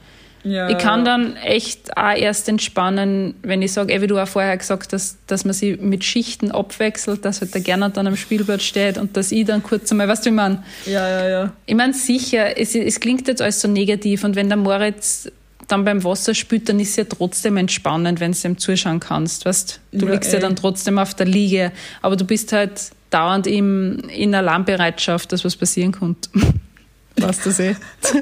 Ja, 0.44 0.68
Ich 0.68 0.76
kann 0.78 1.04
dann 1.06 1.36
echt 1.36 1.96
auch 1.96 2.14
erst 2.14 2.48
entspannen, 2.50 3.34
wenn 3.42 3.62
ich 3.62 3.72
sage, 3.72 4.00
wie 4.02 4.06
du 4.06 4.18
auch 4.18 4.28
vorher 4.28 4.56
gesagt 4.56 4.92
hast, 4.92 5.16
dass 5.26 5.44
man 5.46 5.54
sie 5.54 5.76
mit 5.76 6.04
Schichten 6.04 6.50
abwechselt, 6.50 7.24
dass 7.24 7.40
halt 7.40 7.54
der 7.54 7.62
Gernot 7.62 7.96
dann 7.96 8.06
am 8.06 8.16
Spielblatt 8.16 8.62
steht 8.62 8.98
und 8.98 9.16
dass 9.16 9.32
ich 9.32 9.46
dann 9.46 9.62
kurz 9.62 9.90
einmal, 9.90 10.06
weißt 10.06 10.26
du, 10.26 10.30
ich 10.30 10.36
meine? 10.36 10.62
Ja, 10.84 11.08
ja, 11.08 11.28
ja. 11.28 11.52
Ich 11.64 11.74
meine, 11.74 11.94
sicher, 11.94 12.58
es, 12.60 12.74
es 12.74 13.00
klingt 13.00 13.26
jetzt 13.26 13.40
alles 13.40 13.60
so 13.60 13.68
negativ 13.68 14.22
und 14.22 14.36
wenn 14.36 14.48
der 14.48 14.58
Moritz 14.58 15.30
dann 15.68 15.82
beim 15.86 16.04
Wasser 16.04 16.34
spült, 16.34 16.68
dann 16.68 16.78
ist 16.78 16.90
es 16.90 16.96
ja 16.96 17.04
trotzdem 17.04 17.56
entspannend, 17.56 18.20
wenn 18.20 18.32
du 18.32 18.38
dem 18.38 18.58
zuschauen 18.58 19.00
kannst. 19.00 19.46
Weißt? 19.46 19.80
Du 19.92 20.04
Ja, 20.04 20.12
liegst 20.12 20.30
ja 20.30 20.36
ey. 20.36 20.42
dann 20.42 20.56
trotzdem 20.56 20.98
auf 20.98 21.14
der 21.14 21.24
Liege, 21.24 21.72
aber 22.02 22.16
du 22.16 22.26
bist 22.26 22.52
halt 22.52 22.90
dauernd 23.08 23.46
im, 23.46 23.98
in 24.10 24.34
Alarmbereitschaft, 24.34 25.32
dass 25.32 25.42
was 25.42 25.56
passieren 25.56 25.92
könnte. 25.92 26.28
weißt 27.16 27.46
du 27.46 27.48
das 27.48 27.60
eh? 27.60 27.76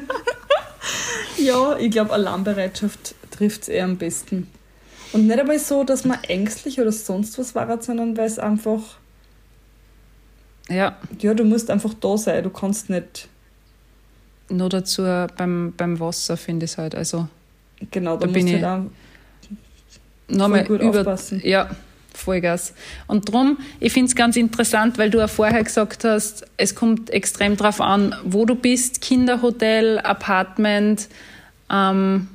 Ja, 1.43 1.77
ich 1.79 1.91
glaube, 1.91 2.13
Alarmbereitschaft 2.13 3.15
trifft 3.31 3.63
es 3.63 3.69
eher 3.69 3.85
am 3.85 3.97
besten. 3.97 4.49
Und 5.13 5.27
nicht 5.27 5.39
einmal 5.39 5.59
so, 5.59 5.85
dass 5.85 6.05
man 6.05 6.19
ängstlich 6.25 6.81
oder 6.81 6.93
sonst 6.93 7.39
was 7.39 7.55
war, 7.55 7.81
sondern 7.83 8.17
weil 8.17 8.27
es 8.27 8.39
einfach, 8.39 8.81
Ja, 10.69 10.97
ja, 11.19 11.35
du 11.35 11.45
musst 11.45 11.71
einfach 11.71 11.93
da 11.95 12.17
sein, 12.17 12.43
du 12.45 12.51
kannst 12.51 12.89
nicht, 12.89 13.29
nur 14.49 14.69
dazu 14.69 15.03
beim, 15.37 15.73
beim 15.77 15.99
Wasser 16.01 16.37
finde 16.37 16.65
ich 16.67 16.73
es 16.73 16.79
halt. 16.79 16.95
Also 16.95 17.27
genau, 17.91 18.17
da, 18.17 18.27
Da 18.27 18.33
bin 18.33 18.47
ich- 18.47 18.63
halt 18.63 18.91
nochmal 20.29 20.65
gut 20.65 20.81
über. 20.83 21.01
aufpassen. 21.01 21.41
Ja, 21.45 21.71
Vollgas. 22.15 22.75
Und 23.07 23.29
darum, 23.29 23.57
ich 23.81 23.93
finde 23.93 24.09
es 24.11 24.15
ganz 24.15 24.37
interessant, 24.37 24.99
weil 24.99 25.09
du 25.11 25.19
ja 25.19 25.29
vorher 25.29 25.63
gesagt 25.65 26.05
hast, 26.05 26.45
es 26.59 26.75
kommt 26.75 27.09
extrem 27.11 27.57
drauf 27.57 27.81
an, 27.81 28.15
wo 28.25 28.45
du 28.45 28.55
bist, 28.55 29.01
Kinderhotel, 29.01 29.99
Apartment. 30.01 31.09
Ähm, 31.73 32.29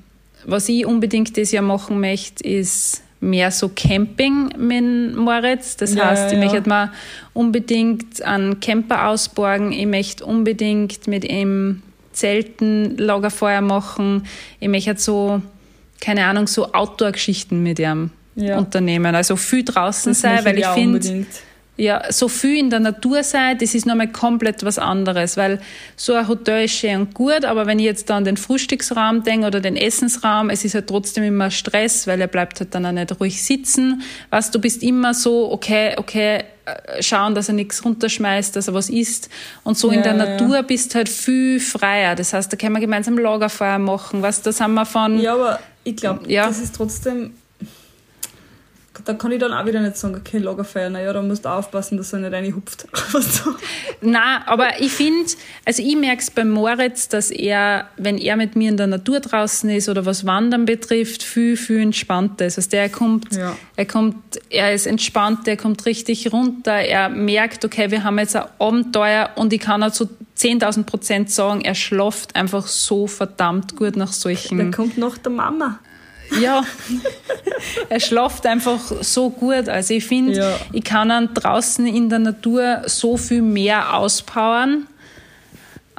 was 0.45 0.67
ich 0.69 0.85
unbedingt 0.85 1.37
das 1.37 1.51
Jahr 1.51 1.63
machen 1.63 1.99
möchte, 1.99 2.43
ist 2.47 3.03
mehr 3.19 3.49
so 3.51 3.69
Camping 3.69 4.49
mit 4.57 5.15
Moritz. 5.15 5.75
Das 5.77 5.95
Ja, 5.95 6.07
heißt, 6.09 6.31
ich 6.33 6.39
ja, 6.39 6.43
möchte 6.45 6.69
mal 6.69 6.91
unbedingt 7.33 8.21
einen 8.21 8.59
Camper 8.59 9.07
ausborgen. 9.07 9.71
Ich 9.71 9.85
möchte 9.87 10.25
unbedingt 10.25 11.07
mit 11.07 11.25
ihm 11.25 11.81
Zelten, 12.13 12.97
Lagerfeuer 12.97 13.61
machen. 13.61 14.23
Ich 14.59 14.67
möchte 14.69 14.95
so, 14.97 15.41
keine 16.01 16.25
Ahnung, 16.25 16.47
so 16.47 16.71
Outdoor-Geschichten 16.73 17.61
mit 17.63 17.79
ihm 17.79 18.11
Ja. 18.35 18.57
unternehmen. 18.57 19.15
Also 19.15 19.35
viel 19.35 19.63
draußen 19.63 20.11
Das 20.11 20.21
sein, 20.21 20.45
weil 20.45 20.57
ich 20.59 20.65
auch 20.67 20.73
finde. 20.75 21.25
Ja, 21.77 22.11
so 22.11 22.27
viel 22.27 22.57
in 22.57 22.69
der 22.71 22.79
Natur 22.79 23.23
sein, 23.23 23.57
das 23.59 23.75
ist 23.75 23.85
nochmal 23.85 24.07
komplett 24.11 24.63
was 24.65 24.79
anderes, 24.79 25.37
weil 25.37 25.59
so 25.95 26.13
ein 26.13 26.27
Hotel 26.27 26.65
ist 26.65 26.73
schön 26.73 27.01
und 27.01 27.13
gut, 27.13 27.45
aber 27.45 27.67
wenn 27.67 27.77
ich 27.79 27.85
jetzt 27.85 28.09
dann 28.09 28.17
an 28.17 28.25
den 28.25 28.37
Frühstücksraum 28.37 29.23
denke 29.23 29.45
oder 29.47 29.59
den 29.59 29.75
Essensraum, 29.77 30.49
es 30.49 30.65
ist 30.65 30.73
halt 30.73 30.87
trotzdem 30.87 31.23
immer 31.23 31.51
Stress, 31.51 32.07
weil 32.07 32.19
er 32.19 32.27
bleibt 32.27 32.59
halt 32.59 32.73
dann 32.73 32.85
auch 32.85 32.91
nicht 32.91 33.19
ruhig 33.19 33.43
sitzen. 33.43 34.01
Weißt, 34.31 34.53
du 34.55 34.59
bist 34.59 34.81
immer 34.81 35.13
so, 35.13 35.51
okay, 35.51 35.93
okay, 35.97 36.43
äh, 36.65 37.01
schauen, 37.03 37.35
dass 37.35 37.47
er 37.47 37.53
nichts 37.53 37.85
runterschmeißt, 37.85 38.55
dass 38.55 38.67
er 38.67 38.73
was 38.73 38.89
isst. 38.89 39.29
Und 39.63 39.77
so 39.77 39.89
in 39.89 40.03
Ja, 40.03 40.13
der 40.13 40.15
ja. 40.15 40.25
Natur 40.31 40.63
bist 40.63 40.95
halt 40.95 41.07
viel 41.09 41.59
freier. 41.59 42.15
Das 42.15 42.33
heißt, 42.33 42.51
da 42.51 42.57
können 42.57 42.73
wir 42.73 42.79
gemeinsam 42.81 43.17
Lagerfeuer 43.17 43.77
machen. 43.79 44.21
Weißt, 44.21 44.45
da 44.45 44.51
sind 44.51 44.73
wir 44.73 44.85
von, 44.85 45.19
Ja, 45.19 45.35
aber 45.35 45.59
ich 45.83 45.95
glaube, 45.95 46.29
Ja. 46.31 46.47
das 46.47 46.59
ist 46.59 46.75
trotzdem. 46.75 47.33
Da 49.05 49.13
kann 49.13 49.31
ich 49.31 49.39
dann 49.39 49.53
auch 49.53 49.65
wieder 49.65 49.79
nicht 49.81 49.97
sagen, 49.97 50.15
okay, 50.15 50.37
Lagerfeuer, 50.39 50.89
naja, 50.89 51.13
da 51.13 51.21
musst 51.21 51.45
du 51.45 51.49
aufpassen, 51.49 51.97
dass 51.97 52.13
er 52.13 52.19
nicht 52.19 52.33
reinhupft. 52.33 52.87
Na, 54.01 54.47
aber 54.47 54.79
ich 54.79 54.91
finde, 54.91 55.29
also 55.65 55.81
ich 55.81 55.95
merke 55.95 56.21
es 56.21 56.31
beim 56.31 56.49
Moritz, 56.49 57.07
dass 57.09 57.31
er, 57.31 57.87
wenn 57.97 58.17
er 58.17 58.35
mit 58.35 58.55
mir 58.55 58.69
in 58.69 58.77
der 58.77 58.87
Natur 58.87 59.19
draußen 59.19 59.69
ist 59.69 59.89
oder 59.89 60.05
was 60.05 60.25
Wandern 60.25 60.65
betrifft, 60.65 61.23
viel, 61.23 61.57
viel 61.57 61.79
entspannter 61.79 62.45
ist. 62.45 62.57
Also 62.57 62.69
der 62.69 62.89
kommt, 62.89 63.35
Ja. 63.35 63.55
er 63.75 63.85
kommt, 63.85 64.15
er 64.49 64.73
ist 64.73 64.87
entspannt, 64.87 65.47
er 65.47 65.57
kommt 65.57 65.85
richtig 65.85 66.31
runter, 66.31 66.73
er 66.73 67.09
merkt, 67.09 67.65
okay, 67.65 67.91
wir 67.91 68.03
haben 68.03 68.19
jetzt 68.19 68.35
ein 68.35 68.45
Abenteuer 68.59 69.29
und 69.35 69.53
ich 69.53 69.61
kann 69.61 69.83
auch 69.83 69.91
zu 69.91 70.09
10.000 70.37 70.83
Prozent 70.83 71.31
sagen, 71.31 71.61
er 71.61 71.73
schlaft 71.75 72.35
einfach 72.35 72.67
so 72.67 73.07
verdammt 73.07 73.75
gut 73.75 73.95
nach 73.95 74.13
solchen. 74.13 74.57
Der 74.57 74.71
kommt 74.71 74.97
nach 74.97 75.17
der 75.17 75.31
Mama. 75.31 75.79
Ja, 76.41 76.63
er 77.89 77.99
schlaft 77.99 78.45
einfach 78.45 78.79
so 79.01 79.29
gut. 79.29 79.69
Also 79.69 79.93
ich 79.93 80.05
finde, 80.05 80.37
Ja. 80.37 80.59
ich 80.73 80.83
kann 80.83 81.09
dann 81.09 81.33
draußen 81.33 81.85
in 81.87 82.09
der 82.09 82.19
Natur 82.19 82.83
so 82.85 83.17
viel 83.17 83.41
mehr 83.41 83.95
auspowern. 83.95 84.87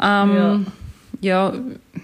Ähm, 0.01 0.67
ja. 1.21 1.51
ja, 1.51 1.53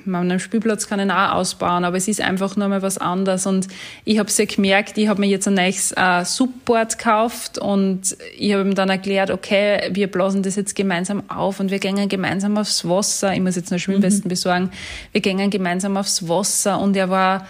an 0.06 0.14
einem 0.14 0.40
Spielplatz 0.40 0.88
kann 0.88 0.98
ich 0.98 1.06
ihn 1.06 1.10
auch 1.10 1.32
ausbauen, 1.34 1.84
aber 1.84 1.96
es 1.96 2.08
ist 2.08 2.20
einfach 2.20 2.56
nochmal 2.56 2.82
was 2.82 2.98
anderes. 2.98 3.46
Und 3.46 3.68
ich 4.04 4.18
habe 4.18 4.28
ja 4.36 4.44
gemerkt, 4.44 4.98
ich 4.98 5.08
habe 5.08 5.20
mir 5.20 5.28
jetzt 5.28 5.46
ein 5.46 5.54
neues 5.54 5.92
äh, 5.92 6.24
Support 6.24 6.98
gekauft 6.98 7.58
und 7.58 8.16
ich 8.36 8.52
habe 8.52 8.62
ihm 8.62 8.74
dann 8.74 8.90
erklärt, 8.90 9.30
okay, 9.30 9.88
wir 9.92 10.08
blasen 10.08 10.42
das 10.42 10.56
jetzt 10.56 10.74
gemeinsam 10.74 11.22
auf 11.28 11.60
und 11.60 11.70
wir 11.70 11.78
gehen 11.78 12.08
gemeinsam 12.08 12.58
aufs 12.58 12.86
Wasser. 12.88 13.32
Ich 13.32 13.40
muss 13.40 13.56
jetzt 13.56 13.70
noch 13.70 13.78
Schwimmwesten 13.78 14.28
besorgen. 14.28 14.70
Wir 15.12 15.20
gehen 15.20 15.50
gemeinsam 15.50 15.96
aufs 15.96 16.28
Wasser 16.28 16.80
und 16.80 16.96
er 16.96 17.08
war 17.08 17.46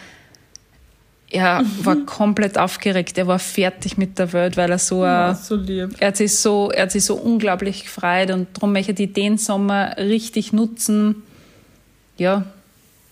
er 1.34 1.64
war 1.82 1.96
komplett 2.06 2.56
aufgeregt. 2.56 3.18
Er 3.18 3.26
war 3.26 3.40
fertig 3.40 3.98
mit 3.98 4.18
der 4.20 4.32
Welt, 4.32 4.56
weil 4.56 4.70
er 4.70 4.78
so, 4.78 5.04
Ja, 5.04 5.34
so 5.34 5.56
er 5.98 6.06
hat 6.06 6.16
sich 6.16 6.36
so, 6.36 6.70
er 6.70 6.84
hat 6.84 6.92
sich 6.92 7.04
so 7.04 7.16
unglaublich 7.16 7.84
gefreut 7.84 8.30
und 8.30 8.46
darum 8.54 8.72
möchte 8.72 9.02
ich 9.02 9.12
den 9.12 9.36
Sommer 9.36 9.96
richtig 9.98 10.52
nutzen, 10.52 11.24
ja, 12.16 12.46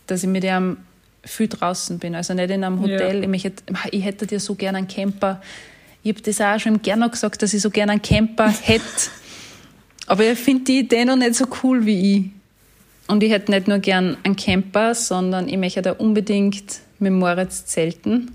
dass 0.06 0.22
ich 0.22 0.28
mit 0.28 0.44
ihm 0.44 0.76
viel 1.24 1.48
draußen 1.48 1.98
bin. 1.98 2.14
Also 2.14 2.32
nicht 2.34 2.50
in 2.50 2.62
einem 2.62 2.80
Hotel. 2.80 3.16
Ja. 3.16 3.22
Ich, 3.22 3.28
möchte, 3.28 3.52
ich 3.90 4.04
hätte 4.04 4.26
dir 4.26 4.38
so 4.38 4.54
gerne 4.54 4.78
einen 4.78 4.88
Camper. 4.88 5.42
Ich 6.04 6.12
habe 6.12 6.22
das 6.22 6.40
auch 6.40 6.60
schon 6.60 6.80
gerne 6.80 7.10
gesagt, 7.10 7.42
dass 7.42 7.52
ich 7.52 7.60
so 7.60 7.70
gerne 7.70 7.92
einen 7.92 8.02
Camper 8.02 8.48
hätte. 8.62 9.10
Aber 10.06 10.24
ich 10.24 10.38
finde 10.38 10.64
die 10.64 10.78
Idee 10.80 11.04
noch 11.04 11.16
nicht 11.16 11.34
so 11.34 11.46
cool 11.62 11.84
wie 11.86 12.16
ich. 12.16 12.24
Und 13.08 13.24
ich 13.24 13.32
hätte 13.32 13.50
nicht 13.50 13.66
nur 13.66 13.78
gern 13.78 14.16
einen 14.22 14.36
Camper, 14.36 14.94
sondern 14.94 15.48
ich 15.48 15.56
möchte 15.56 15.82
da 15.82 15.92
unbedingt 15.92 16.80
mit 17.02 17.12
Moritz 17.12 17.66
zelten. 17.66 18.30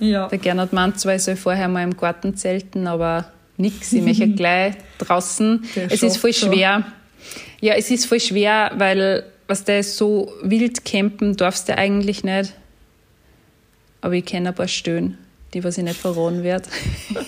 Ja. 0.00 0.28
Der 0.28 0.38
Gernot 0.38 0.72
meint 0.72 0.98
zwar, 0.98 1.16
ich 1.16 1.22
soll 1.22 1.36
vorher 1.36 1.68
mal 1.68 1.82
im 1.82 1.96
Garten 1.96 2.36
zelten, 2.36 2.86
aber 2.86 3.30
nix. 3.56 3.92
Ich 3.92 4.02
möchte 4.02 4.28
gleich 4.34 4.74
draußen. 4.98 5.64
Der 5.76 5.92
es 5.92 6.02
ist 6.02 6.16
voll 6.16 6.32
schwer. 6.32 6.84
Ja, 7.60 7.74
es 7.74 7.90
ist 7.90 8.06
voll 8.06 8.20
schwer, 8.20 8.72
weil 8.76 9.24
was 9.46 9.64
der 9.64 9.82
so 9.82 10.32
wild 10.42 10.84
campen 10.84 11.36
darfst 11.36 11.68
du 11.68 11.76
eigentlich 11.76 12.22
nicht. 12.22 12.54
Aber 14.00 14.14
ich 14.14 14.24
kenne 14.24 14.50
ein 14.50 14.54
paar 14.54 14.68
Stöhnen, 14.68 15.18
die 15.54 15.64
was 15.64 15.78
ich 15.78 15.84
nicht 15.84 16.00
verraten 16.00 16.42
werde. 16.42 16.68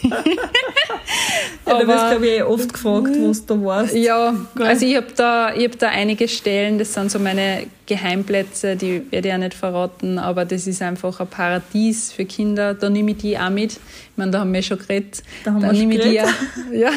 ja 1.67 1.81
du 1.81 1.87
wirst, 1.87 2.11
glaube 2.11 2.27
ich, 2.27 2.33
eh 2.33 2.43
oft 2.43 2.73
gefragt, 2.73 3.09
wo 3.17 3.33
du 3.33 3.41
da 3.47 3.65
warst. 3.65 3.95
Ja, 3.95 4.35
Geil. 4.55 4.67
also 4.67 4.87
ich 4.87 4.97
habe 4.97 5.07
da, 5.17 5.55
ich 5.55 5.65
hab 5.65 5.79
da 5.79 5.89
einige 5.89 6.29
Stellen, 6.29 6.79
das 6.79 6.93
sind 6.95 7.11
so 7.11 7.19
meine 7.19 7.67
Geheimplätze, 7.87 8.77
die 8.77 9.11
werde 9.11 9.29
ich 9.29 9.33
ja 9.33 9.39
nicht 9.39 9.55
verraten, 9.55 10.19
aber 10.19 10.45
das 10.45 10.67
ist 10.67 10.83
einfach 10.83 11.19
ein 11.21 11.27
Paradies 11.27 12.13
für 12.13 12.25
Kinder. 12.25 12.75
Da 12.75 12.91
nehme 12.91 13.13
ich 13.13 13.19
die 13.19 13.39
auch 13.39 13.51
mit. 13.51 13.73
Ich 13.73 13.81
meine, 14.17 14.31
da 14.31 14.41
haben 14.41 14.53
wir 14.53 14.63
schon 14.63 14.79
geredet. 14.79 15.23
Da 15.45 15.53
haben 15.53 15.63
da 15.63 15.73
wir 15.73 15.79
nehme 15.79 15.95
ich 15.95 16.01
die 16.03 16.11
geredet. 16.11 16.29
auch, 16.29 16.73
ja, 16.73 16.91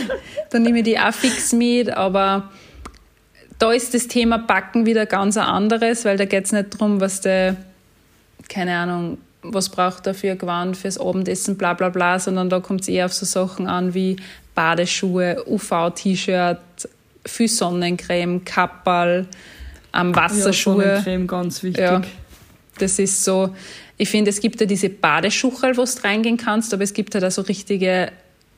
da 0.50 0.60
nehme 0.60 0.80
ich 0.80 0.84
die 0.84 1.00
auch 1.00 1.14
fix 1.14 1.54
mit, 1.54 1.90
aber 1.90 2.50
da 3.60 3.72
ist 3.72 3.94
das 3.94 4.08
Thema 4.08 4.38
Backen 4.38 4.86
wieder 4.86 5.06
ganz 5.06 5.38
ein 5.38 5.46
anderes, 5.46 6.06
weil 6.06 6.18
da 6.18 6.26
geht 6.26 6.46
es 6.46 6.52
nicht 6.52 6.74
darum, 6.74 7.00
was 7.00 7.22
der, 7.22 7.56
keine 8.50 8.76
Ahnung, 8.76 9.18
was 9.44 9.70
braucht 9.70 10.08
er 10.08 10.14
für 10.14 10.36
Gewand 10.36 10.78
fürs 10.78 11.00
Abendessen, 11.00 11.58
bla 11.58 11.74
bla 11.74 11.90
bla, 11.90 12.20
sondern 12.20 12.50
da 12.50 12.60
kommt 12.60 12.82
es 12.82 12.88
eher 12.88 13.06
auf 13.06 13.14
so 13.14 13.26
Sachen 13.26 13.68
an 13.68 13.94
wie 13.94 14.16
Badeschuhe, 14.56 15.44
UV-T-Shirt, 15.46 16.60
viel 17.26 17.48
Sonnencreme, 17.48 18.44
Kapperl, 18.44 19.28
ähm, 19.94 20.16
Wasserschuhe. 20.16 20.84
Ja, 20.84 20.90
Sonnencreme, 20.96 21.28
ganz 21.28 21.64
wichtig. 21.64 21.84
Ja. 21.84 22.02
Das 22.80 22.98
ist 23.00 23.24
so, 23.24 23.56
ich 23.98 24.10
finde, 24.10 24.32
es 24.32 24.40
gibt 24.40 24.60
ja 24.60 24.66
diese 24.66 24.90
Badeschuchel, 24.90 25.78
wo 25.78 25.84
du 25.84 26.04
reingehen 26.04 26.38
kannst, 26.38 26.74
aber 26.74 26.84
es 26.84 26.94
gibt 26.94 27.14
halt 27.14 27.24
auch 27.24 27.32
so 27.32 27.44
richtige 27.44 28.12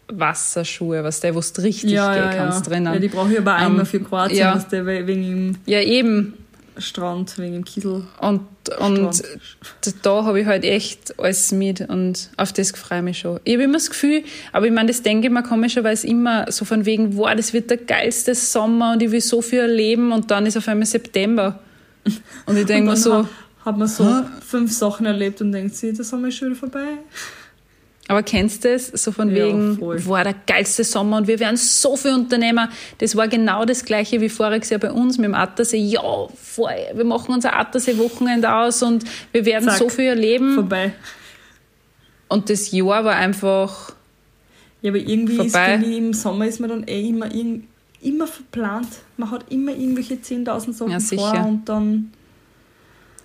Wasserschuhe, 0.07 1.03
was 1.03 1.19
der, 1.19 1.35
wo 1.35 1.41
du 1.41 1.61
richtig 1.61 1.91
ja, 1.91 2.13
gehen 2.13 2.23
ja, 2.23 2.31
ja. 2.31 2.37
kannst 2.37 2.67
drinnen. 2.67 2.93
Ja, 2.93 2.99
die 2.99 3.07
brauche 3.07 3.31
ich 3.31 3.39
aber 3.39 3.57
Ähm, 3.59 3.73
immer 3.73 3.85
für 3.85 3.99
Kroatien, 3.99 4.37
ja. 4.37 4.55
was 4.55 4.67
der 4.67 4.85
wegen 4.85 5.05
dem 5.07 5.57
ja, 5.65 5.81
eben. 5.81 6.33
Strand, 6.77 7.37
wegen 7.37 7.53
dem 7.53 7.65
Kiesel. 7.65 8.05
Und, 8.19 8.41
und 8.79 9.15
Strand. 9.15 9.95
da 10.05 10.23
habe 10.25 10.41
ich 10.41 10.45
halt 10.45 10.63
echt 10.63 11.17
alles 11.19 11.51
mit 11.51 11.81
und 11.81 12.29
auf 12.37 12.51
das 12.53 12.71
freue 12.71 12.99
ich 12.99 13.03
mich 13.03 13.19
schon. 13.19 13.39
Ich 13.43 13.53
habe 13.53 13.63
immer 13.63 13.73
das 13.73 13.89
Gefühl, 13.89 14.23
aber 14.51 14.65
ich 14.65 14.71
meine, 14.71 14.87
das 14.87 15.01
denke 15.01 15.27
ich 15.27 15.33
mir 15.33 15.43
komischerweise 15.43 16.07
immer 16.07 16.51
so 16.51 16.65
von 16.65 16.85
wegen, 16.85 17.15
wow, 17.17 17.33
das 17.35 17.53
wird 17.53 17.69
der 17.69 17.77
geilste 17.77 18.35
Sommer 18.35 18.93
und 18.93 19.01
ich 19.03 19.11
will 19.11 19.21
so 19.21 19.41
viel 19.41 19.59
erleben 19.59 20.11
und 20.11 20.31
dann 20.31 20.45
ist 20.45 20.57
auf 20.57 20.67
einmal 20.67 20.85
September. 20.85 21.59
Und 22.45 22.57
ich 22.57 22.65
denke 22.67 22.89
mir 22.91 22.97
so, 22.97 23.13
ha- 23.13 23.29
hat 23.63 23.77
man 23.77 23.87
so 23.87 24.23
fünf 24.45 24.71
Sachen 24.71 25.05
erlebt 25.05 25.41
und 25.41 25.51
denkt 25.51 25.75
sich, 25.75 25.97
das 25.97 26.11
haben 26.11 26.23
wir 26.23 26.31
schon 26.31 26.49
wieder 26.49 26.59
vorbei. 26.59 26.97
Aber 28.07 28.21
kennst 28.21 28.63
du 28.63 28.71
das? 28.73 28.87
So 28.89 29.11
von 29.11 29.29
Ja, 29.35 29.47
wegen, 29.47 29.77
voll. 29.79 30.05
war 30.05 30.23
der 30.23 30.35
geilste 30.45 30.83
Sommer 30.83 31.17
und 31.17 31.27
wir 31.27 31.39
werden 31.39 31.57
so 31.57 31.97
viel 31.97 32.13
unternehmen. 32.13 32.69
Das 32.99 33.15
war 33.15 33.27
genau 33.27 33.65
das 33.65 33.83
Gleiche 33.83 34.21
wie 34.21 34.29
voriges 34.29 34.69
Jahr 34.69 34.79
bei 34.79 34.91
uns 34.91 35.17
mit 35.17 35.25
dem 35.25 35.33
Attersee. 35.33 35.77
Ja, 35.77 36.01
voll, 36.41 36.69
wir 36.93 37.03
machen 37.05 37.33
unser 37.33 37.55
Attersee-Wochenende 37.57 38.53
aus 38.53 38.83
und 38.83 39.03
wir 39.31 39.43
werden 39.45 39.65
Zack. 39.69 39.77
so 39.79 39.89
viel 39.89 40.05
erleben. 40.05 40.53
Vorbei. 40.53 40.93
Und 42.27 42.49
das 42.49 42.71
Jahr 42.71 43.03
war 43.05 43.15
einfach, 43.15 43.93
Ja, 44.81 44.91
aber 44.91 44.99
irgendwie 44.99 45.37
ist, 45.45 45.51
Vorbei. 45.53 45.79
ich, 45.81 45.97
im 45.97 46.13
Sommer 46.13 46.45
ist 46.45 46.59
man 46.59 46.69
dann 46.69 46.87
eh 46.87 47.09
immer, 47.09 47.27
immer 48.01 48.27
verplant. 48.27 48.87
Man 49.17 49.31
hat 49.31 49.45
immer 49.51 49.71
irgendwelche 49.71 50.15
10.000 50.15 50.73
Sachen 50.73 50.91
Ja, 50.91 50.99
vor 50.99 51.45
und 51.47 51.67
dann 51.67 52.11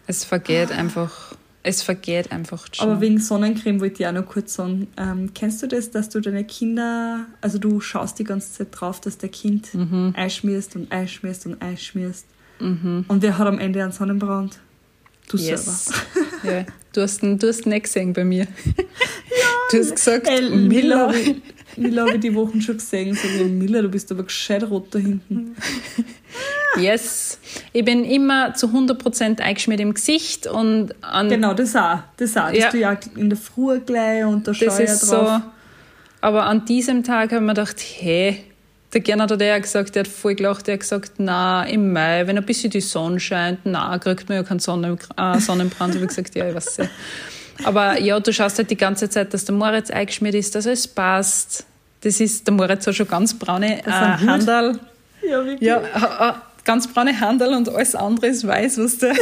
es 0.06 0.24
vergeht 0.24 0.72
einfach 0.72 1.34
es 1.62 1.82
vergeht 1.82 2.32
einfach 2.32 2.66
schon. 2.72 2.88
Aber 2.88 3.00
wegen 3.00 3.18
Sonnencreme 3.18 3.80
wollte 3.80 4.02
ich 4.02 4.08
auch 4.08 4.12
noch 4.12 4.26
kurz 4.26 4.54
sagen. 4.54 4.88
Ähm, 4.96 5.32
kennst 5.34 5.62
du 5.62 5.66
das, 5.66 5.90
dass 5.90 6.08
du 6.08 6.20
deine 6.20 6.44
Kinder, 6.44 7.26
also 7.40 7.58
du 7.58 7.80
schaust 7.80 8.18
die 8.18 8.24
ganze 8.24 8.52
Zeit 8.52 8.68
drauf, 8.72 9.00
dass 9.00 9.18
der 9.18 9.28
Kind 9.28 9.74
mhm. 9.74 10.14
einschmierst 10.16 10.76
und 10.76 10.90
einschmierst 10.90 11.46
und 11.46 11.60
einschmierst. 11.60 12.26
Mhm. 12.60 13.04
Und 13.08 13.22
wer 13.22 13.36
hat 13.36 13.46
am 13.46 13.58
Ende 13.58 13.82
einen 13.82 13.92
Sonnenbrand? 13.92 14.58
Du 15.28 15.36
yes. 15.36 15.86
selber. 15.86 16.26
ja. 16.44 16.66
Du 16.92 17.02
hast 17.02 17.22
ihn, 17.22 17.38
du 17.38 17.48
hast 17.48 17.66
ihn 17.66 17.70
nicht 17.70 17.84
gesehen 17.84 18.12
bei 18.12 18.24
mir. 18.24 18.46
Ja, 19.32 19.46
du 19.70 19.78
hast 19.78 19.94
gesagt, 19.94 20.26
ey, 20.26 20.50
Miller. 20.50 21.14
Miller 21.76 22.02
habe 22.02 22.14
ich 22.16 22.20
die 22.20 22.34
Wochen 22.34 22.60
schon 22.60 22.78
gesehen. 22.78 23.14
So 23.14 23.44
Miller, 23.44 23.82
du 23.82 23.88
bist 23.88 24.10
aber 24.10 24.24
gescheit 24.24 24.68
rot 24.68 24.88
da 24.90 24.98
hinten. 24.98 25.54
Yes. 26.78 27.38
Ich 27.72 27.84
bin 27.84 28.04
immer 28.04 28.54
zu 28.54 28.68
100% 28.68 29.40
eingeschmiert 29.40 29.80
im 29.80 29.94
Gesicht 29.94 30.46
und 30.46 30.94
an 31.02 31.28
Genau, 31.28 31.54
das 31.54 31.74
auch. 31.74 31.98
Das 32.16 32.36
auch. 32.36 32.48
Das 32.48 32.58
ja. 32.58 32.70
du 32.70 32.78
ja 32.78 32.96
in 33.16 33.30
der 33.30 33.38
Früh 33.38 33.80
gleich 33.80 34.24
und 34.24 34.46
da 34.46 34.54
schaue 34.54 34.82
ich 34.82 34.90
drauf. 34.90 34.98
So. 34.98 35.42
Aber 36.20 36.44
an 36.44 36.64
diesem 36.64 37.02
Tag 37.02 37.32
habe 37.32 37.36
ich 37.36 37.40
mir 37.40 37.54
gedacht, 37.54 37.76
hey, 37.98 38.44
der 38.92 39.00
Gernot 39.00 39.30
hat 39.30 39.40
ja 39.40 39.58
gesagt, 39.58 39.94
der 39.94 40.04
hat 40.04 40.08
voll 40.08 40.34
gelacht, 40.34 40.66
der 40.66 40.74
hat 40.74 40.80
gesagt, 40.80 41.12
na, 41.18 41.64
im 41.64 41.92
Mai, 41.92 42.26
wenn 42.26 42.36
ein 42.36 42.44
bisschen 42.44 42.70
die 42.70 42.80
Sonne 42.80 43.20
scheint, 43.20 43.60
na, 43.64 43.98
kriegt 43.98 44.28
man 44.28 44.38
ja 44.38 44.42
keinen 44.42 44.58
Sonnen, 44.58 44.98
äh, 45.16 45.38
Sonnenbrand. 45.38 45.94
habe 45.94 46.04
ich 46.04 46.08
gesagt, 46.08 46.34
ja, 46.34 46.48
ich 46.48 46.54
weiß 46.54 46.78
ja. 46.78 46.86
Aber 47.64 48.00
ja, 48.00 48.18
du 48.18 48.32
schaust 48.32 48.58
halt 48.58 48.70
die 48.70 48.76
ganze 48.76 49.08
Zeit, 49.08 49.32
dass 49.34 49.44
der 49.44 49.54
Moritz 49.54 49.90
eingeschmiert 49.90 50.34
ist, 50.34 50.54
dass 50.54 50.66
es 50.66 50.88
passt. 50.88 51.66
Das 52.00 52.18
ist, 52.20 52.46
der 52.46 52.54
Moritz 52.54 52.86
hat 52.86 52.94
schon 52.94 53.06
ganz 53.06 53.38
braune 53.38 53.80
äh, 53.84 53.90
Handel. 53.90 54.80
Ja, 55.22 55.44
wirklich. 55.44 55.60
Ja, 55.60 56.40
ganz 56.64 56.92
braune 56.92 57.18
Handel 57.20 57.54
und 57.54 57.68
alles 57.68 57.94
andere 57.94 58.28
ist 58.28 58.46
weiß, 58.46 58.78
was 58.78 58.98
der. 58.98 59.14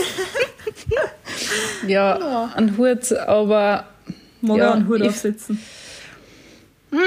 ja, 1.87 2.19
ja, 2.19 2.53
ein 2.55 2.77
Hut, 2.77 3.13
aber. 3.13 3.85
Mag 4.41 4.59
ja, 4.59 4.73
einen 4.73 4.89
Hut 4.89 5.01
ich, 5.01 5.09
aufsetzen? 5.09 5.61
Hm, 6.91 6.99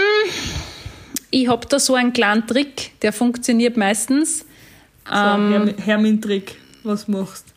ich 1.29 1.47
habe 1.47 1.65
da 1.67 1.79
so 1.79 1.95
einen 1.95 2.13
kleinen 2.13 2.45
Trick, 2.45 2.99
der 3.01 3.13
funktioniert 3.13 3.77
meistens. 3.77 4.45
So, 5.09 5.15
ähm, 5.15 5.73
Hermin-Trick, 5.77 6.57
was 6.83 7.07
machst 7.07 7.51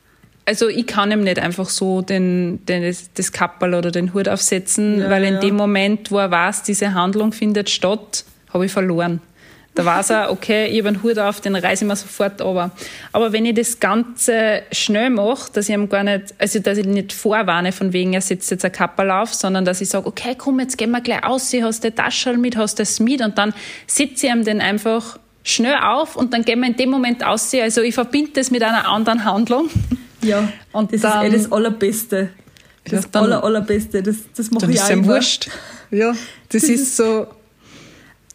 also 0.47 0.69
ich 0.69 0.87
kann 0.87 1.11
ihm 1.11 1.23
nicht 1.23 1.39
einfach 1.39 1.69
so 1.69 2.03
den, 2.03 2.65
den, 2.67 2.83
das, 2.83 3.11
das 3.15 3.33
Kappel 3.33 3.75
oder 3.75 3.91
den 3.91 4.13
Hut 4.15 4.29
aufsetzen, 4.29 5.01
ja, 5.01 5.11
weil 5.11 5.25
in 5.25 5.35
ja. 5.35 5.41
dem 5.41 5.57
Moment, 5.57 6.11
wo 6.11 6.19
er 6.19 6.31
weiß, 6.31 6.63
diese 6.65 6.95
Handlung 6.95 7.33
findet 7.33 7.71
statt, 7.71 8.25
habe 8.53 8.67
ich 8.67 8.73
verloren. 8.73 9.21
Da 9.77 9.85
weiß 9.85 10.11
er, 10.11 10.31
okay, 10.31 10.67
ich 10.67 10.79
habe 10.79 10.89
einen 10.89 11.03
Hut 11.03 11.19
auf, 11.19 11.41
den 11.41 11.57
reiße 11.57 11.85
ich 11.85 11.89
mir 11.89 11.97
sofort 11.97 12.41
runter. 12.41 12.71
Aber 13.11 13.33
wenn 13.33 13.45
ich 13.45 13.55
das 13.55 13.81
Ganze 13.81 14.63
schnell 14.71 15.11
mache, 15.11 15.51
dass 15.53 15.69
ich 15.69 15.75
ihm 15.75 15.89
gar 15.89 16.05
nicht, 16.05 16.33
also 16.39 16.61
dass 16.61 16.79
ich 16.79 16.87
nicht 16.87 17.13
vorwarne, 17.13 17.73
von 17.73 17.93
wegen, 17.93 18.13
er 18.13 18.21
setzt 18.21 18.53
jetzt 18.53 18.65
ein 18.65 18.71
Kappel 18.71 19.11
auf, 19.11 19.35
sondern 19.35 19.65
dass 19.65 19.81
ich 19.81 19.89
sage, 19.89 20.07
okay, 20.07 20.37
komm, 20.39 20.61
jetzt 20.61 20.79
gehen 20.79 20.93
wir 20.93 21.01
gleich 21.01 21.25
aus, 21.25 21.53
hast 21.53 21.83
du 21.83 21.93
Taschel 21.93 22.37
mit, 22.37 22.57
hast 22.57 22.79
das 22.79 23.01
mit 23.01 23.21
und 23.21 23.37
dann 23.37 23.53
setze 23.89 24.27
ich 24.27 24.33
ihm 24.33 24.45
den 24.45 24.61
einfach 24.61 25.19
schnell 25.43 25.77
auf 25.77 26.15
und 26.15 26.33
dann 26.33 26.45
gehen 26.45 26.61
wir 26.61 26.69
in 26.69 26.77
dem 26.77 26.91
Moment 26.91 27.25
aus. 27.25 27.53
Also 27.53 27.83
ich 27.83 27.95
verbinde 27.95 28.31
das 28.35 28.53
mit 28.53 28.63
einer 28.63 28.87
anderen 28.89 29.25
Handlung. 29.25 29.69
Ja, 30.23 30.49
und 30.73 30.93
das 30.93 31.01
dann, 31.01 31.27
ist 31.27 31.35
eh 31.35 31.37
das 31.39 31.53
Allerbeste. 31.53 32.31
Das 32.85 32.93
ja, 33.05 33.09
dann, 33.11 33.25
Aller, 33.25 33.43
Allerbeste. 33.43 34.03
Das, 34.05 34.17
das 34.37 34.51
mache 34.53 34.71
ich 34.71 34.81
auch 34.81 34.91
immer. 34.91 35.07
wurscht. 35.07 35.51
Ja, 35.91 36.13
das, 36.49 36.63
das 36.63 36.65
ist 36.65 36.97
so 36.97 37.27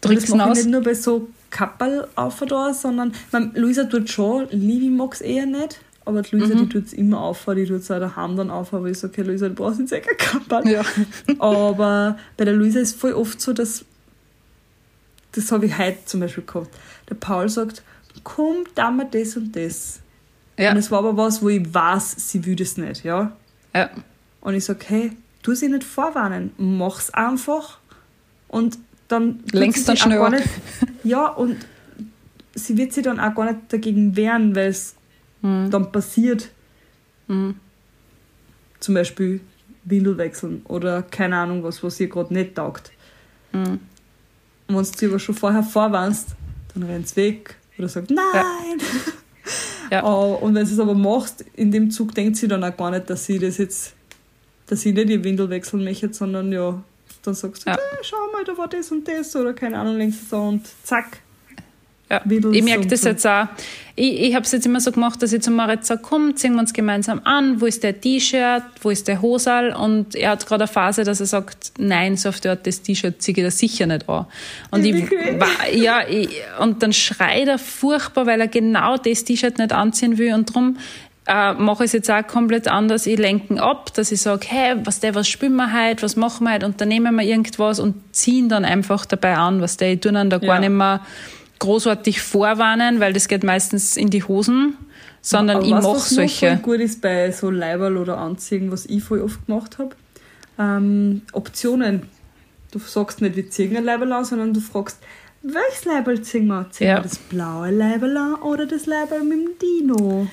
das 0.02 0.30
mache 0.30 0.52
ich 0.52 0.56
nicht 0.58 0.70
nur 0.70 0.82
bei 0.82 0.93
so 0.93 1.30
Kappel 1.50 2.08
auf 2.16 2.39
da, 2.39 2.74
sondern 2.74 3.14
meine, 3.32 3.52
Luisa 3.56 3.86
tut 3.86 4.10
schon, 4.10 4.47
Livi 4.50 4.89
mag 4.89 5.14
es 5.14 5.22
eher 5.22 5.45
nicht, 5.45 5.80
aber 6.06 6.22
die 6.22 6.36
Luisa, 6.36 6.56
mhm. 6.56 6.60
die 6.60 6.70
tut 6.70 6.86
es 6.88 6.93
immer 6.93 7.22
auf, 7.22 7.45
die 7.56 7.66
tut 7.66 7.82
es 7.82 7.91
auch 7.91 8.00
daheim 8.00 8.36
dann 8.36 8.50
auf, 8.50 8.74
aber 8.74 8.88
ich 8.88 9.00
sage, 9.00 9.14
okay, 9.14 9.22
Luisa, 9.24 9.50
du 9.50 9.56
brauchst 9.56 9.80
jetzt 9.80 9.91
eh 9.91 10.02
kein 10.02 10.18
Kappel. 10.18 10.72
Ja. 10.72 10.84
aber 11.39 12.18
bei 12.38 12.45
der 12.45 12.54
Luisa 12.54 12.80
ist 12.80 12.95
es 12.95 13.00
voll 13.00 13.14
oft 13.14 13.41
so, 13.41 13.54
dass, 13.54 13.84
das 15.34 15.52
habe 15.52 15.66
ich 15.66 15.78
heute 15.78 16.06
zum 16.06 16.20
Beispiel 16.22 16.43
gehabt, 16.45 16.70
der 17.10 17.16
Paul 17.16 17.50
sagt, 17.50 17.84
komm, 18.24 18.66
da 18.76 18.91
mal 18.91 19.08
das 19.10 19.36
und 19.38 19.56
das. 19.56 20.00
Ja. 20.58 20.72
Und 20.72 20.78
es 20.78 20.91
war 20.91 21.00
aber 21.00 21.16
was, 21.16 21.41
wo 21.41 21.50
ich 21.50 21.74
weiß, 21.74 22.16
sie 22.18 22.45
will 22.45 22.56
das 22.56 22.78
nicht, 22.78 23.04
ja. 23.04 23.36
ja. 23.74 23.89
Und 24.41 24.56
ich 24.56 24.66
sage, 24.66 24.86
hey, 24.88 25.12
tu 25.41 25.54
sie 25.56 25.70
nicht 25.70 25.84
vorwarnen, 25.84 26.52
mach's 26.58 27.10
einfach 27.12 27.80
und 28.47 28.78
dann 29.10 29.43
längst 29.51 29.89
dann 29.89 29.97
schnell 29.97 30.30
nicht, 30.30 30.47
ja 31.03 31.28
und 31.28 31.57
sie 32.55 32.78
wird 32.78 32.93
sich 32.93 33.03
dann 33.03 33.20
auch 33.20 33.36
gar 33.36 33.45
nicht 33.45 33.60
dagegen 33.70 34.16
wehren, 34.16 34.55
weil 34.55 34.70
es 34.70 34.95
mhm. 35.41 35.70
dann 35.70 35.91
passiert. 35.91 36.49
Mhm. 37.28 37.55
Zum 38.80 38.95
Beispiel 38.95 39.41
Windel 39.84 40.18
wechseln 40.18 40.62
oder 40.66 41.01
keine 41.01 41.38
Ahnung 41.38 41.64
was, 41.64 41.84
was 41.84 41.99
ihr 41.99 42.07
gerade 42.07 42.34
nicht 42.34 42.55
taugt. 42.55 42.91
Mhm. 43.51 43.80
Und 44.68 44.76
wenn 44.76 44.99
du 44.99 45.07
aber 45.07 45.20
schon 45.20 45.36
vorher 45.36 45.64
vorwarnst, 45.64 46.30
dann 46.74 46.84
rennt 46.84 47.16
weg 47.16 47.55
oder 47.78 47.89
sagt 47.89 48.12
Nein. 48.12 48.78
Ja. 49.89 49.91
ja. 49.91 50.03
Uh, 50.03 50.36
und 50.36 50.53
wenn 50.55 50.66
sie 50.66 50.74
es 50.74 50.80
aber 50.80 50.93
machst, 50.93 51.43
in 51.55 51.72
dem 51.72 51.89
Zug 51.89 52.14
denkt 52.14 52.38
sie 52.38 52.47
dann 52.47 52.64
auch 52.64 52.76
gar 52.76 52.91
nicht, 52.91 53.10
dass 53.10 53.26
sie 53.26 53.39
das 53.39 53.57
jetzt, 53.57 53.95
dass 54.68 54.82
sie 54.82 54.93
nicht 54.93 55.10
ihr 55.10 55.24
Windel 55.24 55.49
wechseln 55.49 55.84
möchte, 55.84 56.14
sondern 56.14 56.51
ja, 56.51 56.84
dann 57.24 57.34
sagst 57.34 57.65
du, 57.65 57.70
ja. 57.70 57.78
hey, 57.78 57.99
schau 58.01 58.17
mal, 58.32 58.43
da 58.43 58.57
war 58.57 58.67
das 58.67 58.91
und 58.91 59.07
das 59.07 59.36
oder 59.36 59.53
keine 59.53 59.78
Ahnung, 59.78 59.97
längst 59.97 60.30
so 60.30 60.38
und 60.38 60.67
zack. 60.84 61.20
Ja, 62.11 62.24
ich 62.26 62.63
merke 62.63 62.88
das 62.88 63.01
so. 63.01 63.09
jetzt 63.09 63.28
auch. 63.28 63.45
Ich, 63.95 64.22
ich 64.22 64.34
habe 64.34 64.43
es 64.43 64.51
jetzt 64.51 64.65
immer 64.65 64.80
so 64.80 64.91
gemacht, 64.91 65.22
dass 65.22 65.32
ich 65.32 65.43
zu 65.43 65.51
Moritz 65.51 65.88
sage, 65.88 66.01
komm, 66.01 66.36
ziehen 66.36 66.53
wir 66.53 66.61
uns 66.61 66.74
gemeinsam 66.74 67.22
an, 67.24 67.61
wo 67.61 67.67
ist 67.67 67.84
der 67.84 68.01
T-Shirt, 68.01 68.63
wo 68.82 68.89
ist 68.89 69.07
der 69.07 69.22
Hosal 69.22 69.74
und 69.74 70.15
er 70.15 70.32
hat 70.32 70.47
gerade 70.47 70.63
eine 70.63 70.72
Phase, 70.72 71.03
dass 71.03 71.20
er 71.20 71.28
sagt, 71.28 71.74
nein, 71.78 72.17
so 72.17 72.30
auf 72.30 72.39
der 72.39 72.51
Art, 72.51 72.65
das 72.65 72.82
T-Shirt 72.82 73.22
ziehe 73.22 73.38
ich 73.38 73.43
da 73.43 73.51
sicher 73.51 73.86
nicht 73.86 74.09
an. 74.09 74.26
Und, 74.72 74.86
ich, 74.86 75.07
ja, 75.74 76.01
ich, 76.07 76.30
und 76.59 76.82
dann 76.82 76.93
schreit 76.93 77.47
er 77.47 77.59
furchtbar, 77.59 78.26
weil 78.26 78.41
er 78.41 78.47
genau 78.47 78.97
das 78.97 79.24
T-Shirt 79.24 79.59
nicht 79.59 79.72
anziehen 79.72 80.17
will 80.17 80.34
und 80.34 80.49
darum 80.49 80.78
äh, 81.28 81.53
mache 81.53 81.84
ich 81.84 81.89
es 81.89 81.93
jetzt 81.93 82.11
auch 82.11 82.26
komplett 82.26 82.67
anders. 82.67 83.05
Ich 83.05 83.17
lenke 83.17 83.61
ab, 83.61 83.93
dass 83.93 84.11
ich 84.11 84.22
sage, 84.22 84.47
hey, 84.49 84.76
was 84.84 84.99
der, 84.99 85.15
was 85.15 85.28
spielen 85.28 85.55
wir 85.55 85.72
heute, 85.74 86.03
was 86.03 86.15
machen 86.15 86.45
wir 86.45 86.53
heute, 86.53 86.65
unternehmen 86.65 87.15
wir 87.15 87.24
irgendwas 87.24 87.80
und 87.80 87.95
ziehen 88.15 88.49
dann 88.49 88.65
einfach 88.65 89.05
dabei 89.05 89.36
an, 89.36 89.61
was 89.61 89.78
der, 89.78 89.93
ich 89.93 89.99
tue 89.99 90.11
dann 90.11 90.30
da 90.30 90.38
ja. 90.38 90.47
gar 90.47 90.59
nicht 90.59 90.70
mehr 90.70 91.01
großartig 91.59 92.22
vorwarnen, 92.22 92.99
weil 92.99 93.13
das 93.13 93.28
geht 93.28 93.43
meistens 93.43 93.97
in 93.97 94.09
die 94.09 94.24
Hosen, 94.24 94.78
sondern 95.22 95.57
Aber 95.57 95.65
ich 95.65 95.72
mache 95.72 95.99
solche. 95.99 96.53
Was 96.53 96.61
gut 96.61 96.80
ist 96.80 97.01
bei 97.01 97.32
so 97.32 97.49
Leiberl 97.49 97.97
oder 97.97 98.17
Anziehen, 98.17 98.72
was 98.72 98.86
ich 98.86 99.03
voll 99.03 99.22
oft 99.22 99.45
gemacht 99.45 99.78
habe, 99.78 99.95
ähm, 100.57 101.22
Optionen. 101.34 102.03
Du 102.72 102.80
sagst 102.80 103.22
nicht, 103.22 103.36
wir 103.36 103.49
ziehen 103.49 103.76
ein 103.76 103.84
Leiberl 103.84 104.11
an, 104.13 104.26
sondern 104.26 104.53
du 104.53 104.59
fragst, 104.59 104.99
welches 105.41 105.86
Leiberl 105.86 106.22
ziehen 106.22 106.47
wir? 106.47 106.67
Ziehen 106.72 106.88
ja. 106.88 106.97
wir 106.97 107.03
das 107.03 107.17
blaue 107.17 107.72
Leiberl 107.72 108.17
an 108.17 108.36
oder 108.36 108.65
das 108.65 108.86
Leiberl 108.86 109.24
mit 109.24 109.39
dem 109.39 109.49
Dino? 109.59 110.28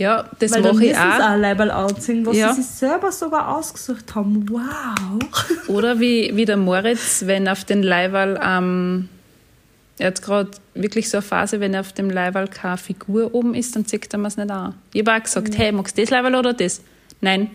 Ja, 0.00 0.24
das 0.38 0.52
mache 0.52 0.82
ich 0.82 0.96
auch. 0.96 1.18
Weil 1.18 1.20
auch 1.20 1.36
Leiberl 1.36 1.70
anziehen, 1.70 2.24
was 2.24 2.34
ja. 2.34 2.54
sie 2.54 2.62
sich 2.62 2.70
selber 2.70 3.12
sogar 3.12 3.54
ausgesucht 3.54 4.14
haben. 4.14 4.48
Wow! 4.48 5.18
Oder 5.68 6.00
wie, 6.00 6.34
wie 6.34 6.46
der 6.46 6.56
Moritz, 6.56 7.24
wenn 7.26 7.46
auf 7.46 7.64
den 7.64 7.82
Leiberl, 7.82 8.40
ähm, 8.42 9.10
er 9.98 10.06
hat 10.06 10.22
gerade 10.22 10.52
wirklich 10.72 11.10
so 11.10 11.18
eine 11.18 11.22
Phase, 11.22 11.60
wenn 11.60 11.76
auf 11.76 11.92
dem 11.92 12.08
Leiberl 12.08 12.48
keine 12.48 12.78
Figur 12.78 13.34
oben 13.34 13.54
ist, 13.54 13.76
dann 13.76 13.84
zieht 13.84 14.10
er 14.10 14.18
mir 14.18 14.28
es 14.28 14.38
nicht 14.38 14.50
an. 14.50 14.72
Ich 14.94 15.06
habe 15.06 15.18
auch 15.18 15.22
gesagt, 15.22 15.58
hey, 15.58 15.70
magst 15.70 15.98
du 15.98 16.00
das 16.00 16.08
Leiberl 16.08 16.34
oder 16.34 16.54
das? 16.54 16.80
Nein, 17.20 17.50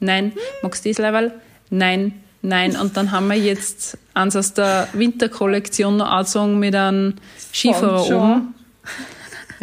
nein. 0.00 0.32
Magst 0.62 0.86
du 0.86 0.88
das 0.88 0.96
Leiberl? 0.96 1.32
Nein, 1.68 2.14
nein. 2.40 2.76
Und 2.76 2.96
dann 2.96 3.12
haben 3.12 3.28
wir 3.28 3.36
jetzt 3.36 3.98
eins 4.14 4.36
aus 4.36 4.54
der 4.54 4.88
Winterkollektion 4.94 5.98
noch 5.98 6.10
angezogen 6.10 6.58
mit 6.58 6.74
einem 6.74 7.16
Skifahrer 7.52 8.06
oben. 8.06 8.54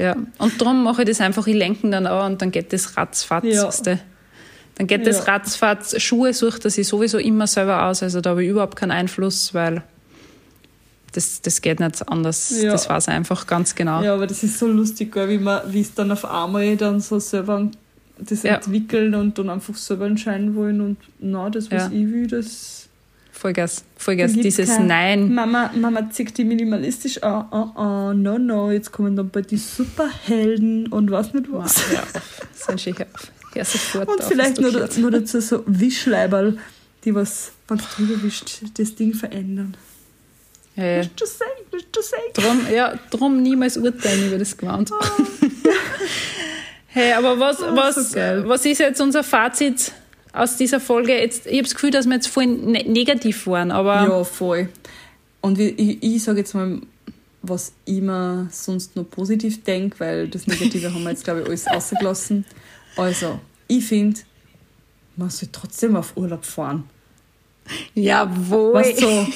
Ja, 0.01 0.15
und 0.39 0.59
darum 0.59 0.83
mache 0.83 1.03
ich 1.03 1.07
das 1.07 1.21
einfach, 1.21 1.45
ich 1.45 1.55
lenke 1.55 1.87
dann 1.89 2.07
an 2.07 2.31
und 2.33 2.41
dann 2.41 2.49
geht 2.51 2.73
das 2.73 2.97
ratzfatz. 2.97 3.45
Ja. 3.45 3.69
Dann 4.75 4.87
geht 4.87 5.05
das 5.05 5.19
ja. 5.19 5.33
ratzfatz. 5.33 6.01
Schuhe 6.01 6.33
sucht 6.33 6.65
er 6.65 6.71
sich 6.71 6.87
sowieso 6.87 7.19
immer 7.19 7.45
selber 7.45 7.85
aus, 7.85 8.01
also 8.01 8.19
da 8.19 8.31
habe 8.31 8.43
ich 8.43 8.49
überhaupt 8.49 8.75
keinen 8.75 8.91
Einfluss, 8.91 9.53
weil 9.53 9.83
das, 11.13 11.41
das 11.41 11.61
geht 11.61 11.79
nicht 11.79 12.07
anders. 12.07 12.51
Ja. 12.61 12.71
Das 12.71 12.89
weiß 12.89 13.09
er 13.09 13.13
einfach 13.13 13.45
ganz 13.45 13.75
genau. 13.75 14.01
Ja, 14.01 14.15
aber 14.15 14.25
das 14.25 14.41
ist 14.43 14.57
so 14.57 14.65
lustig, 14.65 15.15
wie 15.15 15.37
man, 15.37 15.61
wie 15.71 15.81
es 15.81 15.93
dann 15.93 16.11
auf 16.11 16.25
einmal 16.25 16.75
dann 16.77 16.99
so 16.99 17.19
selber 17.19 17.69
das 18.17 18.43
ja. 18.43 18.55
entwickeln 18.55 19.13
und 19.13 19.37
dann 19.37 19.49
einfach 19.49 19.75
selber 19.75 20.05
entscheiden 20.05 20.55
wollen 20.55 20.81
und 20.81 20.97
na, 21.19 21.49
das, 21.49 21.69
was 21.69 21.87
ich 21.91 22.11
will, 22.11 22.27
das 22.27 22.80
Vollgas, 23.41 23.83
Vollgas, 23.97 24.33
dieses 24.33 24.69
kein, 24.69 24.85
Nein. 24.85 25.33
Mama, 25.33 25.71
Mama 25.73 26.07
zieht 26.11 26.37
die 26.37 26.43
minimalistisch 26.43 27.23
an, 27.23 27.47
oh, 27.49 27.71
oh, 27.75 27.81
oh, 27.81 28.13
no, 28.13 28.37
no, 28.37 28.69
jetzt 28.69 28.91
kommen 28.91 29.15
dann 29.15 29.31
bei 29.31 29.41
die 29.41 29.57
Superhelden 29.57 30.85
und 30.85 31.09
was 31.09 31.33
nicht 31.33 31.51
was. 31.51 31.91
Ja, 31.91 32.03
hör 32.13 32.21
auf, 32.21 32.41
sind 32.53 32.81
schon 32.81 32.93
auf. 32.93 33.31
Ja, 33.55 33.65
sofort 33.65 34.09
und 34.09 34.21
auf, 34.21 34.27
vielleicht 34.27 34.61
nur, 34.61 34.71
nur 34.71 35.09
dazu 35.09 35.41
so 35.41 35.63
Wischleiberl, 35.65 36.59
die 37.03 37.15
was, 37.15 37.53
wenn 37.67 37.79
du 37.79 37.83
drüber 37.95 38.21
wischt, 38.21 38.61
das 38.77 38.93
Ding 38.93 39.15
verändern. 39.15 39.75
Ja, 40.75 40.83
ja. 40.83 40.97
Willst 40.97 41.19
du 41.19 41.25
sagen, 41.25 41.51
willst 41.71 41.87
du 41.93 42.01
sagen? 42.03 42.23
Drum, 42.35 42.67
ja, 42.71 42.93
drum 43.09 43.41
niemals 43.41 43.75
urteilen 43.75 44.27
über 44.27 44.37
das 44.37 44.55
gewandt. 44.55 44.91
Oh. 44.91 45.03
hey, 46.89 47.13
aber 47.13 47.39
was, 47.39 47.59
oh, 47.59 47.75
was, 47.75 47.95
so 47.95 48.19
was 48.47 48.63
ist 48.67 48.77
jetzt 48.77 49.01
unser 49.01 49.23
Fazit 49.23 49.93
aus 50.33 50.57
dieser 50.57 50.79
Folge? 50.79 51.13
Jetzt, 51.13 51.45
ich 51.45 51.53
habe 51.53 51.63
das 51.63 51.73
Gefühl, 51.73 51.91
dass 51.91 52.05
wir 52.05 52.13
jetzt 52.13 52.27
voll 52.27 52.47
ne 52.47 52.83
negativ 52.87 53.47
waren, 53.47 53.71
aber. 53.71 54.07
Ja, 54.07 54.23
voll. 54.23 54.69
Und 55.41 55.59
ich, 55.59 56.01
ich 56.01 56.23
sage 56.23 56.39
jetzt 56.39 56.53
mal, 56.53 56.79
was 57.41 57.73
ich 57.85 58.01
mir 58.01 58.47
sonst 58.51 58.95
nur 58.95 59.09
positiv 59.09 59.63
denke, 59.63 59.99
weil 59.99 60.27
das 60.27 60.47
Negative 60.47 60.93
haben 60.93 61.03
wir 61.03 61.09
jetzt, 61.09 61.23
glaube 61.23 61.41
ich, 61.41 61.47
alles 61.47 61.67
ausgelassen. 61.71 62.45
Also, 62.95 63.39
ich 63.67 63.85
finde, 63.85 64.19
man 65.15 65.29
soll 65.29 65.49
trotzdem 65.51 65.95
auf 65.95 66.15
Urlaub 66.15 66.45
fahren. 66.45 66.83
Jawohl. 67.95 68.73
Was 68.73 68.97
so 68.99 69.27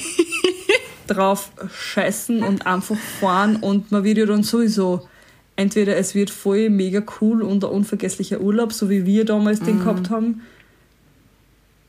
drauf 1.06 1.52
scheißen 1.72 2.42
und 2.42 2.66
einfach 2.66 2.96
fahren 2.96 3.56
und 3.56 3.92
man 3.92 4.02
wird 4.02 4.18
ja 4.18 4.26
dann 4.26 4.42
sowieso 4.42 5.06
entweder 5.54 5.96
es 5.96 6.14
wird 6.14 6.30
voll 6.30 6.68
mega 6.68 7.02
cool 7.20 7.42
und 7.42 7.64
ein 7.64 7.70
unvergesslicher 7.70 8.40
Urlaub, 8.40 8.72
so 8.72 8.90
wie 8.90 9.06
wir 9.06 9.24
damals 9.24 9.60
den 9.60 9.78
gehabt 9.78 10.10
haben. 10.10 10.42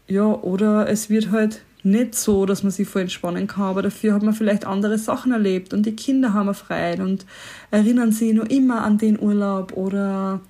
Ja, 0.07 0.25
oder 0.25 0.87
es 0.89 1.09
wird 1.09 1.31
halt 1.31 1.61
nicht 1.83 2.15
so, 2.15 2.45
dass 2.45 2.63
man 2.63 2.71
sich 2.71 2.87
voll 2.87 3.03
entspannen 3.03 3.47
kann, 3.47 3.63
aber 3.65 3.81
dafür 3.81 4.13
hat 4.13 4.23
man 4.23 4.33
vielleicht 4.33 4.65
andere 4.65 4.97
Sachen 4.97 5.31
erlebt 5.31 5.73
und 5.73 5.85
die 5.85 5.95
Kinder 5.95 6.33
haben 6.33 6.53
frei 6.53 7.01
und 7.01 7.25
erinnern 7.71 8.11
sich 8.11 8.33
nur 8.33 8.49
immer 8.49 8.83
an 8.83 8.97
den 8.97 9.19
Urlaub 9.19 9.73
oder 9.73 10.41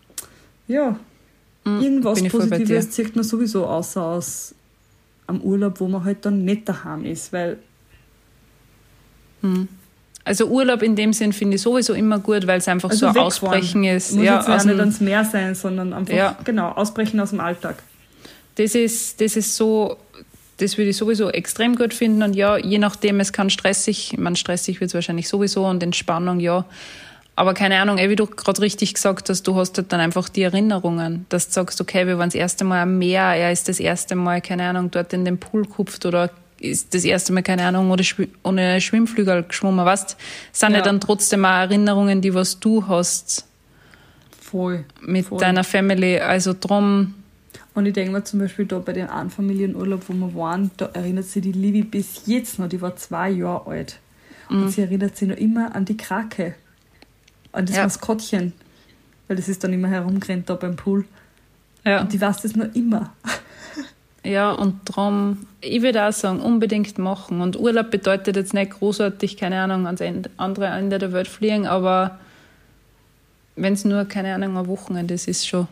ja, 0.68 0.97
irgendwas 1.66 2.20
voll 2.20 2.30
bei 2.47 2.58
Positives 2.58 2.91
zieht 2.91 3.16
man 3.16 3.24
sowieso 3.24 3.66
außer 3.66 4.01
aus 4.01 4.55
am 5.28 5.41
Urlaub, 5.41 5.80
wo 5.80 5.88
man 5.88 6.03
halt 6.05 6.26
dann 6.26 6.45
nicht 6.45 6.68
daheim 6.70 7.05
ist, 7.05 7.34
weil 7.34 7.58
Also 10.24 10.47
Urlaub 10.47 10.82
in 10.82 10.95
dem 10.95 11.14
Sinn 11.14 11.34
finde 11.34 11.55
ich 11.55 11.62
sowieso 11.62 11.93
immer 11.93 12.20
gut, 12.20 12.47
weil 12.47 12.60
es 12.60 12.68
einfach 12.68 12.89
also 12.89 13.08
so 13.08 13.08
ein. 13.08 13.18
Ausbrechen 13.18 13.84
ist. 13.84 14.14
Muss 14.14 14.26
ja, 14.26 14.38
jetzt 14.38 14.47
ja 14.47 14.55
nicht 14.55 14.68
dem, 14.70 14.80
ans 14.80 14.99
Meer 14.99 15.24
sein, 15.24 15.55
sondern 15.55 15.93
einfach 15.93 16.14
Ja. 16.14 16.38
genau 16.43 16.70
ausbrechen 16.72 17.20
aus 17.20 17.30
dem 17.30 17.39
Alltag. 17.39 17.84
Das, 18.58 18.76
ist, 18.76 19.22
das 19.22 19.36
ist 19.36 19.55
so, 19.55 19.97
das 20.58 20.78
würde 20.78 20.89
ich 20.89 20.97
sowieso 20.97 21.30
extrem 21.30 21.76
gut 21.76 21.93
finden. 21.93 22.24
Und 22.24 22.36
ja, 22.36 22.58
je 22.58 22.78
nachdem, 22.80 23.20
es 23.20 23.32
kann 23.34 23.49
stressig, 23.49 24.16
man 24.18 24.36
stressig 24.36 24.80
wird 24.82 24.89
es 24.89 24.93
wahrscheinlich 24.95 25.30
sowieso 25.30 25.66
und 25.66 25.84
Entspannung, 25.84 26.39
ja. 26.39 26.66
Aber 27.36 27.53
keine 27.53 27.80
Ahnung, 27.80 27.97
wie 27.97 28.16
du 28.16 28.26
gerade 28.26 28.62
richtig 28.64 28.95
gesagt 28.95 29.30
hast, 29.30 29.43
du 29.43 29.55
hast 29.55 29.78
halt 29.78 29.93
dann 29.93 29.99
einfach 29.99 30.28
die 30.28 30.41
Erinnerungen, 30.41 31.28
dass 31.30 31.47
du 31.47 31.53
sagst, 31.53 31.80
okay, 31.80 32.08
wir 32.08 32.18
waren 32.18 32.30
das 32.30 32.36
erste 32.36 32.64
Mal 32.64 32.82
am 32.82 32.97
Meer, 32.97 33.22
er 33.36 33.51
ist 33.51 33.70
das 33.70 33.80
erste 33.80 34.16
Mal, 34.16 34.41
keine 34.41 34.68
Ahnung, 34.68 34.89
dort 34.89 35.14
in 35.14 35.24
den 35.24 35.38
Pool 35.38 35.62
gekupft 35.66 36.08
oder 36.08 36.32
ist 36.60 36.95
das 36.95 37.03
erste 37.03 37.34
Mal, 37.34 37.43
keine 37.43 37.64
Ahnung, 37.68 37.91
oder 37.91 38.03
schwi- 38.03 38.30
ohne 38.43 38.82
Schwimmflügel 38.82 39.43
geschwommen, 39.43 39.86
weißt 39.86 40.18
sind 40.51 40.72
ja. 40.72 40.78
Ja. 40.78 40.84
dann 40.84 40.99
trotzdem 40.99 41.45
auch 41.45 41.49
Erinnerungen, 41.49 42.22
die 42.22 42.34
was 42.34 42.60
du 42.60 42.88
hast 42.88 43.45
Voll. 44.41 44.86
mit 45.01 45.28
Voll. 45.28 45.38
deiner 45.39 45.64
Family. 45.64 46.20
Also 46.20 46.55
drum, 46.60 47.14
Und 47.78 47.86
ich 47.86 47.94
denke 47.94 48.12
mir 48.12 48.24
zum 48.24 48.40
Beispiel 48.40 48.66
da 48.66 48.80
bei 48.80 48.92
dem 48.92 49.08
Einfamilienurlaub, 49.08 50.10
wo 50.10 50.14
wir 50.14 50.34
waren, 50.34 50.72
da 50.78 50.88
erinnert 50.94 51.26
sich 51.26 51.44
die 51.44 51.52
Livi 51.52 51.84
bis 51.84 52.24
jetzt 52.26 52.58
noch, 52.58 52.68
die 52.68 52.82
war 52.82 52.96
zwei 52.96 53.30
Jahre 53.30 53.68
alt. 53.70 54.00
Mhm. 54.50 54.64
Und 54.64 54.70
sie 54.72 54.82
erinnert 54.82 55.16
sich 55.16 55.28
noch 55.28 55.38
immer 55.38 55.76
an 55.76 55.86
die 55.86 55.96
Krake, 55.96 56.56
an 57.52 57.68
das 57.68 57.76
Ja. 57.76 57.84
Maskottchen. 57.84 58.54
Weil 59.28 59.38
das 59.38 59.48
ist 59.48 59.64
dann 59.64 59.74
immer 59.74 59.90
herumgerannt 59.90 60.50
da 60.50 60.56
beim 60.56 60.76
Pool. 60.76 61.06
ja. 61.86 62.02
Und 62.02 62.14
die 62.14 62.20
weiß 62.20 62.42
das 62.42 62.56
noch 62.56 62.74
immer. 62.74 63.14
Ja, 64.24 64.54
und 64.54 64.80
darum, 64.90 65.46
ich 65.62 65.84
würde 65.84 66.04
auch 66.04 66.14
sagen, 66.14 66.40
unbedingt 66.40 66.98
machen. 66.98 67.42
Und 67.42 67.60
Urlaub 67.60 67.92
bedeutet 67.92 68.38
jetzt 68.38 68.56
nicht 68.56 68.72
großartig, 68.72 69.38
keine 69.38 69.62
Ahnung, 69.62 69.86
ans 69.86 70.02
Ende, 70.02 70.32
andere 70.38 70.66
Ende 70.66 70.98
der 70.98 71.14
Welt 71.14 71.28
fliegen, 71.28 71.68
aber 71.68 72.18
wenn 73.56 73.74
es 73.74 73.86
nur, 73.86 74.04
keine 74.06 74.34
Ahnung, 74.34 74.58
ein 74.58 74.66
Wochenende 74.66 75.14
ist, 75.14 75.28
ist 75.28 75.48
schon 75.48 75.68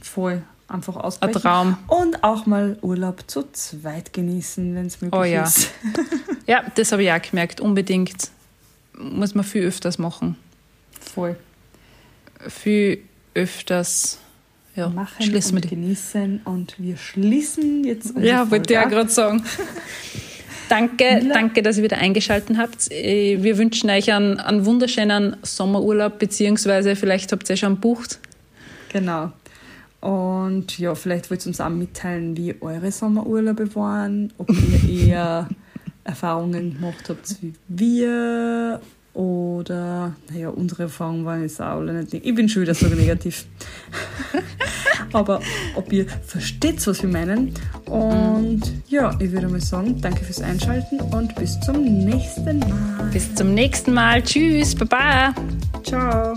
Voll. 0.00 0.44
Einfach 0.68 0.96
ein 0.96 1.02
ausbrechen. 1.02 1.40
Traum. 1.40 1.78
Und 1.86 2.24
auch 2.24 2.46
mal 2.46 2.76
Urlaub 2.82 3.22
zu 3.28 3.44
zweit 3.52 4.12
genießen, 4.12 4.74
wenn 4.74 4.86
es 4.86 5.00
möglich 5.00 5.20
Oh 5.20 5.24
ja. 5.24 5.44
ist. 5.44 5.70
Ja, 6.48 6.62
das 6.76 6.92
habe 6.92 7.02
ich 7.02 7.10
auch 7.10 7.20
gemerkt, 7.20 7.60
unbedingt. 7.60 8.30
Muss 8.96 9.34
man 9.34 9.44
viel 9.44 9.64
öfters 9.64 9.98
machen. 9.98 10.36
Voll. 11.00 11.36
Viel 12.48 13.02
öfters. 13.34 14.18
Ja, 14.76 14.88
Machen 14.88 15.24
schließen 15.24 15.52
wir 15.52 15.56
und 15.56 15.64
die. 15.64 15.68
genießen. 15.70 16.40
Und 16.44 16.74
wir 16.78 16.96
schließen 16.96 17.82
jetzt 17.82 18.14
unsere 18.14 18.26
Ja, 18.26 18.50
wollte 18.50 18.74
ich 18.74 18.78
auch 18.78 18.88
gerade 18.88 19.08
sagen. 19.08 19.42
Danke, 20.68 21.24
danke, 21.32 21.62
dass 21.62 21.76
ihr 21.78 21.84
wieder 21.84 21.98
eingeschaltet 21.98 22.56
habt. 22.58 22.90
Äh, 22.90 23.40
Wir 23.40 23.56
wünschen 23.56 23.88
euch 23.88 24.12
einen, 24.12 24.40
einen 24.40 24.66
wunderschönen 24.66 25.36
Sommerurlaub, 25.42 26.18
beziehungsweise 26.18 26.96
vielleicht 26.96 27.30
habt 27.30 27.44
ihr 27.48 27.54
ja 27.54 27.56
schon 27.56 27.74
gebucht. 27.76 28.18
Genau. 28.92 29.30
Und 30.06 30.78
ja, 30.78 30.94
vielleicht 30.94 31.30
wollt 31.30 31.44
ihr 31.44 31.48
uns 31.48 31.60
auch 31.60 31.68
mitteilen, 31.68 32.36
wie 32.36 32.54
eure 32.60 32.92
Sommerurlaube 32.92 33.74
waren, 33.74 34.32
ob 34.38 34.48
ihr 34.50 34.88
eher 35.08 35.48
Erfahrungen 36.04 36.74
gemacht 36.74 37.08
habt 37.08 37.42
wie 37.42 37.54
wir 37.66 38.80
oder, 39.14 40.14
naja, 40.30 40.50
unsere 40.50 40.84
Erfahrungen 40.84 41.24
waren 41.24 41.42
jetzt 41.42 41.60
auch 41.60 41.78
alle 41.78 41.94
nicht. 41.94 42.14
Ich 42.14 42.34
bin 42.36 42.48
schon 42.48 42.62
wieder 42.62 42.74
so 42.74 42.86
negativ. 42.86 43.46
Aber 45.12 45.40
ob 45.74 45.92
ihr 45.92 46.06
versteht, 46.06 46.86
was 46.86 47.02
wir 47.02 47.08
meinen. 47.08 47.52
Und 47.86 48.62
ja, 48.86 49.12
ich 49.18 49.32
würde 49.32 49.48
mal 49.48 49.60
sagen, 49.60 50.00
danke 50.00 50.22
fürs 50.22 50.40
Einschalten 50.40 51.00
und 51.00 51.34
bis 51.34 51.58
zum 51.60 51.82
nächsten 51.82 52.60
Mal. 52.60 53.10
Bis 53.12 53.34
zum 53.34 53.54
nächsten 53.54 53.92
Mal. 53.92 54.22
Tschüss, 54.22 54.72
Baba. 54.72 55.34
Ciao. 55.82 56.36